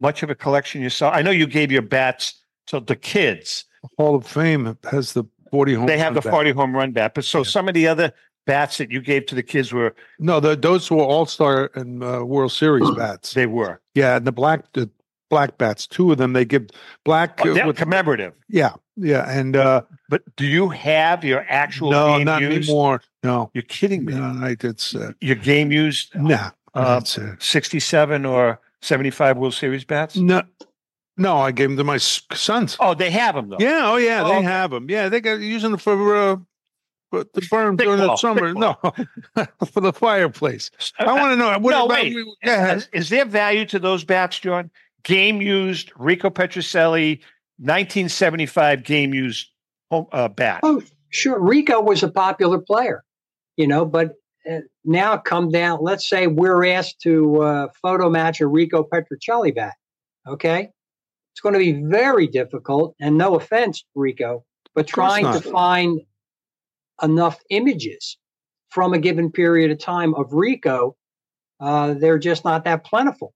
much 0.05 0.23
of 0.23 0.29
a 0.31 0.35
collection 0.35 0.83
yourself? 0.83 1.15
I 1.15 1.23
know 1.23 1.31
you 1.33 1.47
gave 1.47 1.73
your 1.73 1.83
bats 1.99 2.35
to 2.69 2.79
the 2.81 2.95
kids. 2.97 3.65
Hall 3.99 4.15
of 4.15 4.27
Fame 4.27 4.77
has 4.91 5.15
the 5.15 5.25
forty 5.51 5.75
home. 5.75 5.87
They 5.87 5.99
have 5.99 6.15
the 6.15 6.21
bat. 6.21 6.31
40 6.33 6.51
home 6.53 6.77
run 6.77 6.93
bat, 6.93 7.13
but 7.15 7.25
so 7.25 7.39
Yeah. 7.39 7.45
some 7.57 7.69
of 7.69 7.75
the 7.75 7.87
other 7.89 8.13
bats 8.47 8.77
that 8.79 8.91
you 8.91 9.01
gave 9.01 9.25
to 9.27 9.35
the 9.35 9.43
kids 9.43 9.73
were 9.73 9.95
No, 10.19 10.39
the, 10.41 10.55
those 10.57 10.91
were 10.91 11.03
All 11.03 11.27
Star 11.27 11.71
and 11.75 12.03
uh, 12.05 12.23
World 12.25 12.53
Series 12.53 12.91
bats. 13.03 13.33
they 13.35 13.47
were 13.47 13.81
Yeah, 13.95 14.17
and 14.17 14.27
the 14.27 14.33
black 14.33 14.61
the 14.75 14.89
black 15.31 15.57
bats. 15.59 15.87
Two 15.87 16.13
of 16.13 16.19
them 16.19 16.33
they 16.35 16.45
give 16.45 16.65
black 17.05 17.41
Oh, 17.45 17.51
uh, 17.59 17.67
with 17.67 17.77
commemorative. 17.77 18.35
yeah 18.49 18.75
yeah 18.97 19.25
and 19.39 19.57
uh 19.57 19.81
But 20.09 20.23
do 20.37 20.45
you 20.47 20.69
have 20.69 21.25
your 21.25 21.45
actual 21.49 21.91
no 21.91 22.07
game 22.19 22.25
not 22.27 22.41
used? 22.43 22.69
anymore. 22.69 23.01
No, 23.23 23.51
You're 23.55 23.63
kidding 23.79 24.05
me. 24.05 24.13
no, 24.15 24.25
I, 24.47 24.57
it's 24.61 24.95
uh, 24.95 25.13
Your 25.21 25.37
game 25.37 25.73
used 25.73 26.15
nah. 26.15 26.51
Uh, 26.75 27.01
67 27.39 28.25
or 28.27 28.61
75 28.85 29.37
World 29.39 29.55
Series 29.55 29.85
bats? 29.85 30.17
no, 30.17 30.43
no. 31.17 31.37
I 31.39 31.53
gave 31.53 31.69
them 31.71 31.77
to 31.79 31.85
my 31.85 31.97
sons. 31.99 32.77
Oh, 32.81 32.95
they 32.95 33.11
have 33.11 33.35
them 33.35 33.49
though. 33.49 33.57
Yeah, 33.59 33.83
oh 33.93 33.97
yeah, 33.97 34.23
Oh, 34.25 34.29
they 34.29 34.37
okay. 34.37 34.43
have 34.45 34.71
them. 34.71 34.89
Yeah, 34.91 35.09
they 35.09 35.21
got 35.21 35.41
using 35.41 35.71
them 35.71 35.79
for 35.81 36.17
uh, 36.17 36.37
for 37.11 37.25
the 37.35 37.47
burn 37.51 37.77
Thick 37.77 37.87
during 37.87 38.01
the 38.01 38.17
summer. 38.17 38.53
No, 38.55 38.77
for 39.73 39.81
the 39.81 39.93
fireplace. 39.93 40.71
I 40.99 41.13
want 41.13 41.33
to 41.33 41.37
know 41.37 41.59
what 41.59 41.71
no, 41.71 41.87
about 41.87 42.03
wait. 42.03 42.17
Yeah, 42.43 42.75
Is, 42.75 42.89
is 42.93 43.09
there 43.09 43.25
value 43.25 43.65
to 43.67 43.79
those 43.79 44.05
bats, 44.05 44.39
John? 44.39 44.71
Game 45.03 45.41
used 45.43 45.93
Rico 45.97 46.31
Petrocelli, 46.31 47.21
1975 47.59 48.85
game 48.85 49.13
used 49.15 49.49
home, 49.91 50.07
uh, 50.13 50.29
bat. 50.29 50.61
Oh, 50.63 50.83
sure. 51.11 51.39
Rico 51.39 51.81
was 51.81 52.03
a 52.03 52.09
popular 52.11 52.59
player, 52.59 53.05
you 53.57 53.67
know, 53.67 53.85
but 53.85 54.15
uh, 54.51 54.59
now 54.85 55.17
come 55.17 55.51
down. 55.51 55.79
Let's 55.83 56.09
say 56.09 56.27
we're 56.27 56.65
asked 56.67 57.01
to 57.03 57.43
uh, 57.43 57.69
photo 57.83 58.11
match 58.11 58.41
a 58.41 58.47
Rico 58.47 58.85
Petrocelli 58.85 59.55
bat. 59.55 59.75
Okay. 60.27 60.71
It's 61.33 61.41
going 61.41 61.55
to 61.55 61.59
be 61.59 61.73
very 61.73 62.27
difficult. 62.27 62.95
And 63.01 63.19
no 63.19 63.35
offense, 63.35 63.85
Rico, 63.95 64.45
but 64.75 64.87
trying 64.87 65.25
to 65.33 65.41
find 65.41 66.01
enough 67.03 67.41
images 67.51 68.19
from 68.71 68.93
a 68.93 68.99
given 68.99 69.33
period 69.33 69.71
of 69.71 69.79
time 69.79 70.15
of 70.15 70.33
Rico, 70.33 70.97
uh, 71.61 71.95
they're 71.95 72.19
just 72.19 72.45
not 72.45 72.65
that 72.65 72.85
plentiful. 72.85 73.35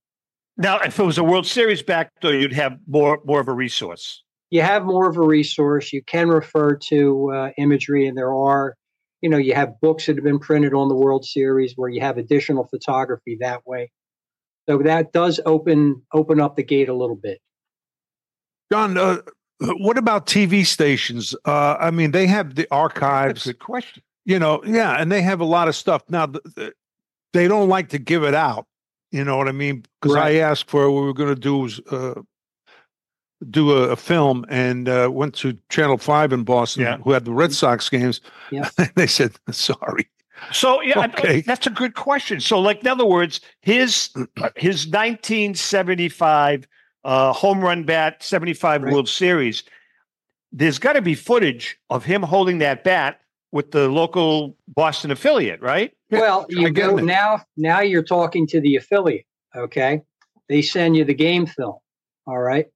Now, 0.57 0.79
if 0.81 0.99
it 0.99 1.03
was 1.05 1.19
a 1.19 1.25
World 1.25 1.47
Series 1.47 1.83
back, 1.83 2.11
though, 2.21 2.31
you'd 2.31 2.53
have 2.53 2.79
more 2.89 3.21
more 3.25 3.41
of 3.41 3.49
a 3.49 3.53
resource. 3.53 4.23
you 4.51 4.63
have 4.63 4.85
more 4.85 5.09
of 5.09 5.17
a 5.17 5.23
resource. 5.23 5.93
You 5.93 6.03
can 6.03 6.29
refer 6.29 6.77
to 6.77 7.33
uh, 7.33 7.51
imagery, 7.59 8.07
and 8.07 8.17
there 8.17 8.35
are, 8.35 8.75
you 9.21 9.29
know, 9.29 9.37
you 9.39 9.55
have 9.55 9.81
books 9.81 10.07
that 10.07 10.17
have 10.17 10.25
been 10.25 10.39
printed 10.39 10.75
on 10.75 10.89
the 10.89 10.95
World 10.95 11.25
Series 11.25 11.75
where 11.77 11.89
you 11.89 12.01
have 12.01 12.19
additional 12.19 12.65
photography 12.65 13.37
that 13.41 13.67
way. 13.67 13.91
So 14.69 14.79
that 14.79 15.13
does 15.13 15.41
open 15.47 16.03
open 16.13 16.41
up 16.41 16.57
the 16.57 16.63
gate 16.63 16.89
a 16.89 16.95
little 16.95 17.17
bit. 17.17 17.41
John. 18.71 18.97
Uh, 18.99 19.19
what 19.79 19.99
about 19.99 20.27
TV 20.27 20.65
stations? 20.65 21.35
Uh, 21.45 21.77
I 21.81 21.91
mean, 21.91 22.13
they 22.13 22.27
have 22.29 22.51
the 22.51 22.63
That's 22.63 22.69
archives. 22.71 23.47
a 23.47 23.53
good 23.53 23.59
question. 23.59 24.03
You 24.25 24.39
know, 24.39 24.63
yeah, 24.65 24.93
and 25.01 25.11
they 25.11 25.23
have 25.23 25.41
a 25.41 25.45
lot 25.45 25.69
of 25.69 25.75
stuff. 25.75 26.03
Now, 26.09 26.27
th- 26.27 26.45
th- 26.55 26.73
they 27.33 27.49
don't 27.49 27.69
like 27.69 27.89
to 27.89 27.99
give 27.99 28.23
it 28.25 28.35
out. 28.35 28.67
You 29.11 29.25
know 29.25 29.37
what 29.39 29.49
I 29.49 29.53
mean? 29.53 29.85
Because 30.01 30.15
Right. 30.15 30.37
I 30.37 30.41
asked 30.41 30.69
for 30.71 30.91
what 30.91 31.01
we 31.01 31.07
were 31.07 31.15
going 31.15 31.35
to 31.35 31.41
do 31.41 31.57
was 31.57 31.81
uh, 31.91 32.21
do 33.51 33.71
a, 33.73 33.91
a 33.91 33.97
film, 33.97 34.45
and 34.49 34.89
uh, 34.89 35.09
went 35.13 35.35
to 35.37 35.57
Channel 35.69 35.99
Five 35.99 36.33
in 36.33 36.45
Boston, 36.45 36.83
Yeah. 36.83 36.99
who 36.99 37.13
had 37.13 37.25
the 37.25 37.33
Red 37.33 37.53
Sox 37.53 37.89
games. 37.89 38.21
Yeah. 38.51 38.69
they 38.97 39.07
said 39.07 39.33
sorry. 39.51 40.09
So 40.53 40.81
yeah, 40.83 41.05
Okay. 41.07 41.41
that's 41.43 41.67
a 41.67 41.71
good 41.71 41.95
question. 41.95 42.41
So, 42.41 42.61
like 42.61 42.81
in 42.81 42.87
other 42.89 43.05
words, 43.07 43.41
his 43.61 44.11
his 44.57 44.87
1975 44.87 46.67
uh, 47.05 47.33
home 47.33 47.61
run 47.61 47.85
bat, 47.85 48.23
75 48.23 48.83
Right. 48.83 48.93
World 48.93 49.09
Series. 49.09 49.63
There's 50.53 50.79
got 50.79 50.95
to 50.95 51.03
be 51.03 51.15
footage 51.15 51.79
of 51.91 52.05
him 52.05 52.23
holding 52.23 52.59
that 52.59 52.83
bat 52.85 53.21
with 53.53 53.71
the 53.71 53.89
local 53.89 54.57
Boston 54.69 55.11
affiliate, 55.11 55.61
right? 55.61 55.93
Well, 56.11 56.47
you 56.49 56.71
go 56.71 56.99
it. 56.99 57.05
now. 57.05 57.43
Now 57.57 57.81
you're 57.81 58.03
talking 58.03 58.47
to 58.49 58.61
the 58.61 58.77
affiliate. 58.77 59.27
Okay, 59.57 60.03
they 60.49 60.63
send 60.63 60.97
you 60.97 61.05
the 61.05 61.15
game 61.15 61.47
film. 61.47 61.77
All 62.27 62.39
right. 62.39 62.67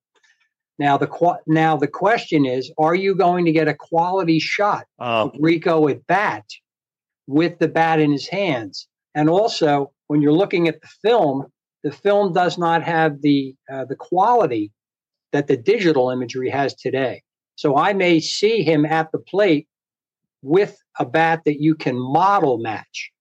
Now 0.82 0.98
the 0.98 1.38
now 1.46 1.76
the 1.76 1.86
question 1.86 2.44
is, 2.44 2.72
are 2.76 2.96
you 2.96 3.14
going 3.14 3.44
to 3.44 3.52
get 3.52 3.68
a 3.68 3.74
quality 3.74 4.40
shot 4.40 4.84
Oh, 4.98 5.28
of 5.28 5.32
Rico 5.38 5.86
at 5.86 6.04
bat 6.08 6.44
with 7.28 7.60
the 7.60 7.68
bat 7.68 8.00
in 8.00 8.10
his 8.10 8.26
hands? 8.26 8.88
And 9.14 9.30
also, 9.30 9.92
when 10.08 10.22
you're 10.22 10.32
looking 10.32 10.66
at 10.66 10.80
the 10.80 10.88
film, 11.00 11.46
the 11.84 11.92
film 11.92 12.32
does 12.32 12.58
not 12.58 12.82
have 12.82 13.22
the 13.22 13.54
uh, 13.72 13.84
the 13.84 13.94
quality 13.94 14.72
that 15.30 15.46
the 15.46 15.56
digital 15.56 16.10
imagery 16.10 16.50
has 16.50 16.74
today. 16.74 17.22
So 17.54 17.76
I 17.76 17.92
may 17.92 18.18
see 18.18 18.64
him 18.64 18.84
at 18.84 19.12
the 19.12 19.20
plate 19.20 19.68
with 20.42 20.76
a 20.98 21.04
bat 21.04 21.42
that 21.44 21.60
you 21.60 21.76
can 21.76 21.96
model 21.96 22.58
match. 22.58 23.12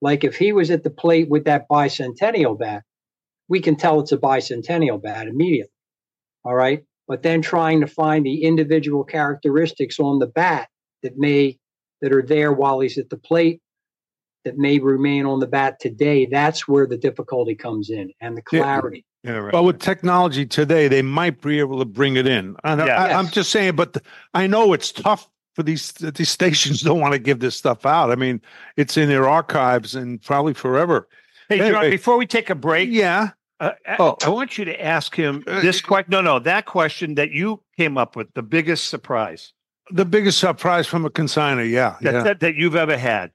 Like 0.00 0.22
if 0.22 0.36
he 0.36 0.52
was 0.52 0.70
at 0.70 0.84
the 0.84 0.90
plate 0.90 1.28
with 1.28 1.44
that 1.46 1.66
bicentennial 1.68 2.56
bat, 2.56 2.84
we 3.48 3.58
can 3.58 3.74
tell 3.74 3.98
it's 3.98 4.12
a 4.12 4.16
bicentennial 4.16 5.02
bat 5.02 5.26
immediately. 5.26 5.73
All 6.44 6.54
right. 6.54 6.84
But 7.06 7.22
then 7.22 7.42
trying 7.42 7.80
to 7.80 7.86
find 7.86 8.24
the 8.24 8.44
individual 8.44 9.04
characteristics 9.04 9.98
on 10.00 10.18
the 10.18 10.26
bat 10.26 10.68
that 11.02 11.16
may 11.18 11.58
that 12.00 12.12
are 12.12 12.22
there 12.22 12.52
while 12.52 12.80
he's 12.80 12.98
at 12.98 13.10
the 13.10 13.16
plate 13.16 13.60
that 14.44 14.58
may 14.58 14.78
remain 14.78 15.24
on 15.24 15.40
the 15.40 15.46
bat 15.46 15.80
today, 15.80 16.26
that's 16.26 16.68
where 16.68 16.86
the 16.86 16.96
difficulty 16.98 17.54
comes 17.54 17.88
in 17.88 18.10
and 18.20 18.36
the 18.36 18.42
clarity. 18.42 19.04
yeah, 19.22 19.32
right. 19.36 19.52
But 19.52 19.62
with 19.62 19.78
technology 19.80 20.44
today, 20.44 20.86
they 20.88 21.00
might 21.00 21.40
be 21.40 21.58
able 21.60 21.78
to 21.78 21.86
bring 21.86 22.16
it 22.16 22.26
in. 22.26 22.56
I, 22.62 22.74
know- 22.74 22.84
Yeah. 22.86 23.02
I, 23.02 23.12
I'm 23.18 23.24
Yes. 23.26 23.34
just 23.34 23.50
saying, 23.50 23.76
but 23.76 23.94
th- 23.94 24.04
I 24.34 24.46
know 24.46 24.74
it's 24.74 24.92
tough 24.92 25.30
for 25.54 25.62
these 25.62 25.92
these 25.92 26.28
stations. 26.38 26.82
Don't 26.82 27.00
want 27.00 27.12
to 27.14 27.18
give 27.18 27.38
this 27.40 27.56
stuff 27.56 27.86
out. 27.86 28.10
I 28.10 28.16
mean, 28.16 28.42
it's 28.76 28.96
in 28.98 29.08
their 29.08 29.28
archives 29.28 29.94
and 29.94 30.20
probably 30.20 30.52
forever. 30.52 31.08
hey, 31.48 31.58
John, 31.58 31.90
before 31.90 32.18
we 32.18 32.26
take 32.26 32.50
a 32.50 32.54
break, 32.54 32.90
Yeah. 32.90 33.30
Uh, 33.64 33.72
I- 33.86 33.96
Oh. 33.98 34.16
I 34.24 34.28
want 34.28 34.58
you 34.58 34.64
to 34.66 34.84
ask 34.84 35.14
him 35.14 35.42
Uh, 35.46 35.60
this 35.60 35.80
question. 35.80 36.10
No, 36.10 36.20
no, 36.20 36.38
that 36.40 36.66
question 36.66 37.14
that 37.16 37.30
you 37.30 37.62
came 37.76 37.96
up 37.98 38.16
with, 38.16 38.32
the 38.34 38.42
biggest 38.42 38.88
surprise 38.88 39.52
The 39.90 40.04
biggest 40.04 40.38
surprise 40.38 40.86
from 40.86 41.04
a 41.04 41.10
consigner. 41.10 41.68
Yeah. 41.68 41.96
that, 42.00 42.14
yeah. 42.14 42.22
that, 42.22 42.40
that 42.40 42.54
you've 42.56 42.76
ever 42.76 42.96
had. 42.96 43.30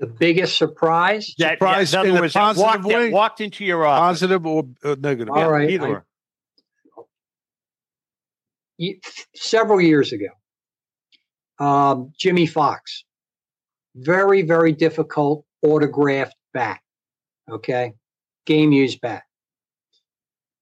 The 0.00 0.06
biggest 0.06 0.56
surprise. 0.58 1.34
That, 1.38 1.54
Surprise 1.58 1.92
in 1.94 2.06
in 2.06 2.16
a 2.16 2.20
words, 2.20 2.32
that 2.34 2.40
positive 2.40 2.84
walked, 2.84 2.86
way? 2.96 3.10
walked 3.10 3.40
into 3.40 3.64
your 3.64 3.84
office. 3.86 4.20
Positive 4.20 4.46
or 4.46 4.68
uh, 4.84 4.94
negative? 4.98 5.30
All 5.34 5.50
right. 5.50 5.70
Either. 5.70 6.04
I- 6.96 7.02
ye- 8.78 9.00
several 9.34 9.80
years 9.80 10.12
ago, 10.12 10.28
um, 11.58 12.12
Jimmie 12.18 12.46
Foxx, 12.46 13.04
very, 13.96 14.42
very 14.42 14.72
difficult 14.72 15.44
autographed 15.62 16.36
bat. 16.52 16.80
Okay. 17.50 17.94
Game 18.48 18.72
used 18.72 19.00
bat. 19.02 19.24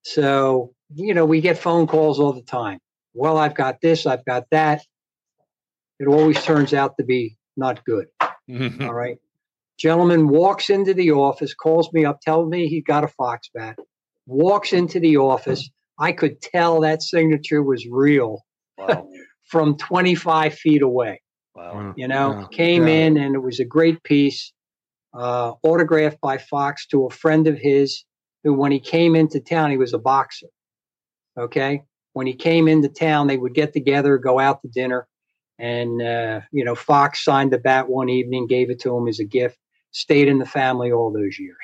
So, 0.02 0.74
you 0.94 1.14
know, 1.14 1.24
we 1.24 1.40
get 1.40 1.56
phone 1.56 1.86
calls 1.86 2.18
all 2.18 2.32
the 2.32 2.42
time. 2.42 2.80
Well, 3.14 3.38
I've 3.38 3.54
got 3.54 3.80
this, 3.80 4.06
I've 4.06 4.24
got 4.24 4.44
that. 4.50 4.82
It 6.00 6.08
always 6.08 6.42
turns 6.44 6.74
out 6.74 6.96
to 6.98 7.04
be 7.04 7.36
not 7.56 7.84
good. 7.84 8.06
Mhm. 8.50 8.86
All 8.86 8.92
right. 8.92 9.18
Gentleman 9.78 10.28
walks 10.28 10.68
into 10.68 10.94
the 10.94 11.12
office, 11.12 11.54
calls 11.54 11.92
me 11.92 12.04
up, 12.04 12.20
tells 12.20 12.48
me 12.48 12.66
he 12.66 12.80
got 12.82 13.04
a 13.04 13.08
Foxx 13.08 13.48
bat, 13.54 13.78
walks 14.26 14.72
into 14.72 14.98
the 14.98 15.16
office. 15.16 15.70
I 15.98 16.10
could 16.12 16.40
tell 16.42 16.80
that 16.80 17.02
signature 17.02 17.62
was 17.62 17.86
real 17.88 18.40
Wow. 18.78 19.08
from 19.44 19.76
25 19.76 20.54
feet 20.54 20.82
away. 20.82 21.22
Wow. 21.54 21.94
You 21.96 22.08
know, 22.08 22.40
Yeah, 22.40 22.46
came 22.50 22.88
yeah. 22.88 22.94
in 23.06 23.16
and 23.16 23.34
it 23.36 23.42
was 23.42 23.60
a 23.60 23.64
great 23.64 24.02
piece, 24.02 24.52
uh, 25.16 25.54
autographed 25.62 26.20
by 26.20 26.38
Foxx 26.38 26.86
to 26.88 27.06
a 27.06 27.10
friend 27.10 27.46
of 27.46 27.56
his 27.58 28.04
who, 28.44 28.52
when 28.52 28.70
he 28.70 28.80
came 28.80 29.16
into 29.16 29.40
town, 29.40 29.70
he 29.70 29.76
was 29.76 29.94
a 29.94 29.98
boxer. 29.98 30.46
Okay. 31.38 31.82
When 32.12 32.26
he 32.26 32.34
came 32.34 32.68
into 32.68 32.88
town, 32.88 33.26
they 33.26 33.36
would 33.36 33.54
get 33.54 33.72
together, 33.72 34.18
go 34.18 34.38
out 34.38 34.62
to 34.62 34.68
dinner. 34.68 35.06
And, 35.58 36.02
uh, 36.02 36.40
you 36.52 36.64
know, 36.64 36.74
Fox 36.74 37.24
signed 37.24 37.52
the 37.52 37.58
bat 37.58 37.88
one 37.88 38.08
evening, 38.08 38.46
gave 38.46 38.70
it 38.70 38.78
to 38.80 38.96
him 38.96 39.08
as 39.08 39.18
a 39.18 39.24
gift, 39.24 39.58
stayed 39.90 40.28
in 40.28 40.38
the 40.38 40.46
family 40.46 40.92
all 40.92 41.12
those 41.12 41.38
years. 41.38 41.56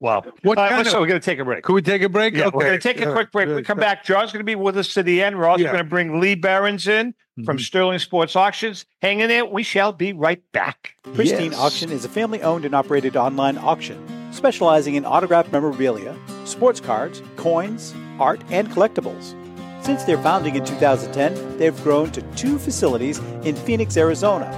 Wow. 0.00 0.24
What 0.42 0.58
All 0.58 0.64
right, 0.64 0.72
kind 0.72 0.86
so 0.86 1.00
we're 1.00 1.06
going 1.06 1.20
to 1.20 1.24
take 1.24 1.38
a 1.38 1.44
break. 1.44 1.62
Could 1.62 1.74
we 1.74 1.82
take 1.82 2.02
a 2.02 2.08
break? 2.08 2.34
Yeah, 2.34 2.50
we're 2.52 2.64
going 2.64 2.72
to 2.72 2.78
take 2.80 3.00
a 3.00 3.10
Uh, 3.10 3.12
quick 3.12 3.30
break. 3.30 3.48
We 3.48 3.56
uh, 3.56 3.62
come 3.62 3.78
back. 3.78 4.04
John's 4.04 4.32
going 4.32 4.40
to 4.40 4.44
be 4.44 4.56
with 4.56 4.76
us 4.76 4.94
to 4.94 5.02
the 5.04 5.22
end. 5.22 5.38
We're 5.38 5.46
also 5.46 5.62
Yeah. 5.62 5.72
going 5.72 5.84
to 5.84 5.88
bring 5.88 6.18
Lee 6.20 6.34
Behrens 6.34 6.88
in 6.88 7.14
from 7.44 7.56
Mhm. 7.56 7.60
Sterling 7.60 7.98
Sports 7.98 8.36
Auctions. 8.36 8.84
Hang 9.00 9.20
in 9.20 9.28
there. 9.28 9.44
We 9.46 9.62
shall 9.62 9.92
be 9.92 10.12
right 10.12 10.40
back. 10.52 10.94
Pristine 11.14 11.52
Yes. 11.52 11.60
Auction 11.60 11.90
is 11.90 12.04
a 12.04 12.08
family 12.08 12.42
owned 12.42 12.64
and 12.64 12.74
operated 12.74 13.16
online 13.16 13.58
auction 13.58 13.98
specializing 14.32 14.94
in 14.94 15.04
autographed 15.04 15.52
memorabilia, 15.52 16.14
sports 16.46 16.80
cards, 16.80 17.22
coins, 17.36 17.94
art, 18.18 18.40
and 18.50 18.70
collectibles. 18.70 19.34
Since 19.82 20.04
their 20.04 20.16
founding 20.18 20.54
in 20.54 20.64
2010, 20.64 21.58
they've 21.58 21.82
grown 21.82 22.10
to 22.12 22.22
two 22.36 22.58
facilities 22.58 23.18
in 23.44 23.54
Phoenix, 23.56 23.96
Arizona, 23.96 24.48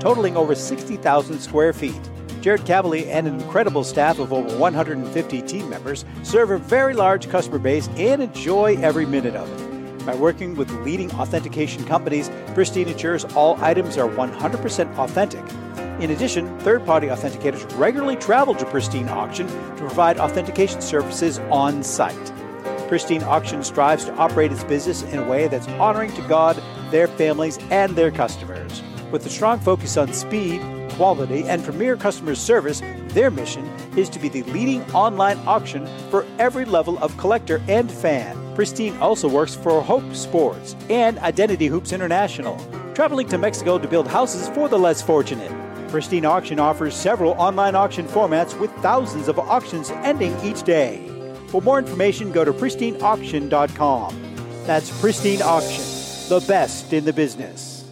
totaling 0.00 0.36
over 0.36 0.54
60,000 0.54 1.40
square 1.40 1.72
feet. 1.72 1.98
Jared 2.42 2.64
Cavalier 2.66 3.06
and 3.10 3.26
an 3.26 3.40
incredible 3.40 3.82
staff 3.82 4.18
of 4.18 4.32
over 4.32 4.56
150 4.58 5.40
team 5.42 5.68
members 5.70 6.04
serve 6.22 6.50
a 6.50 6.58
very 6.58 6.92
large 6.94 7.28
customer 7.30 7.58
base 7.58 7.88
and 7.96 8.22
enjoy 8.22 8.76
every 8.82 9.06
minute 9.06 9.34
of 9.34 9.48
it. 9.60 9.73
By 10.04 10.14
working 10.14 10.54
with 10.54 10.70
leading 10.84 11.10
authentication 11.12 11.84
companies, 11.84 12.30
Pristine 12.52 12.88
ensures 12.88 13.24
all 13.34 13.56
items 13.62 13.96
are 13.96 14.08
100% 14.08 14.98
authentic. 14.98 15.44
In 16.02 16.10
addition, 16.10 16.58
third 16.60 16.84
party 16.84 17.06
authenticators 17.06 17.66
regularly 17.78 18.16
travel 18.16 18.54
to 18.56 18.66
Pristine 18.66 19.08
Auction 19.08 19.46
to 19.46 19.74
provide 19.76 20.18
authentication 20.18 20.82
services 20.82 21.38
on 21.50 21.82
site. 21.82 22.32
Pristine 22.88 23.22
Auction 23.22 23.62
strives 23.62 24.04
to 24.04 24.14
operate 24.16 24.52
its 24.52 24.64
business 24.64 25.02
in 25.02 25.18
a 25.18 25.28
way 25.28 25.48
that's 25.48 25.68
honoring 25.68 26.12
to 26.12 26.22
God, 26.28 26.62
their 26.90 27.08
families, 27.08 27.58
and 27.70 27.96
their 27.96 28.10
customers. 28.10 28.82
With 29.10 29.24
a 29.24 29.30
strong 29.30 29.58
focus 29.58 29.96
on 29.96 30.12
speed, 30.12 30.60
quality, 30.90 31.44
and 31.44 31.64
premier 31.64 31.96
customer 31.96 32.34
service, 32.34 32.82
their 33.08 33.30
mission 33.30 33.64
is 33.96 34.10
to 34.10 34.18
be 34.18 34.28
the 34.28 34.42
leading 34.44 34.82
online 34.92 35.38
auction 35.46 35.88
for 36.10 36.26
every 36.38 36.64
level 36.64 36.98
of 36.98 37.16
collector 37.16 37.62
and 37.68 37.90
fan. 37.90 38.43
Pristine 38.54 38.96
also 38.98 39.28
works 39.28 39.54
for 39.54 39.82
Hope 39.82 40.14
Sports 40.14 40.76
and 40.88 41.18
Identity 41.18 41.66
Hoops 41.66 41.92
International, 41.92 42.56
traveling 42.94 43.28
to 43.28 43.38
Mexico 43.38 43.78
to 43.78 43.88
build 43.88 44.06
houses 44.06 44.48
for 44.48 44.68
the 44.68 44.78
less 44.78 45.02
fortunate. 45.02 45.50
Pristine 45.88 46.24
Auction 46.24 46.60
offers 46.60 46.94
several 46.94 47.32
online 47.32 47.74
auction 47.74 48.06
formats 48.06 48.58
with 48.58 48.70
thousands 48.76 49.28
of 49.28 49.38
auctions 49.38 49.90
ending 49.90 50.36
each 50.44 50.62
day. 50.62 51.10
For 51.48 51.60
more 51.62 51.78
information, 51.78 52.30
go 52.30 52.44
to 52.44 52.52
pristineauction.com. 52.52 54.36
That's 54.66 55.00
Pristine 55.00 55.42
Auction, 55.42 55.84
the 56.28 56.44
best 56.46 56.92
in 56.92 57.04
the 57.04 57.12
business. 57.12 57.84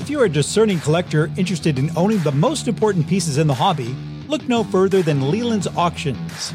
If 0.00 0.08
you're 0.08 0.24
a 0.24 0.30
discerning 0.30 0.80
collector 0.80 1.30
interested 1.36 1.78
in 1.78 1.90
owning 1.96 2.18
the 2.20 2.32
most 2.32 2.68
important 2.68 3.06
pieces 3.06 3.38
in 3.38 3.46
the 3.46 3.54
hobby, 3.54 3.94
look 4.28 4.48
no 4.48 4.64
further 4.64 5.02
than 5.02 5.30
Leland's 5.30 5.66
Auctions. 5.76 6.54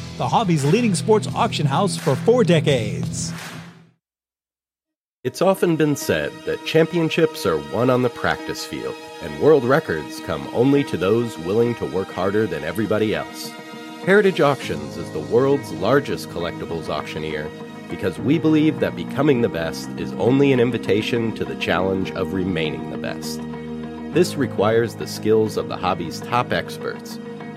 the 0.21 0.27
hobby's 0.27 0.63
leading 0.63 0.93
sports 0.93 1.27
auction 1.33 1.65
house 1.65 1.97
for 1.97 2.15
four 2.15 2.43
decades. 2.43 3.33
It's 5.23 5.41
often 5.41 5.75
been 5.75 5.95
said 5.95 6.31
that 6.45 6.63
championships 6.63 7.43
are 7.47 7.57
won 7.73 7.89
on 7.89 8.03
the 8.03 8.09
practice 8.11 8.63
field, 8.63 8.93
and 9.23 9.41
world 9.41 9.63
records 9.63 10.19
come 10.19 10.47
only 10.53 10.83
to 10.83 10.95
those 10.95 11.39
willing 11.39 11.73
to 11.75 11.87
work 11.87 12.07
harder 12.11 12.45
than 12.45 12.63
everybody 12.63 13.15
else. 13.15 13.49
Heritage 14.05 14.41
Auctions 14.41 14.95
is 14.95 15.09
the 15.09 15.19
world's 15.33 15.71
largest 15.71 16.29
collectibles 16.29 16.87
auctioneer 16.87 17.49
because 17.89 18.19
we 18.19 18.37
believe 18.37 18.79
that 18.79 18.95
becoming 18.95 19.41
the 19.41 19.49
best 19.49 19.89
is 19.97 20.13
only 20.13 20.53
an 20.53 20.59
invitation 20.59 21.33
to 21.33 21.43
the 21.43 21.55
challenge 21.55 22.11
of 22.11 22.33
remaining 22.33 22.91
the 22.91 22.97
best. 22.99 23.41
This 24.13 24.35
requires 24.35 24.93
the 24.93 25.07
skills 25.07 25.57
of 25.57 25.67
the 25.67 25.77
hobby's 25.77 26.21
top 26.21 26.51
experts, 26.51 27.17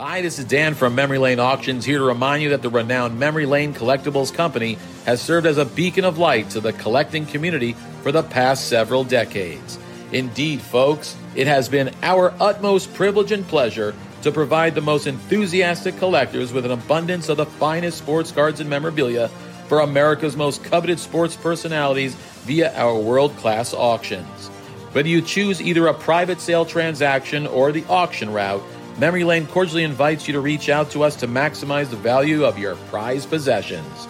Hi, 0.00 0.22
this 0.22 0.38
is 0.38 0.44
Dan 0.44 0.74
from 0.74 0.94
Memory 0.94 1.18
Lane 1.18 1.40
Auctions 1.40 1.84
here 1.84 1.98
to 1.98 2.04
remind 2.04 2.40
you 2.40 2.50
that 2.50 2.62
the 2.62 2.70
renowned 2.70 3.18
Memory 3.18 3.46
Lane 3.46 3.74
Collectibles 3.74 4.32
Company 4.32 4.78
has 5.06 5.20
served 5.20 5.44
as 5.44 5.58
a 5.58 5.64
beacon 5.64 6.04
of 6.04 6.18
light 6.18 6.50
to 6.50 6.60
the 6.60 6.72
collecting 6.72 7.26
community 7.26 7.72
for 8.04 8.12
the 8.12 8.22
past 8.22 8.68
several 8.68 9.02
decades. 9.02 9.76
Indeed, 10.12 10.60
folks, 10.60 11.16
it 11.34 11.48
has 11.48 11.68
been 11.68 11.92
our 12.04 12.32
utmost 12.38 12.94
privilege 12.94 13.32
and 13.32 13.44
pleasure 13.48 13.92
to 14.22 14.30
provide 14.30 14.76
the 14.76 14.80
most 14.80 15.08
enthusiastic 15.08 15.98
collectors 15.98 16.52
with 16.52 16.64
an 16.64 16.70
abundance 16.70 17.28
of 17.28 17.36
the 17.36 17.46
finest 17.46 17.98
sports 17.98 18.30
cards 18.30 18.60
and 18.60 18.70
memorabilia 18.70 19.26
for 19.66 19.80
America's 19.80 20.36
most 20.36 20.62
coveted 20.62 21.00
sports 21.00 21.34
personalities 21.34 22.14
via 22.44 22.72
our 22.76 22.96
world 22.96 23.36
class 23.38 23.74
auctions. 23.74 24.46
Whether 24.92 25.08
you 25.08 25.22
choose 25.22 25.60
either 25.60 25.88
a 25.88 25.94
private 25.94 26.40
sale 26.40 26.64
transaction 26.64 27.48
or 27.48 27.72
the 27.72 27.84
auction 27.86 28.32
route, 28.32 28.62
Memory 28.98 29.22
Lane 29.22 29.46
cordially 29.46 29.84
invites 29.84 30.26
you 30.26 30.32
to 30.32 30.40
reach 30.40 30.68
out 30.68 30.90
to 30.90 31.04
us 31.04 31.14
to 31.16 31.28
maximize 31.28 31.88
the 31.88 31.96
value 31.96 32.44
of 32.44 32.58
your 32.58 32.74
prized 32.90 33.30
possessions. 33.30 34.08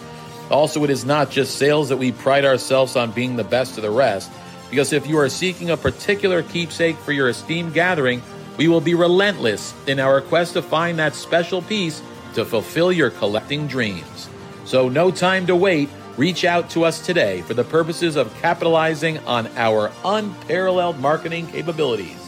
Also, 0.49 0.83
it 0.83 0.89
is 0.89 1.05
not 1.05 1.29
just 1.29 1.59
sales 1.59 1.89
that 1.89 1.97
we 1.97 2.11
pride 2.11 2.43
ourselves 2.43 2.95
on 2.95 3.11
being 3.11 3.35
the 3.35 3.43
best 3.43 3.77
of 3.77 3.83
the 3.83 3.91
rest. 3.91 4.31
Because 4.71 4.91
if 4.91 5.05
you 5.05 5.19
are 5.19 5.29
seeking 5.29 5.69
a 5.69 5.77
particular 5.77 6.41
keepsake 6.41 6.97
for 6.97 7.11
your 7.11 7.29
esteemed 7.29 7.75
gathering, 7.75 8.23
we 8.57 8.67
will 8.67 8.81
be 8.81 8.95
relentless 8.95 9.75
in 9.85 9.99
our 9.99 10.21
quest 10.21 10.53
to 10.53 10.61
find 10.63 10.97
that 10.97 11.13
special 11.13 11.61
piece 11.61 12.01
to 12.33 12.43
fulfill 12.43 12.91
your 12.91 13.11
collecting 13.11 13.67
dreams. 13.67 14.27
So, 14.65 14.89
no 14.89 15.11
time 15.11 15.45
to 15.47 15.55
wait. 15.55 15.89
Reach 16.17 16.45
out 16.45 16.69
to 16.71 16.83
us 16.83 16.99
today 17.05 17.43
for 17.43 17.53
the 17.53 17.63
purposes 17.63 18.15
of 18.15 18.33
capitalizing 18.41 19.19
on 19.19 19.47
our 19.55 19.91
unparalleled 20.03 20.99
marketing 20.99 21.45
capabilities. 21.47 22.18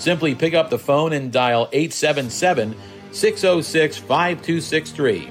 Simply 0.00 0.34
pick 0.34 0.54
up 0.54 0.70
the 0.70 0.78
phone 0.78 1.12
and 1.12 1.30
dial 1.30 1.68
877 1.72 2.74
606 3.12 3.98
5263. 3.98 5.30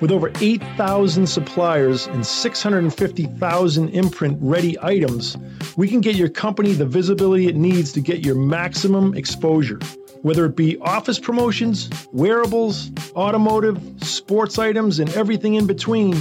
With 0.03 0.11
over 0.11 0.31
8,000 0.43 1.27
suppliers 1.27 2.07
and 2.07 2.27
650,000 2.27 3.89
imprint 3.89 4.37
ready 4.43 4.79
items, 4.83 5.39
we 5.79 5.89
can 5.89 6.03
get 6.03 6.17
your 6.17 6.29
company 6.29 6.75
the 6.75 6.85
visibility 6.85 7.47
it 7.47 7.57
needs 7.57 7.93
to 7.93 8.03
get 8.03 8.27
your 8.27 8.35
maximum 8.35 9.15
exposure. 9.15 9.79
Whether 10.21 10.45
it 10.45 10.55
be 10.55 10.77
office 10.81 11.19
promotions, 11.19 11.89
wearables, 12.13 12.91
automotive, 13.17 13.81
sports 14.03 14.59
items, 14.59 14.99
and 14.99 15.09
everything 15.15 15.55
in 15.55 15.67
between, 15.67 16.13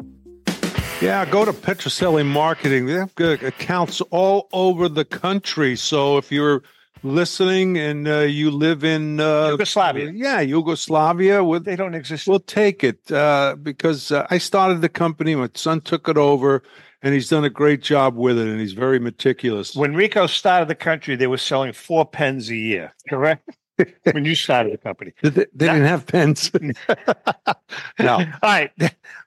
Yeah, 1.01 1.27
go 1.27 1.45
to 1.45 1.53
Petrocelli 1.53 2.25
Marketing. 2.25 2.87
They 2.87 2.95
have 2.95 3.15
good 3.15 3.43
accounts 3.43 4.01
all 4.11 4.49
over 4.53 4.89
the 4.89 5.05
country. 5.05 5.77
So 5.77 6.17
if 6.17 6.33
you're 6.33 6.63
listening 7.03 7.77
and 7.77 8.09
uh, 8.09 8.21
you 8.21 8.51
live 8.51 8.83
in 8.83 9.21
uh, 9.21 9.51
Yugoslavia. 9.51 10.11
Yeah, 10.15 10.41
Yugoslavia. 10.41 11.45
We'll, 11.45 11.61
they 11.61 11.77
don't 11.77 11.95
exist. 11.95 12.27
We'll 12.27 12.41
take 12.41 12.83
it 12.83 13.13
uh, 13.13 13.57
because 13.63 14.11
uh, 14.11 14.27
I 14.31 14.39
started 14.39 14.81
the 14.81 14.89
company. 14.89 15.35
My 15.35 15.51
son 15.55 15.83
took 15.83 16.09
it 16.09 16.17
over, 16.17 16.63
and 17.03 17.13
he's 17.13 17.29
done 17.29 17.45
a 17.45 17.51
great 17.51 17.83
job 17.83 18.17
with 18.17 18.39
it. 18.39 18.49
And 18.49 18.59
he's 18.59 18.73
very 18.73 18.99
meticulous. 18.99 19.75
When 19.77 19.95
Rico 19.95 20.27
started 20.27 20.69
the 20.69 20.75
country, 20.75 21.15
they 21.15 21.27
were 21.27 21.39
selling 21.39 21.75
four 21.75 22.07
pens 22.07 22.49
a 22.49 22.57
year. 22.57 22.95
Correct. 23.09 23.49
when 24.13 24.25
you 24.25 24.35
started 24.35 24.73
the 24.73 24.79
company, 24.79 25.13
they, 25.23 25.31
they 25.31 25.47
didn't 25.67 25.85
have 25.85 26.07
pens. 26.07 26.51
no. 27.99 28.15
All 28.15 28.27
right, 28.43 28.71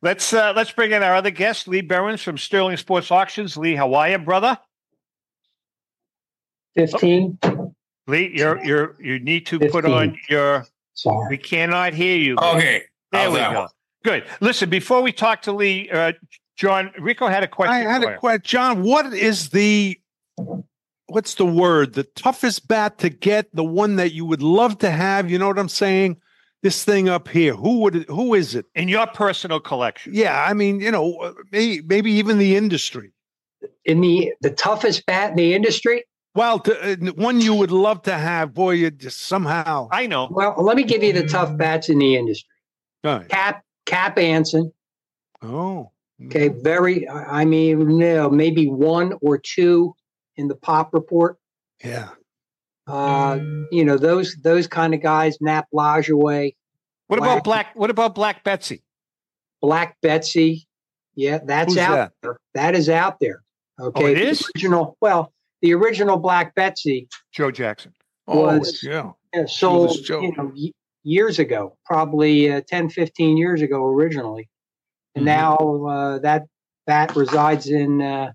let's 0.02 0.34
uh, 0.34 0.54
let's 0.56 0.72
bring 0.72 0.92
in 0.92 1.04
our 1.04 1.16
other 1.16 1.32
guest, 1.32 1.68
Lee 1.68 1.82
Behrens 1.82 2.22
from 2.22 2.38
Sterling 2.38 2.78
Sports 2.78 3.12
Auctions. 3.12 3.58
Lee, 3.58 3.76
how 3.76 3.94
are 3.94 4.10
you, 4.10 4.18
brother? 4.18 4.58
15. 6.76 7.38
Oh. 7.44 7.74
Lee, 8.08 8.32
you're 8.34 8.64
you're 8.64 8.96
you 9.00 9.20
need 9.20 9.46
to 9.48 9.60
15. 9.60 9.72
put 9.72 9.86
on 9.86 10.18
your 10.30 10.66
sorry. 10.94 11.28
We 11.30 11.38
cannot 11.38 11.94
hear 11.94 12.18
you. 12.18 12.36
Okay. 12.38 12.84
There 13.12 13.22
How's 13.24 13.34
we 13.34 13.40
go. 13.40 13.60
One? 13.62 13.70
Good. 14.04 14.26
Listen, 14.40 14.70
before 14.70 15.02
we 15.02 15.12
talk 15.12 15.42
to 15.44 15.52
Lee, 15.52 15.90
uh, 15.90 16.14
John 16.56 16.92
Rico 17.00 17.28
had 17.28 17.44
a 17.44 17.48
question. 17.48 17.88
I 17.88 17.92
had 17.92 18.04
a 18.04 18.18
question. 18.18 18.42
John, 18.44 18.84
what 18.84 19.14
is 19.14 19.50
the 19.50 20.00
what's 21.10 21.36
the 21.36 21.46
word? 21.46 21.94
The 21.94 22.04
toughest 22.04 22.68
bat 22.68 22.98
to 23.00 23.10
get, 23.10 23.54
the 23.54 23.64
one 23.64 23.98
that 23.98 24.14
you 24.14 24.26
would 24.26 24.42
love 24.42 24.78
to 24.80 24.90
have, 24.90 25.30
you 25.30 25.38
know 25.38 25.48
what 25.48 25.60
I'm 25.60 25.70
saying? 25.70 26.18
This 26.62 26.84
thing 26.84 27.08
up 27.08 27.28
here. 27.28 27.56
Who 27.56 27.80
would 27.80 27.96
it, 27.96 28.10
who 28.10 28.34
is 28.34 28.56
it? 28.56 28.66
In 28.76 28.88
your 28.88 29.08
personal 29.08 29.60
collection. 29.60 30.14
Yeah, 30.14 30.44
I 30.44 30.54
mean, 30.54 30.80
you 30.80 30.92
know, 30.92 31.34
maybe, 31.52 31.82
maybe 31.86 32.12
even 32.12 32.38
the 32.38 32.56
industry. 32.56 33.14
In 33.86 34.02
the 34.02 34.34
the 34.42 34.52
toughest 34.52 35.06
bat 35.06 35.32
in 35.32 35.36
the 35.38 35.54
industry? 35.54 36.04
Well, 36.36 36.60
to, 36.60 36.94
uh, 36.94 37.12
one 37.14 37.42
you 37.42 37.54
would 37.54 37.72
love 37.72 38.04
to 38.04 38.14
have, 38.14 38.54
boy, 38.54 38.72
you 38.72 38.92
just 38.92 39.22
somehow. 39.22 39.90
I 39.92 40.06
know. 40.06 40.28
Well, 40.32 40.56
let 40.58 40.78
me 40.78 40.84
give 40.84 41.04
you 41.04 41.12
the 41.12 41.28
tough 41.28 41.58
bats 41.58 41.90
in 41.90 42.00
the 42.00 42.16
industry. 42.16 42.50
Right. 43.04 43.28
Cap 43.28 43.64
Cap 43.86 44.18
Anson. 44.18 44.72
Oh. 45.42 45.92
Okay, 46.26 46.50
very. 46.50 47.08
I 47.08 47.46
mean, 47.46 47.98
no, 47.98 48.30
maybe 48.30 48.68
one 48.68 49.14
or 49.22 49.38
two 49.38 49.96
in 50.40 50.48
the 50.48 50.56
pop 50.56 50.94
report. 50.94 51.38
Yeah. 51.84 52.10
Uh, 52.88 53.40
you 53.72 53.86
know 53.86 53.98
those 53.98 54.36
those 54.42 54.66
kind 54.66 54.94
of 54.96 55.02
guys. 55.02 55.38
Nap 55.42 55.68
Lajoie. 55.74 56.56
What 57.08 57.20
about 57.20 57.44
Black? 57.44 57.76
What 57.76 57.90
about 57.92 58.16
Black 58.16 58.44
Betsy? 58.44 58.84
Black 59.62 59.98
Betsy. 60.02 60.68
Yeah, 61.16 61.40
that's 61.44 61.74
Who's 61.74 61.78
out 61.84 61.96
that? 61.96 62.12
there. 62.24 62.38
That 62.56 62.76
is 62.76 62.90
out 62.90 63.20
there. 63.20 63.44
Okay. 63.80 64.04
Oh, 64.04 64.08
it 64.08 64.16
The 64.16 64.46
original. 64.56 64.98
Well, 65.02 65.34
the 65.62 65.74
original 65.74 66.18
Black 66.18 66.56
Betsy 66.56 67.08
Joe 67.32 67.52
Jackson. 67.52 67.94
was 68.26 68.84
oh, 68.88 68.90
yeah. 69.34 69.42
uh, 69.42 69.46
sold 69.46 69.96
you 70.08 70.34
know, 70.36 70.52
years 71.04 71.40
ago, 71.40 71.78
probably 71.86 72.52
uh, 72.52 72.62
10, 72.68 72.90
15 72.90 73.38
years 73.38 73.62
ago 73.62 73.86
originally. 73.86 74.50
And 75.16 75.24
Mhm. 75.24 75.28
now 75.28 75.56
uh, 75.88 76.20
that 76.20 76.46
bat 76.88 77.16
resides 77.16 77.68
in 77.68 78.02
uh, 78.02 78.32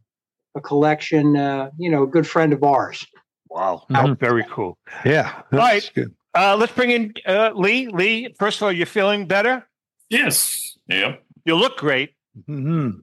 a 0.55 0.61
collection, 0.61 1.37
uh, 1.37 1.71
you 1.79 1.91
know, 1.91 2.03
a 2.03 2.07
good 2.07 2.27
friend 2.27 2.53
of 2.53 2.63
ours. 2.63 3.07
Wow. 3.49 3.85
Mhm. 3.91 4.19
Very 4.19 4.45
cool. 4.51 4.77
Yeah. 5.05 5.43
All 5.53 5.59
right. 5.59 5.89
good. 5.95 6.15
Uh, 6.35 6.57
let's 6.57 6.73
bring 6.73 6.91
in 6.91 7.13
uh, 7.27 7.53
Lee. 7.55 7.89
Lee, 7.89 8.35
first 8.39 8.59
of 8.59 8.65
all, 8.65 8.73
you're 8.73 8.87
feeling 8.87 9.27
better? 9.27 9.65
Yes. 10.11 10.77
Yep. 10.89 11.23
You 11.45 11.55
look 11.55 11.77
great. 11.77 12.15
Mm-hmm. 12.49 12.99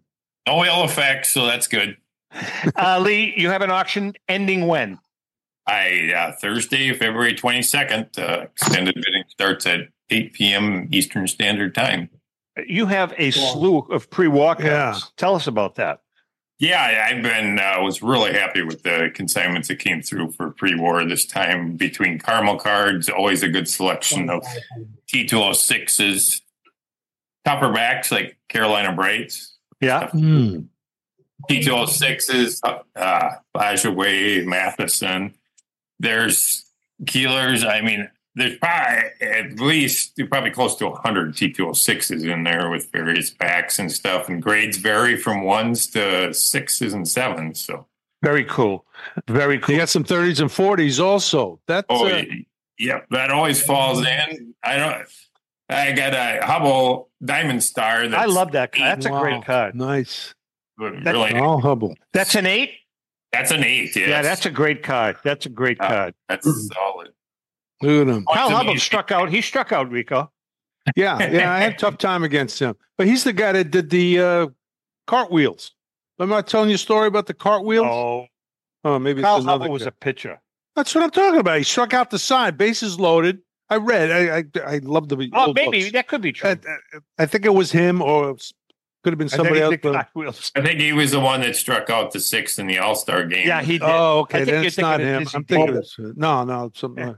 No 0.48 0.66
ill 0.66 0.84
effects, 0.84 1.30
so 1.34 1.46
that's 1.46 1.68
good. 1.68 1.98
Uh, 2.78 2.98
Lee, 3.00 3.34
you 3.36 3.50
have 3.50 3.62
an 3.62 3.72
auction 3.72 4.14
ending 4.30 4.66
when? 4.68 4.98
I 5.68 6.12
uh, 6.16 6.32
Thursday, 6.42 6.94
February 6.94 7.34
twenty 7.36 7.62
second. 7.62 8.08
Uh, 8.18 8.44
extended 8.44 8.96
bidding 8.96 9.24
starts 9.28 9.66
at 9.66 9.82
eight 10.10 10.34
p.m. 10.34 10.88
Eastern 10.92 11.28
Standard 11.28 11.76
Time. 11.76 12.10
You 12.68 12.86
have 12.86 13.14
a 13.18 13.32
slew 13.32 13.80
of 13.80 14.10
pre-walkouts. 14.10 14.60
Yeah. 14.64 14.98
Tell 15.18 15.36
us 15.36 15.48
about 15.48 15.76
that. 15.76 16.02
Yeah, 16.62 16.80
I- 16.80 17.10
I've 17.10 17.24
been 17.24 17.58
uh, 17.58 17.82
was 17.82 18.04
really 18.04 18.34
happy 18.34 18.62
with 18.62 18.84
the 18.84 19.10
consignments 19.16 19.68
that 19.70 19.80
came 19.80 20.04
through 20.04 20.32
for 20.34 20.52
pre-war 20.52 21.04
this 21.06 21.26
time. 21.26 21.76
Between 21.76 22.20
caramel 22.20 22.58
cards, 22.58 23.10
always 23.10 23.42
a 23.42 23.50
good 23.50 23.68
selection 23.68 24.30
of 24.30 24.46
T 25.08 25.26
two 25.26 25.40
hundred 25.42 25.56
sixes, 25.56 26.42
copperbacks 27.48 28.12
like 28.12 28.38
Carolina 28.48 28.94
Brights, 28.96 29.58
Yeah. 29.82 30.08
T 30.12 31.64
two 31.64 31.72
hundred 31.76 31.88
sixes, 31.88 32.62
uh, 32.64 33.30
Way, 33.86 34.44
Mathewson. 34.46 35.34
There's 36.00 36.64
Keelers. 37.06 37.66
I 37.68 37.82
mean, 37.82 38.08
there's 38.36 38.58
probably 38.58 39.10
at 39.22 39.60
least 39.60 40.20
probably 40.30 40.52
close 40.52 40.76
to 40.78 40.88
100 40.88 41.34
T206s 41.36 42.24
in 42.24 42.44
there 42.44 42.70
with 42.70 42.92
various 42.92 43.30
packs 43.30 43.78
and 43.80 43.92
stuff. 43.92 44.30
And 44.30 44.42
grades 44.42 44.78
vary 44.78 45.18
from 45.18 45.44
ones 45.44 45.88
to 45.88 46.34
sixes 46.34 46.94
and 46.94 47.08
sevens. 47.08 47.60
So, 47.60 47.88
Very 48.24 48.46
cool. 48.46 48.86
Very 49.28 49.60
cool. 49.60 49.74
You 49.74 49.82
got 49.82 49.90
some 49.90 50.04
30s 50.04 50.40
and 50.40 50.50
40s 50.50 51.04
also. 51.04 51.60
That's 51.68 51.88
oh, 51.90 52.08
uh, 52.08 52.24
yeah, 52.80 53.02
that 53.12 53.32
always 53.32 53.62
falls 53.64 54.00
in. 54.06 54.54
I 54.64 54.78
don't, 54.78 55.06
I 55.70 55.92
got 55.92 56.14
a 56.14 56.40
Hubbell 56.46 57.08
Diamond 57.24 57.64
Star. 57.64 58.08
That's 58.08 58.22
I 58.22 58.26
love 58.26 58.54
that 58.54 58.72
card. 58.72 58.88
That's 58.98 59.06
a 59.06 59.12
wow, 59.12 59.22
great 59.22 59.46
card. 59.46 59.76
Nice. 59.76 60.34
really, 60.78 61.36
All 61.38 61.62
Hubbell. 61.62 61.96
That's 62.14 62.36
an 62.36 62.46
eight? 62.46 62.72
that's 63.32 63.52
an 63.52 63.64
eight. 63.64 63.96
Yes. 63.96 64.08
Yeah, 64.10 64.22
that's 64.22 64.46
a 64.46 64.50
great 64.50 64.84
card. 64.84 65.18
That's 65.24 65.46
a 65.46 65.50
great 65.50 65.80
Uh, 65.80 65.88
card. 65.88 66.14
that's 66.30 66.46
solid. 66.74 67.10
Look 67.82 68.08
at 68.08 68.14
him. 68.16 68.26
Kyle 68.32 68.50
to 68.50 68.56
Hubbell 68.56 68.74
me- 68.74 68.78
struck 68.80 69.12
out. 69.12 69.30
He 69.30 69.42
struck 69.42 69.72
out, 69.72 69.90
Rico. 69.92 70.32
Yeah, 70.96 71.20
yeah. 71.32 71.54
I 71.54 71.60
had 71.60 71.74
a 71.74 71.78
tough 71.78 71.98
time 71.98 72.24
against 72.24 72.58
him. 72.60 72.76
But 72.98 73.08
he's 73.08 73.24
the 73.24 73.34
guy 73.34 73.52
that 73.52 73.70
did 73.72 73.90
the 73.92 74.20
uh, 74.20 74.48
cartwheels. 75.08 75.72
Am 76.20 76.32
I 76.34 76.42
telling 76.42 76.70
you 76.70 76.76
a 76.76 76.80
story 76.80 77.08
about 77.08 77.28
the 77.28 77.34
cartwheels? 77.34 77.88
Oh, 77.88 78.26
Oh, 78.84 78.98
maybe 78.98 79.20
it's 79.20 79.26
Kyle 79.26 79.38
another 79.42 79.66
Hubbell 79.66 79.70
was 79.72 79.84
guy. 79.84 79.90
a 79.90 79.92
pitcher. 79.92 80.42
That's 80.76 80.96
what 80.96 81.04
I'm 81.04 81.12
talking 81.12 81.40
about. 81.40 81.58
He 81.60 81.64
struck 81.64 81.94
out 81.94 82.10
the 82.10 82.18
side, 82.18 82.58
bases 82.58 83.00
loaded. 83.00 83.40
I 83.70 83.76
read. 83.76 84.10
I 84.12 84.38
I, 84.38 84.44
I 84.76 84.78
love 84.80 85.08
the 85.08 85.30
Oh, 85.34 85.48
old 85.48 85.56
maybe 85.56 85.82
books. 85.82 85.92
that 85.94 86.08
could 86.08 86.22
be 86.22 86.32
true. 86.32 86.50
I, 86.50 86.54
I- 86.54 87.00
I 87.20 87.26
think 87.28 87.46
it 87.46 87.54
was 87.54 87.72
him, 87.72 88.02
or 88.02 88.36
could 89.04 89.14
have 89.14 89.20
been 89.20 89.30
somebody 89.30 89.58
he 89.58 89.62
else. 89.62 89.76
but- 89.84 89.96
I 90.56 90.62
think 90.64 90.80
he 90.80 90.94
was 90.94 91.12
the 91.12 91.20
one 91.20 91.42
that 91.42 91.56
struck 91.56 91.90
out 91.92 92.12
the 92.12 92.20
sixth 92.20 92.58
in 92.58 92.66
the 92.68 92.80
All 92.80 92.96
Star 92.96 93.24
game. 93.26 93.48
Yeah, 93.48 93.62
he 93.62 93.74
did. 93.74 93.84
Oh, 93.84 94.20
okay. 94.22 94.40
think 94.40 94.50
Then 94.50 94.66
it's 94.66 94.78
not 94.80 95.00
him. 95.00 95.28
I'm 95.34 95.44
thinking 95.44 95.66
Bubble. 95.68 95.80
it's 95.80 95.96
no, 96.00 96.44
no. 96.44 96.72
Something. 96.74 97.16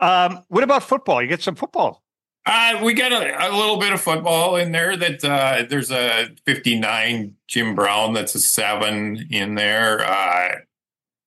Um, 0.00 0.44
what 0.48 0.64
about 0.64 0.82
football? 0.82 1.22
You 1.22 1.28
get 1.28 1.42
some 1.42 1.54
football. 1.54 2.02
Uh, 2.46 2.80
we 2.82 2.94
got 2.94 3.12
a, 3.12 3.50
a 3.50 3.52
little 3.54 3.76
bit 3.76 3.92
of 3.92 4.00
football 4.00 4.56
in 4.56 4.72
there. 4.72 4.96
That 4.96 5.22
uh, 5.24 5.64
there's 5.68 5.90
a 5.90 6.30
59 6.46 7.34
Jim 7.46 7.74
Brown. 7.74 8.14
That's 8.14 8.34
a 8.34 8.40
seven 8.40 9.28
in 9.30 9.54
there. 9.54 10.00
Uh, 10.00 10.60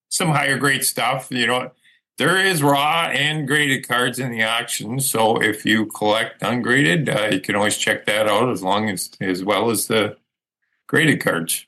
some 0.08 0.30
higher 0.30 0.58
grade 0.58 0.84
stuff. 0.84 1.28
You 1.30 1.46
know, 1.46 1.70
there 2.18 2.44
is 2.44 2.62
raw 2.62 3.08
and 3.12 3.46
graded 3.46 3.86
cards 3.86 4.18
in 4.18 4.30
the 4.30 4.42
auction. 4.42 5.00
So 5.00 5.40
if 5.40 5.64
you 5.64 5.86
collect 5.86 6.42
ungraded, 6.42 7.08
uh, 7.08 7.28
you 7.30 7.40
can 7.40 7.54
always 7.54 7.76
check 7.76 8.06
that 8.06 8.28
out 8.28 8.50
as 8.50 8.62
long 8.62 8.88
as 8.88 9.10
as 9.20 9.44
well 9.44 9.70
as 9.70 9.86
the 9.86 10.16
graded 10.88 11.20
cards. 11.20 11.66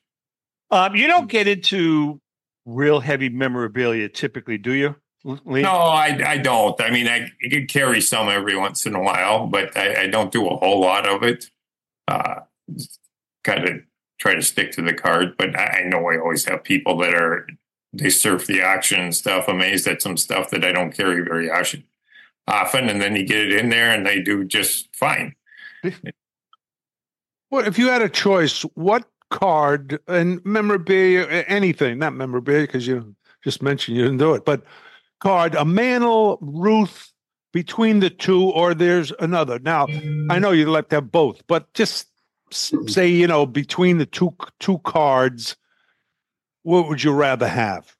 Um, 0.70 0.96
you 0.96 1.06
don't 1.06 1.28
get 1.28 1.46
into 1.46 2.20
real 2.66 3.00
heavy 3.00 3.28
memorabilia 3.28 4.08
typically, 4.08 4.58
do 4.58 4.72
you? 4.72 4.96
Lee? 5.24 5.62
No, 5.62 5.70
I, 5.70 6.20
I 6.24 6.38
don't. 6.38 6.78
I 6.80 6.90
mean, 6.90 7.08
I, 7.08 7.30
I 7.44 7.48
could 7.48 7.68
carry 7.68 8.00
some 8.00 8.28
every 8.28 8.56
once 8.56 8.86
in 8.86 8.94
a 8.94 9.02
while, 9.02 9.46
but 9.46 9.76
I, 9.76 10.02
I 10.02 10.06
don't 10.06 10.30
do 10.30 10.46
a 10.46 10.56
whole 10.56 10.80
lot 10.80 11.06
of 11.06 11.22
it. 11.22 11.50
Uh, 12.06 12.40
kind 13.42 13.68
of 13.68 13.80
try 14.18 14.34
to 14.34 14.42
stick 14.42 14.72
to 14.72 14.82
the 14.82 14.94
card, 14.94 15.36
but 15.36 15.58
I, 15.58 15.80
I 15.80 15.82
know 15.84 16.08
I 16.10 16.18
always 16.18 16.44
have 16.44 16.62
people 16.62 16.98
that 16.98 17.14
are 17.14 17.48
they 17.92 18.10
surf 18.10 18.46
the 18.46 18.62
auction 18.62 19.00
and 19.00 19.14
stuff, 19.14 19.48
amazed 19.48 19.86
at 19.86 20.02
some 20.02 20.16
stuff 20.16 20.50
that 20.50 20.64
I 20.64 20.72
don't 20.72 20.94
carry 20.94 21.22
very 21.22 21.50
often. 21.50 21.84
Often, 22.46 22.90
and 22.90 23.00
then 23.00 23.16
you 23.16 23.24
get 23.24 23.40
it 23.40 23.52
in 23.52 23.70
there, 23.70 23.90
and 23.90 24.04
they 24.04 24.20
do 24.20 24.44
just 24.44 24.94
fine. 24.94 25.34
What 27.48 27.66
if 27.66 27.78
you 27.78 27.88
had 27.88 28.02
a 28.02 28.08
choice? 28.08 28.62
What 28.74 29.04
card 29.30 29.98
and 30.06 30.44
memorabilia, 30.44 31.24
anything, 31.48 31.98
not 31.98 32.14
memorabilia, 32.14 32.66
because 32.66 32.86
you 32.86 33.14
just 33.42 33.62
mentioned 33.62 33.96
you 33.96 34.02
didn't 34.02 34.18
do 34.18 34.34
it, 34.34 34.44
but 34.44 34.62
card, 35.24 35.54
a 35.54 35.64
Mantle, 35.64 36.38
Ruth, 36.40 37.10
between 37.52 38.00
the 38.00 38.10
two, 38.10 38.50
or 38.50 38.74
there's 38.74 39.12
another. 39.20 39.58
Now, 39.58 39.86
I 40.28 40.38
know 40.38 40.50
you'd 40.50 40.68
like 40.68 40.90
to 40.90 40.96
have 40.96 41.10
both, 41.10 41.42
but 41.46 41.72
just 41.72 42.08
say 42.50 43.08
you 43.08 43.26
know 43.26 43.46
between 43.46 43.98
the 43.98 44.06
two 44.06 44.36
two 44.60 44.78
cards, 44.78 45.56
what 46.62 46.88
would 46.88 47.02
you 47.02 47.12
rather 47.12 47.48
have? 47.48 47.96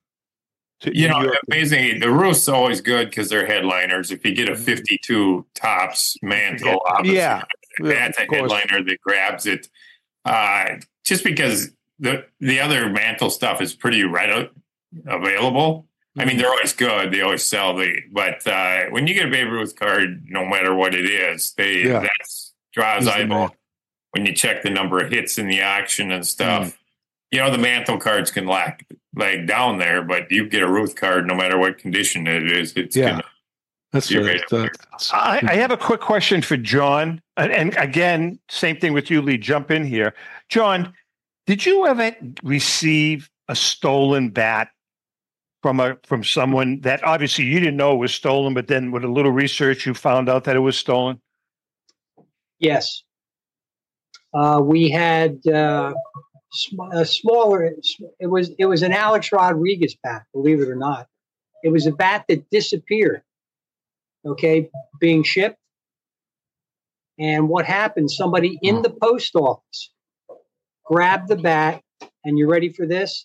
You 0.83 1.09
know, 1.09 1.23
your- 1.23 1.37
amazing. 1.49 2.01
The 2.01 2.11
Ruth's 2.11 2.49
always 2.49 2.83
good 2.83 3.09
because 3.09 3.31
they're 3.31 3.47
headliners. 3.47 4.11
If 4.11 4.27
you 4.27 4.35
get 4.35 4.51
a 4.51 4.57
52 4.57 5.47
Topps 5.55 6.17
mantle, 6.21 6.83
obviously, 6.87 7.17
yeah, 7.17 7.43
that's 7.79 8.19
a 8.19 8.27
headliner 8.31 8.83
that 8.83 9.01
grabs 9.01 9.47
it. 9.47 9.69
Uh, 10.27 10.77
just 11.05 11.25
because 11.25 11.71
the 11.99 12.27
the 12.41 12.61
other 12.61 12.91
mantle 12.91 13.31
stuff 13.31 13.63
is 13.63 13.73
pretty 13.73 14.05
readily 14.05 14.51
available. 15.07 15.87
I 16.17 16.21
Mm-hmm. 16.21 16.29
mean, 16.29 16.39
they're 16.39 16.49
always 16.51 16.73
good. 16.73 17.13
They 17.13 17.23
always 17.23 17.45
sell 17.45 17.77
the. 17.77 17.93
But 18.13 18.47
uh, 18.47 18.85
when 18.91 19.07
you 19.07 19.15
get 19.15 19.27
a 19.27 19.31
Babe 19.31 19.51
Ruth 19.51 19.75
card, 19.77 20.25
no 20.29 20.45
matter 20.47 20.75
what 20.75 20.95
it 20.95 21.05
is, 21.07 21.53
they 21.57 21.83
Yeah. 21.85 22.01
that's 22.01 22.53
draws 22.73 23.05
He's 23.05 23.13
the 23.13 23.21
eyeball. 23.21 23.55
When 24.13 24.25
you 24.27 24.33
check 24.33 24.63
the 24.63 24.71
number 24.71 24.99
of 25.01 25.11
hits 25.11 25.39
in 25.39 25.49
the 25.49 25.63
auction 25.63 26.13
and 26.13 26.23
Mm. 26.23 26.27
stuff, 26.27 26.79
you 27.33 27.41
know 27.41 27.51
the 27.51 27.59
mantle 27.59 27.99
cards 27.99 28.31
can 28.31 28.47
lag 28.47 28.85
lag 29.17 29.47
down 29.49 29.79
there, 29.79 30.03
but 30.03 30.31
you 30.31 30.49
get 30.49 30.63
a 30.63 30.69
Ruth 30.71 30.95
card, 30.97 31.27
no 31.27 31.35
matter 31.35 31.57
what 31.59 31.79
condition 31.79 32.27
it 32.29 32.51
is, 32.51 32.73
it's 32.75 32.95
Yeah. 32.97 33.11
gonna 33.11 33.25
That's 33.93 34.09
be 34.09 34.19
right 34.19 34.41
it's, 34.41 34.53
uh. 34.53 34.69
I, 35.13 35.41
I 35.49 35.55
have 35.57 35.71
a 35.73 35.77
quick 35.77 36.01
question 36.01 36.43
for 36.43 36.57
John. 36.57 37.21
And, 37.37 37.53
and 37.53 37.77
again, 37.77 38.39
same 38.49 38.77
thing 38.77 38.93
with 38.93 39.11
you, 39.11 39.21
Lee. 39.23 39.39
Jump 39.39 39.71
in 39.73 39.85
here. 39.85 40.15
John, 40.49 40.93
did 41.47 41.65
you 41.67 41.87
ever 41.87 42.15
receive 42.45 43.29
a 43.49 43.55
stolen 43.57 44.31
bat 44.31 44.69
from 45.65 45.81
a 45.81 45.97
from 46.03 46.23
someone 46.23 46.79
that 46.83 47.03
obviously 47.05 47.47
you 47.47 47.59
didn't 47.59 47.79
know 47.79 47.97
was 47.97 48.13
stolen, 48.13 48.53
but 48.53 48.67
then 48.67 48.91
with 48.91 49.03
a 49.03 49.09
little 49.09 49.33
research 49.33 49.87
you 49.87 49.95
found 49.95 50.29
out 50.29 50.45
that 50.45 50.57
it 50.57 50.59
was 50.59 50.77
stolen? 50.77 51.19
Yes. 52.59 53.03
Uh, 54.35 54.61
we 54.63 54.91
had 54.91 55.39
uh, 55.47 55.95
sm- 56.53 56.93
a 56.93 57.07
smaller. 57.07 57.65
It 58.21 58.27
was 58.27 58.51
it 58.59 58.67
was 58.67 58.83
an 58.83 58.93
Alex 58.93 59.33
Rodriguez 59.33 59.97
bat. 60.03 60.25
Believe 60.35 60.61
it 60.61 60.69
or 60.69 60.77
not, 60.77 61.07
it 61.63 61.71
was 61.71 61.87
a 61.87 61.93
bat 61.93 62.27
that 62.29 62.45
disappeared. 62.51 63.23
Okay, 64.27 64.69
being 65.01 65.23
shipped. 65.23 65.57
And 67.19 67.49
what 67.49 67.65
happened? 67.65 68.11
Somebody 68.11 68.59
in 68.61 68.83
the 68.83 68.91
post 68.91 69.35
office 69.35 69.91
grabbed 70.85 71.29
the 71.29 71.37
bat, 71.37 71.81
and 72.23 72.37
you're 72.37 72.51
ready 72.51 72.71
for 72.71 72.85
this? 72.85 73.25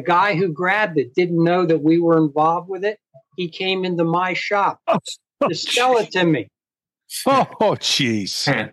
The 0.00 0.06
guy 0.06 0.34
who 0.34 0.48
grabbed 0.48 0.98
it 0.98 1.14
didn't 1.14 1.44
know 1.44 1.66
that 1.66 1.82
we 1.82 1.98
were 1.98 2.16
involved 2.16 2.70
with 2.70 2.84
it. 2.84 2.98
He 3.36 3.50
came 3.50 3.84
into 3.84 4.02
my 4.02 4.32
shop 4.32 4.80
oh, 4.86 4.98
oh, 5.42 5.48
to 5.48 5.54
sell 5.54 5.98
it 5.98 6.10
to 6.12 6.24
me. 6.24 6.48
Oh, 7.26 7.46
jeez. 7.78 8.72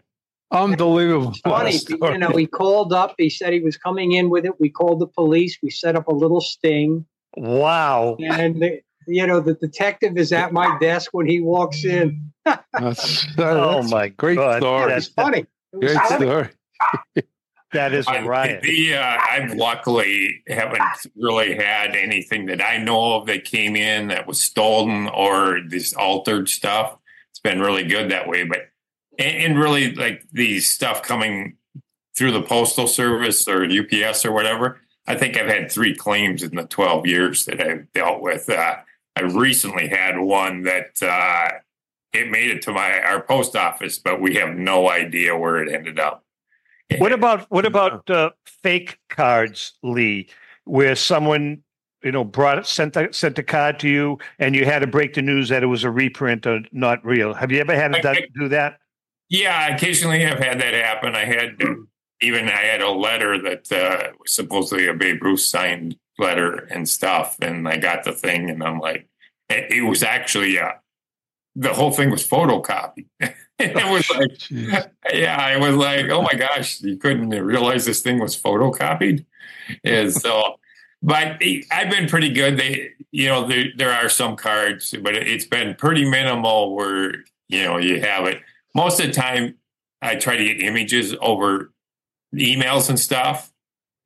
Unbelievable. 0.52 1.34
funny. 1.44 1.78
You 1.90 2.18
know, 2.18 2.30
he 2.30 2.48
called 2.48 2.94
up. 2.94 3.16
He 3.18 3.30
said 3.30 3.52
he 3.52 3.60
was 3.60 3.76
coming 3.76 4.14
in 4.14 4.30
with 4.30 4.46
it. 4.46 4.54
We 4.58 4.70
called 4.70 5.02
the 5.02 5.08
police. 5.08 5.58
We 5.62 5.70
set 5.70 5.98
up 5.98 6.08
a 6.08 6.14
little 6.16 6.40
sting. 6.40 7.06
Wow. 7.36 8.16
And, 8.20 8.62
the, 8.62 8.80
you 9.06 9.28
know, 9.28 9.42
the 9.42 9.56
detective 9.56 10.18
is 10.18 10.32
at 10.32 10.54
my 10.54 10.78
desk 10.80 11.10
when 11.12 11.28
he 11.28 11.42
walks 11.42 11.84
in. 11.84 12.32
That's, 12.46 13.28
Oh 13.38 13.82
that's 13.82 13.92
my 13.92 14.08
great 14.08 14.36
God. 14.36 14.62
story. 14.62 14.92
That's 14.94 15.08
funny. 15.08 15.46
It 15.74 15.80
Great 15.82 15.98
funny. 15.98 16.26
story. 16.26 16.50
That 17.74 17.94
is 17.94 18.08
I- 18.08 18.26
right. 18.26 18.62
The, 18.62 18.96
uh, 18.96 19.18
I've 19.30 19.54
luckily 19.54 20.42
haven't 20.48 20.82
really 21.16 21.56
had 21.56 21.96
anything 21.96 22.46
that 22.46 22.64
I 22.64 22.78
know 22.78 23.16
of 23.16 23.28
that 23.28 23.44
came 23.44 23.76
in 23.76 24.08
that 24.08 24.28
was 24.28 24.42
stolen 24.42 25.08
or 25.10 25.60
this 25.68 25.94
altered 25.94 26.48
stuff. 26.50 26.98
It's 27.32 27.40
been 27.40 27.60
really 27.60 27.84
good 27.84 28.12
that 28.12 28.28
way. 28.28 28.44
But 28.46 28.70
and, 29.20 29.38
and 29.38 29.60
really, 29.60 29.94
like 29.94 30.24
the 30.32 30.60
stuff 30.60 31.04
coming 31.04 31.58
through 32.18 32.32
the 32.32 32.42
postal 32.42 32.88
service 32.88 33.48
or 33.48 33.64
UPS 33.66 34.26
or 34.26 34.32
whatever. 34.32 34.80
I 35.06 35.16
think 35.16 35.38
I've 35.38 35.48
had 35.48 35.72
three 35.72 35.96
claims 35.96 36.44
in 36.44 36.56
the 36.56 36.66
12 36.66 37.08
years 37.08 37.46
that 37.46 37.62
I've 37.62 37.92
dealt 37.94 38.22
with. 38.22 38.50
Uh, 38.50 38.78
I 39.16 39.22
recently 39.22 39.88
had 39.88 40.20
one 40.20 40.64
that 40.64 41.02
uh, 41.02 41.60
it 42.14 42.30
made 42.30 42.50
it 42.50 42.62
to 42.64 42.72
my 42.74 43.00
our 43.00 43.22
post 43.22 43.56
office, 43.56 44.00
but 44.00 44.22
we 44.22 44.36
have 44.36 44.56
no 44.56 44.90
idea 44.90 45.38
where 45.38 45.62
it 45.62 45.74
ended 45.74 46.00
up. 46.00 46.24
What 46.98 47.12
about 47.12 47.50
what 47.52 47.66
about 47.66 48.10
uh, 48.10 48.30
fake 48.46 49.00
cards, 49.10 49.74
Lee, 49.84 50.28
where 50.64 50.96
someone 50.96 51.62
you 52.04 52.12
know 52.12 52.24
brought 52.24 52.66
sent 52.66 52.96
a, 52.96 53.12
sent 53.12 53.38
a 53.38 53.44
card 53.44 53.80
to 53.80 53.90
you, 53.90 54.18
and 54.40 54.56
you 54.56 54.66
had 54.66 54.80
to 54.80 54.88
break 54.88 55.14
the 55.14 55.22
news 55.22 55.50
that 55.50 55.64
it 55.64 55.68
was 55.68 55.84
a 55.84 55.92
reprint 55.92 56.48
or 56.48 56.62
not 56.72 57.04
real? 57.06 57.34
Have 57.34 57.52
you 57.52 57.60
ever 57.60 57.76
had 57.76 57.94
to 57.94 58.10
I- 58.10 58.28
do 58.40 58.48
that? 58.50 58.80
Yeah, 59.30 59.76
occasionally 59.76 60.26
I've 60.26 60.40
had 60.40 60.62
that 60.62 60.74
happen. 60.74 61.14
I 61.14 61.26
had 61.26 61.58
even 62.22 62.48
I 62.48 62.62
had 62.62 62.82
a 62.82 62.90
letter 62.90 63.42
that 63.42 63.72
uh, 63.72 64.14
was 64.20 64.34
supposedly 64.34 64.88
a 64.88 64.94
Babe 64.94 65.22
Ruth 65.22 65.42
signed 65.42 65.98
letter 66.18 66.68
and 66.72 66.88
stuff, 66.88 67.38
and 67.42 67.68
I 67.68 67.78
got 67.78 68.04
the 68.06 68.14
thing, 68.14 68.50
and 68.50 68.64
I'm 68.64 68.80
like, 68.80 69.08
it, 69.50 69.72
it 69.72 69.82
was 69.82 70.04
actually 70.04 70.58
uh, 70.58 70.72
the 71.58 71.74
whole 71.74 71.92
thing 71.92 72.10
was 72.10 72.26
photocopied. 72.26 73.06
it 73.20 73.36
oh, 73.76 73.92
was 73.92 74.10
like, 74.12 74.50
yeah, 75.14 75.38
I 75.38 75.58
was 75.58 75.76
like, 75.76 76.10
oh 76.10 76.22
my 76.22 76.34
gosh, 76.34 76.82
you 76.82 76.98
couldn't 76.98 77.30
realize 77.30 77.86
this 77.86 78.02
thing 78.02 78.20
was 78.20 78.40
photocopied, 78.40 79.26
and 79.84 80.14
so. 80.14 80.60
But 81.04 81.40
I've 81.72 81.92
been 81.92 82.10
pretty 82.10 82.32
good. 82.32 82.58
They, 82.58 82.90
you 83.12 83.28
know, 83.28 83.48
there 83.48 83.66
there 83.78 83.94
are 83.94 84.10
some 84.10 84.36
cards, 84.36 84.96
but 85.00 85.14
it's 85.14 85.46
been 85.46 85.76
pretty 85.76 86.10
minimal 86.10 86.76
where 86.76 87.24
you 87.50 87.64
know 87.64 87.78
you 87.78 88.02
have 88.02 88.26
it 88.26 88.42
most 88.78 89.00
of 89.00 89.08
the 89.08 89.12
time 89.12 89.56
I 90.04 90.16
try 90.16 90.38
to 90.38 90.44
get 90.44 90.62
images 90.62 91.16
over 91.20 91.72
emails 92.34 92.90
and 92.90 93.00
stuff. 93.00 93.52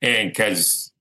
And 0.02 0.30
because 0.30 0.91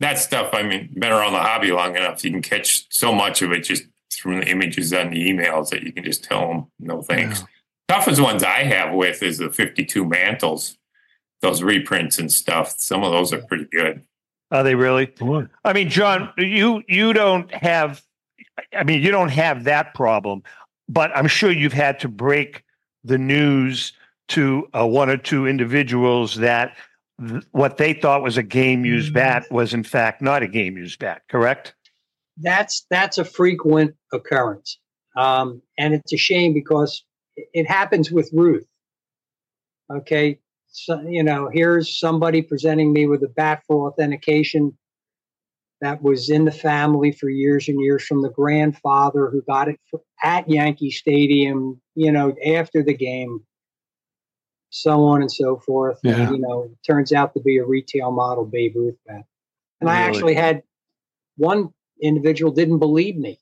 that 0.00 0.18
stuff, 0.18 0.50
I 0.52 0.62
mean, 0.62 0.94
been 0.94 1.12
around 1.12 1.32
the 1.32 1.40
hobby 1.40 1.72
long 1.72 1.96
enough, 1.96 2.24
you 2.24 2.30
can 2.30 2.42
catch 2.42 2.86
so 2.90 3.12
much 3.12 3.42
of 3.42 3.52
it 3.52 3.64
just 3.64 3.84
from 4.18 4.40
the 4.40 4.48
images 4.48 4.92
on 4.92 5.10
the 5.10 5.28
emails 5.28 5.70
that 5.70 5.82
you 5.82 5.92
can 5.92 6.04
just 6.04 6.24
tell 6.24 6.48
them 6.48 6.66
no 6.78 7.02
thanks. 7.02 7.44
Toughest 7.88 8.20
ones 8.20 8.42
I 8.42 8.64
have 8.64 8.92
with 8.94 9.22
is 9.22 9.38
the 9.38 9.50
52 9.50 10.04
mantles, 10.04 10.76
those 11.40 11.62
reprints 11.62 12.18
and 12.18 12.30
stuff. 12.30 12.74
Some 12.78 13.02
of 13.02 13.12
those 13.12 13.32
are 13.32 13.42
pretty 13.42 13.66
good. 13.72 14.02
Are 14.50 14.62
they 14.62 14.74
really? 14.74 15.06
I 15.64 15.72
mean, 15.72 15.90
John, 15.90 16.32
you 16.36 16.82
you 16.88 17.12
don't 17.12 17.52
have. 17.52 18.02
I 18.74 18.82
mean, 18.82 19.02
you 19.02 19.10
don't 19.10 19.28
have 19.28 19.64
that 19.64 19.94
problem, 19.94 20.42
but 20.88 21.16
I'm 21.16 21.28
sure 21.28 21.50
you've 21.50 21.72
had 21.72 22.00
to 22.00 22.08
break 22.08 22.64
the 23.04 23.18
news 23.18 23.92
to 24.28 24.68
uh, 24.74 24.86
one 24.86 25.08
or 25.08 25.16
two 25.16 25.46
individuals 25.46 26.36
that 26.36 26.76
th- 27.26 27.44
what 27.52 27.76
they 27.76 27.92
thought 27.92 28.22
was 28.22 28.36
a 28.36 28.42
game 28.42 28.84
used 28.84 29.12
bat 29.12 29.50
was 29.50 29.72
in 29.72 29.82
fact 29.82 30.22
not 30.22 30.42
a 30.42 30.48
game 30.48 30.76
used 30.76 30.98
bat. 30.98 31.22
Correct? 31.28 31.74
That's 32.40 32.86
that's 32.90 33.18
a 33.18 33.24
frequent 33.24 33.94
occurrence, 34.12 34.78
um, 35.16 35.62
and 35.78 35.94
it's 35.94 36.12
a 36.12 36.16
shame 36.16 36.52
because 36.54 37.04
it- 37.36 37.68
happens 37.68 38.10
with 38.10 38.30
Ruth. 38.32 38.66
Okay, 39.90 40.38
so 40.68 41.00
you 41.02 41.22
know, 41.22 41.50
here's 41.52 41.98
somebody 41.98 42.42
presenting 42.42 42.92
me 42.92 43.06
with 43.06 43.22
a 43.22 43.28
bat 43.28 43.62
for 43.66 43.88
authentication 43.90 44.76
that 45.80 46.02
was 46.02 46.28
in 46.28 46.44
the 46.44 46.52
family 46.52 47.12
for 47.12 47.28
years 47.28 47.68
and 47.68 47.80
years 47.80 48.04
from 48.04 48.22
the 48.22 48.30
grandfather 48.30 49.30
who 49.30 49.42
got 49.42 49.68
it 49.68 49.78
f- 49.94 50.00
at 50.22 50.48
Yankee 50.50 50.90
Stadium. 50.90 51.80
You 51.94 52.12
know, 52.12 52.34
after 52.46 52.82
the 52.82 52.94
game, 52.94 53.44
so 54.70 55.04
on 55.04 55.22
and 55.22 55.30
so 55.30 55.56
forth. 55.58 55.98
And, 56.04 56.34
you 56.34 56.40
know, 56.40 56.64
it 56.64 56.78
turns 56.86 57.12
out 57.12 57.34
to 57.34 57.40
be 57.40 57.58
a 57.58 57.64
retail 57.64 58.10
model 58.10 58.44
Babe 58.44 58.74
Ruth 58.76 58.96
bat. 59.06 59.22
And 59.80 59.88
I 59.88 59.96
actually 60.00 60.34
had 60.34 60.62
one 61.36 61.70
individual 62.02 62.52
didn't 62.52 62.78
believe 62.78 63.16
me. 63.16 63.38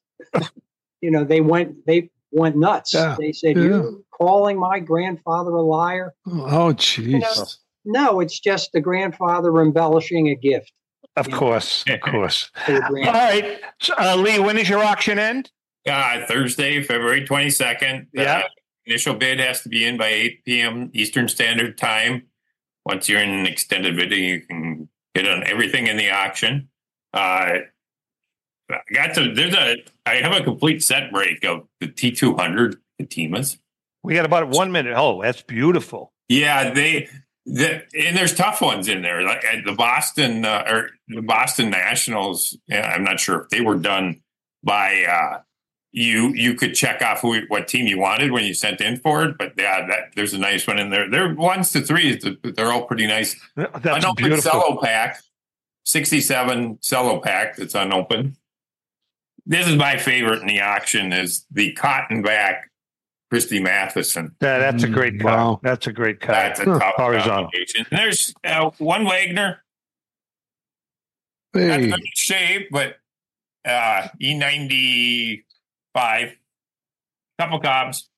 you 1.00 1.10
know, 1.10 1.24
they 1.24 1.40
went 1.40 1.86
they 1.86 2.10
went 2.30 2.56
nuts. 2.56 2.94
Yeah, 2.94 3.16
They 3.18 3.32
said, 3.32 3.56
yeah. 3.56 3.62
"You're 3.64 3.92
calling 4.10 4.58
my 4.58 4.80
grandfather 4.80 5.50
a 5.50 5.62
liar." 5.62 6.14
Oh, 6.26 6.72
jeez. 6.74 7.56
No, 7.84 8.20
it's 8.20 8.40
just 8.40 8.72
the 8.72 8.80
grandfather 8.80 9.60
embellishing 9.60 10.28
a 10.28 10.34
gift. 10.34 10.72
Of 11.16 11.30
course, 11.30 11.84
of 11.88 12.00
course. 12.00 12.50
All 12.68 12.74
right, 12.74 12.80
the 12.80 12.84
All 12.84 12.90
grandfather. 12.90 13.18
right, 13.48 13.60
so, 13.80 13.94
uh, 13.98 14.16
Lee. 14.16 14.38
When 14.38 14.58
is 14.58 14.68
your 14.68 14.82
auction 14.82 15.18
end? 15.18 15.50
Uh, 15.88 16.26
Thursday, 16.26 16.82
February 16.82 17.24
22nd. 17.24 18.08
Yeah. 18.12 18.38
Uh, 18.38 18.42
initial 18.86 19.14
bid 19.14 19.38
has 19.38 19.62
to 19.62 19.68
be 19.68 19.84
in 19.84 19.96
by 19.96 20.08
8 20.08 20.44
p.m. 20.44 20.90
Eastern 20.94 21.28
Standard 21.28 21.78
Time. 21.78 22.26
Once 22.84 23.08
you're 23.08 23.20
in 23.22 23.30
an 23.30 23.46
extended 23.46 23.96
bidding, 23.96 24.24
you 24.24 24.40
can 24.40 24.88
get 25.14 25.26
on 25.28 25.46
everything 25.46 25.86
in 25.86 25.96
the 25.96 26.10
auction. 26.10 26.68
Uh, 27.14 27.58
I 28.70 28.80
got 28.92 29.14
to, 29.14 29.32
there's 29.32 29.54
a, 29.54 29.76
I 30.06 30.16
have 30.16 30.32
a 30.32 30.42
complete 30.42 30.82
set 30.82 31.12
break 31.12 31.44
of 31.44 31.66
the 31.80 31.88
T200 31.88 32.76
Fatimas. 33.00 33.58
We 34.02 34.14
got 34.14 34.24
about 34.24 34.48
one 34.48 34.72
minute. 34.72 34.94
Oh, 34.96 35.22
that's 35.22 35.42
beautiful. 35.42 36.12
Yeah, 36.28 36.72
they, 36.72 37.08
the, 37.46 37.82
and 37.96 38.16
there's 38.16 38.34
tough 38.34 38.60
ones 38.60 38.88
in 38.88 39.02
there. 39.02 39.22
Like 39.22 39.44
the 39.64 39.72
Boston 39.72 40.44
uh, 40.44 40.64
or 40.68 40.90
the 41.08 41.22
Boston 41.22 41.70
Nationals. 41.70 42.56
I'm 42.70 43.04
not 43.04 43.20
sure 43.20 43.42
if 43.42 43.48
they 43.50 43.60
were 43.60 43.76
done 43.76 44.20
by 44.64 45.04
uh, 45.04 45.40
you. 45.92 46.32
You 46.34 46.54
could 46.54 46.74
check 46.74 47.02
off 47.02 47.20
who 47.20 47.40
what 47.48 47.68
team 47.68 47.86
you 47.86 47.98
wanted 47.98 48.32
when 48.32 48.44
you 48.44 48.52
sent 48.52 48.80
in 48.80 48.98
for 48.98 49.24
it. 49.24 49.38
But 49.38 49.52
yeah, 49.56 49.86
that, 49.86 50.14
there's 50.16 50.34
a 50.34 50.38
nice 50.38 50.66
one 50.66 50.78
in 50.78 50.90
there. 50.90 51.08
They're 51.08 51.34
ones 51.34 51.70
to 51.72 51.82
threes. 51.82 52.24
They're 52.42 52.72
all 52.72 52.84
pretty 52.84 53.06
nice. 53.06 53.36
That's 53.54 53.84
unopened 53.84 54.16
beautiful. 54.16 54.50
cello 54.50 54.80
pack, 54.82 55.22
67 55.84 56.78
cello 56.82 57.20
pack 57.20 57.56
that's 57.56 57.76
unopened. 57.76 58.36
This 59.46 59.68
is 59.68 59.76
my 59.76 59.96
favorite 59.96 60.42
in 60.42 60.48
the 60.48 60.60
auction 60.60 61.12
is 61.12 61.46
the 61.52 61.72
cotton 61.72 62.22
back 62.22 62.68
Christy 63.30 63.60
Mathewson. 63.60 64.34
Yeah, 64.40 64.58
that's 64.58 64.82
a 64.82 64.88
great 64.88 65.20
card. 65.20 65.34
Wow. 65.34 65.60
That's 65.62 65.86
a 65.86 65.92
great 65.92 66.20
card. 66.20 66.36
That's 66.36 66.60
a 66.60 66.64
tough 66.64 66.94
horizontal. 66.96 67.50
And 67.76 67.86
there's 67.90 68.34
uh, 68.44 68.70
one 68.78 69.04
Wagner, 69.04 69.62
not 71.54 71.80
Hey, 71.80 71.90
good 71.90 72.00
shape, 72.16 72.68
but 72.70 72.96
uh, 73.64 74.08
E95, 74.20 75.42
couple 77.38 77.60
Cobbs. 77.60 78.08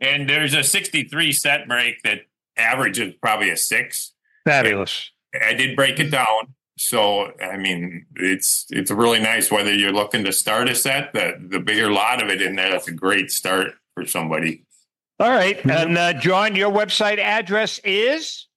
And 0.00 0.28
there's 0.28 0.54
a 0.54 0.64
63 0.64 1.32
set 1.32 1.68
break 1.68 2.02
that 2.02 2.22
averages 2.56 3.14
probably 3.22 3.50
a 3.50 3.56
six. 3.56 4.14
Fabulous. 4.44 5.10
I 5.40 5.54
did 5.54 5.76
break 5.76 6.00
it 6.00 6.10
down. 6.10 6.54
So 6.82 7.32
I 7.40 7.56
mean, 7.56 8.06
it's 8.16 8.66
it's 8.70 8.90
really 8.90 9.20
nice 9.20 9.52
whether 9.52 9.72
you're 9.72 9.92
looking 9.92 10.24
to 10.24 10.32
start 10.32 10.68
a 10.68 10.74
set. 10.74 11.12
The 11.12 11.36
the 11.38 11.60
bigger 11.60 11.92
lot 11.92 12.20
of 12.20 12.28
it 12.28 12.42
in 12.42 12.56
there, 12.56 12.72
that's 12.72 12.88
a 12.88 12.92
great 12.92 13.30
start 13.30 13.74
for 13.94 14.04
somebody. 14.04 14.64
All 15.20 15.30
right, 15.30 15.64
and 15.64 15.96
uh, 15.96 16.14
John, 16.14 16.56
your 16.56 16.72
website 16.72 17.18
address 17.18 17.78
is 17.84 18.48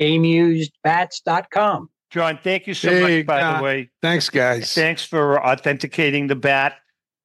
GameUsedBats.com. 0.00 1.90
John. 2.10 2.38
Thank 2.44 2.68
you 2.68 2.74
so 2.74 2.90
Hey, 2.90 3.18
much. 3.18 3.26
By 3.26 3.42
uh, 3.42 3.56
the 3.56 3.64
way, 3.64 3.90
thanks, 4.02 4.30
guys. 4.30 4.72
thanks 4.72 5.04
for 5.04 5.44
authenticating 5.44 6.28
the 6.28 6.36
bat. 6.36 6.76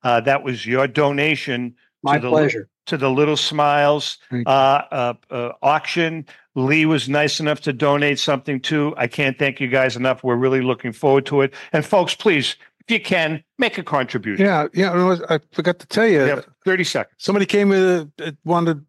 Uh, 0.02 0.20
that 0.22 0.44
was 0.44 0.66
your 0.66 0.88
donation. 0.88 1.76
My 2.02 2.16
to 2.16 2.22
the, 2.22 2.30
pleasure. 2.30 2.70
To 2.88 2.98
the 2.98 3.10
Little 3.10 3.38
Smiles 3.38 4.18
uh, 4.46 4.50
uh, 4.50 5.14
uh, 5.30 5.52
auction. 5.62 6.26
Lee 6.56 6.86
was 6.86 7.10
nice 7.10 7.40
enough 7.40 7.62
to 7.62 7.74
donate 7.74 8.20
something 8.20 8.60
too. 8.60 8.94
I 8.98 9.08
can't 9.08 9.40
thank 9.40 9.60
you 9.60 9.68
guys 9.68 9.96
enough. 9.96 10.24
We're 10.24 10.36
really 10.36 10.62
looking 10.62 10.92
forward 10.92 11.26
to 11.28 11.42
it. 11.42 11.54
And 11.72 11.86
folks, 11.86 12.14
please, 12.14 12.56
if 12.82 12.92
you 12.94 13.00
can, 13.00 13.44
make 13.58 13.78
a 13.78 13.84
contribution. 13.84 14.46
Yeah, 14.46 14.68
yeah. 14.74 15.18
I 15.30 15.40
forgot 15.52 15.80
to 15.80 15.88
tell 15.88 16.08
you. 16.08 16.26
You 16.26 16.44
30 16.66 16.84
seconds. 16.84 17.16
Somebody 17.18 17.46
came 17.46 17.72
in 17.72 18.12
uh, 18.22 18.32
wanted 18.44 18.86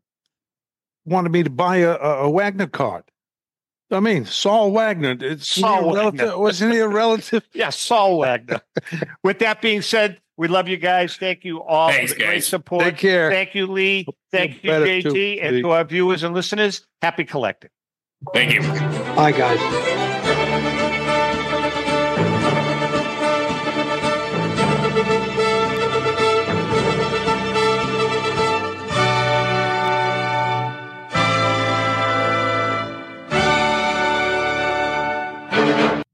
wanted 1.05 1.33
me 1.33 1.43
to 1.43 1.51
buy 1.51 1.77
a, 1.77 1.93
a, 1.93 2.31
Wagner 2.31 2.67
card. 2.67 3.05
I 3.91 4.01
mean, 4.01 4.25
Saul 4.25 4.73
Wagner. 4.73 5.17
It's 5.21 5.47
Saul 5.47 5.95
relative, 5.95 6.21
Wagner. 6.21 6.39
wasn't 6.39 6.73
he 6.73 6.79
a 6.79 6.89
relative? 6.89 7.47
Yeah, 7.55 7.71
Saul 7.71 8.19
Wagner. 8.19 8.61
With 9.23 9.39
that 9.41 9.61
being 9.61 9.83
said, 9.83 10.21
we 10.37 10.49
love 10.49 10.69
you 10.69 10.77
guys. 10.77 11.17
Thank 11.17 11.45
you 11.45 11.63
all 11.63 11.91
Thanks, 11.91 12.13
for 12.13 12.19
the 12.19 12.25
great 12.25 12.35
guys. 12.35 12.47
support. 12.47 12.85
Take 12.85 12.97
care. 12.97 13.31
Thank 13.31 13.55
you, 13.55 13.67
Lee. 13.67 14.07
Thank 14.33 14.63
you, 14.65 14.71
JT. 14.71 15.03
too, 15.03 15.39
and 15.43 15.63
to 15.63 15.71
our 15.71 15.85
viewers 15.85 16.23
and 16.23 16.35
listeners, 16.35 16.87
happy 17.03 17.25
collecting. 17.25 17.71
Thank 18.33 18.55
you. 18.55 18.61
Bye, 19.15 19.33
guys. 19.33 19.94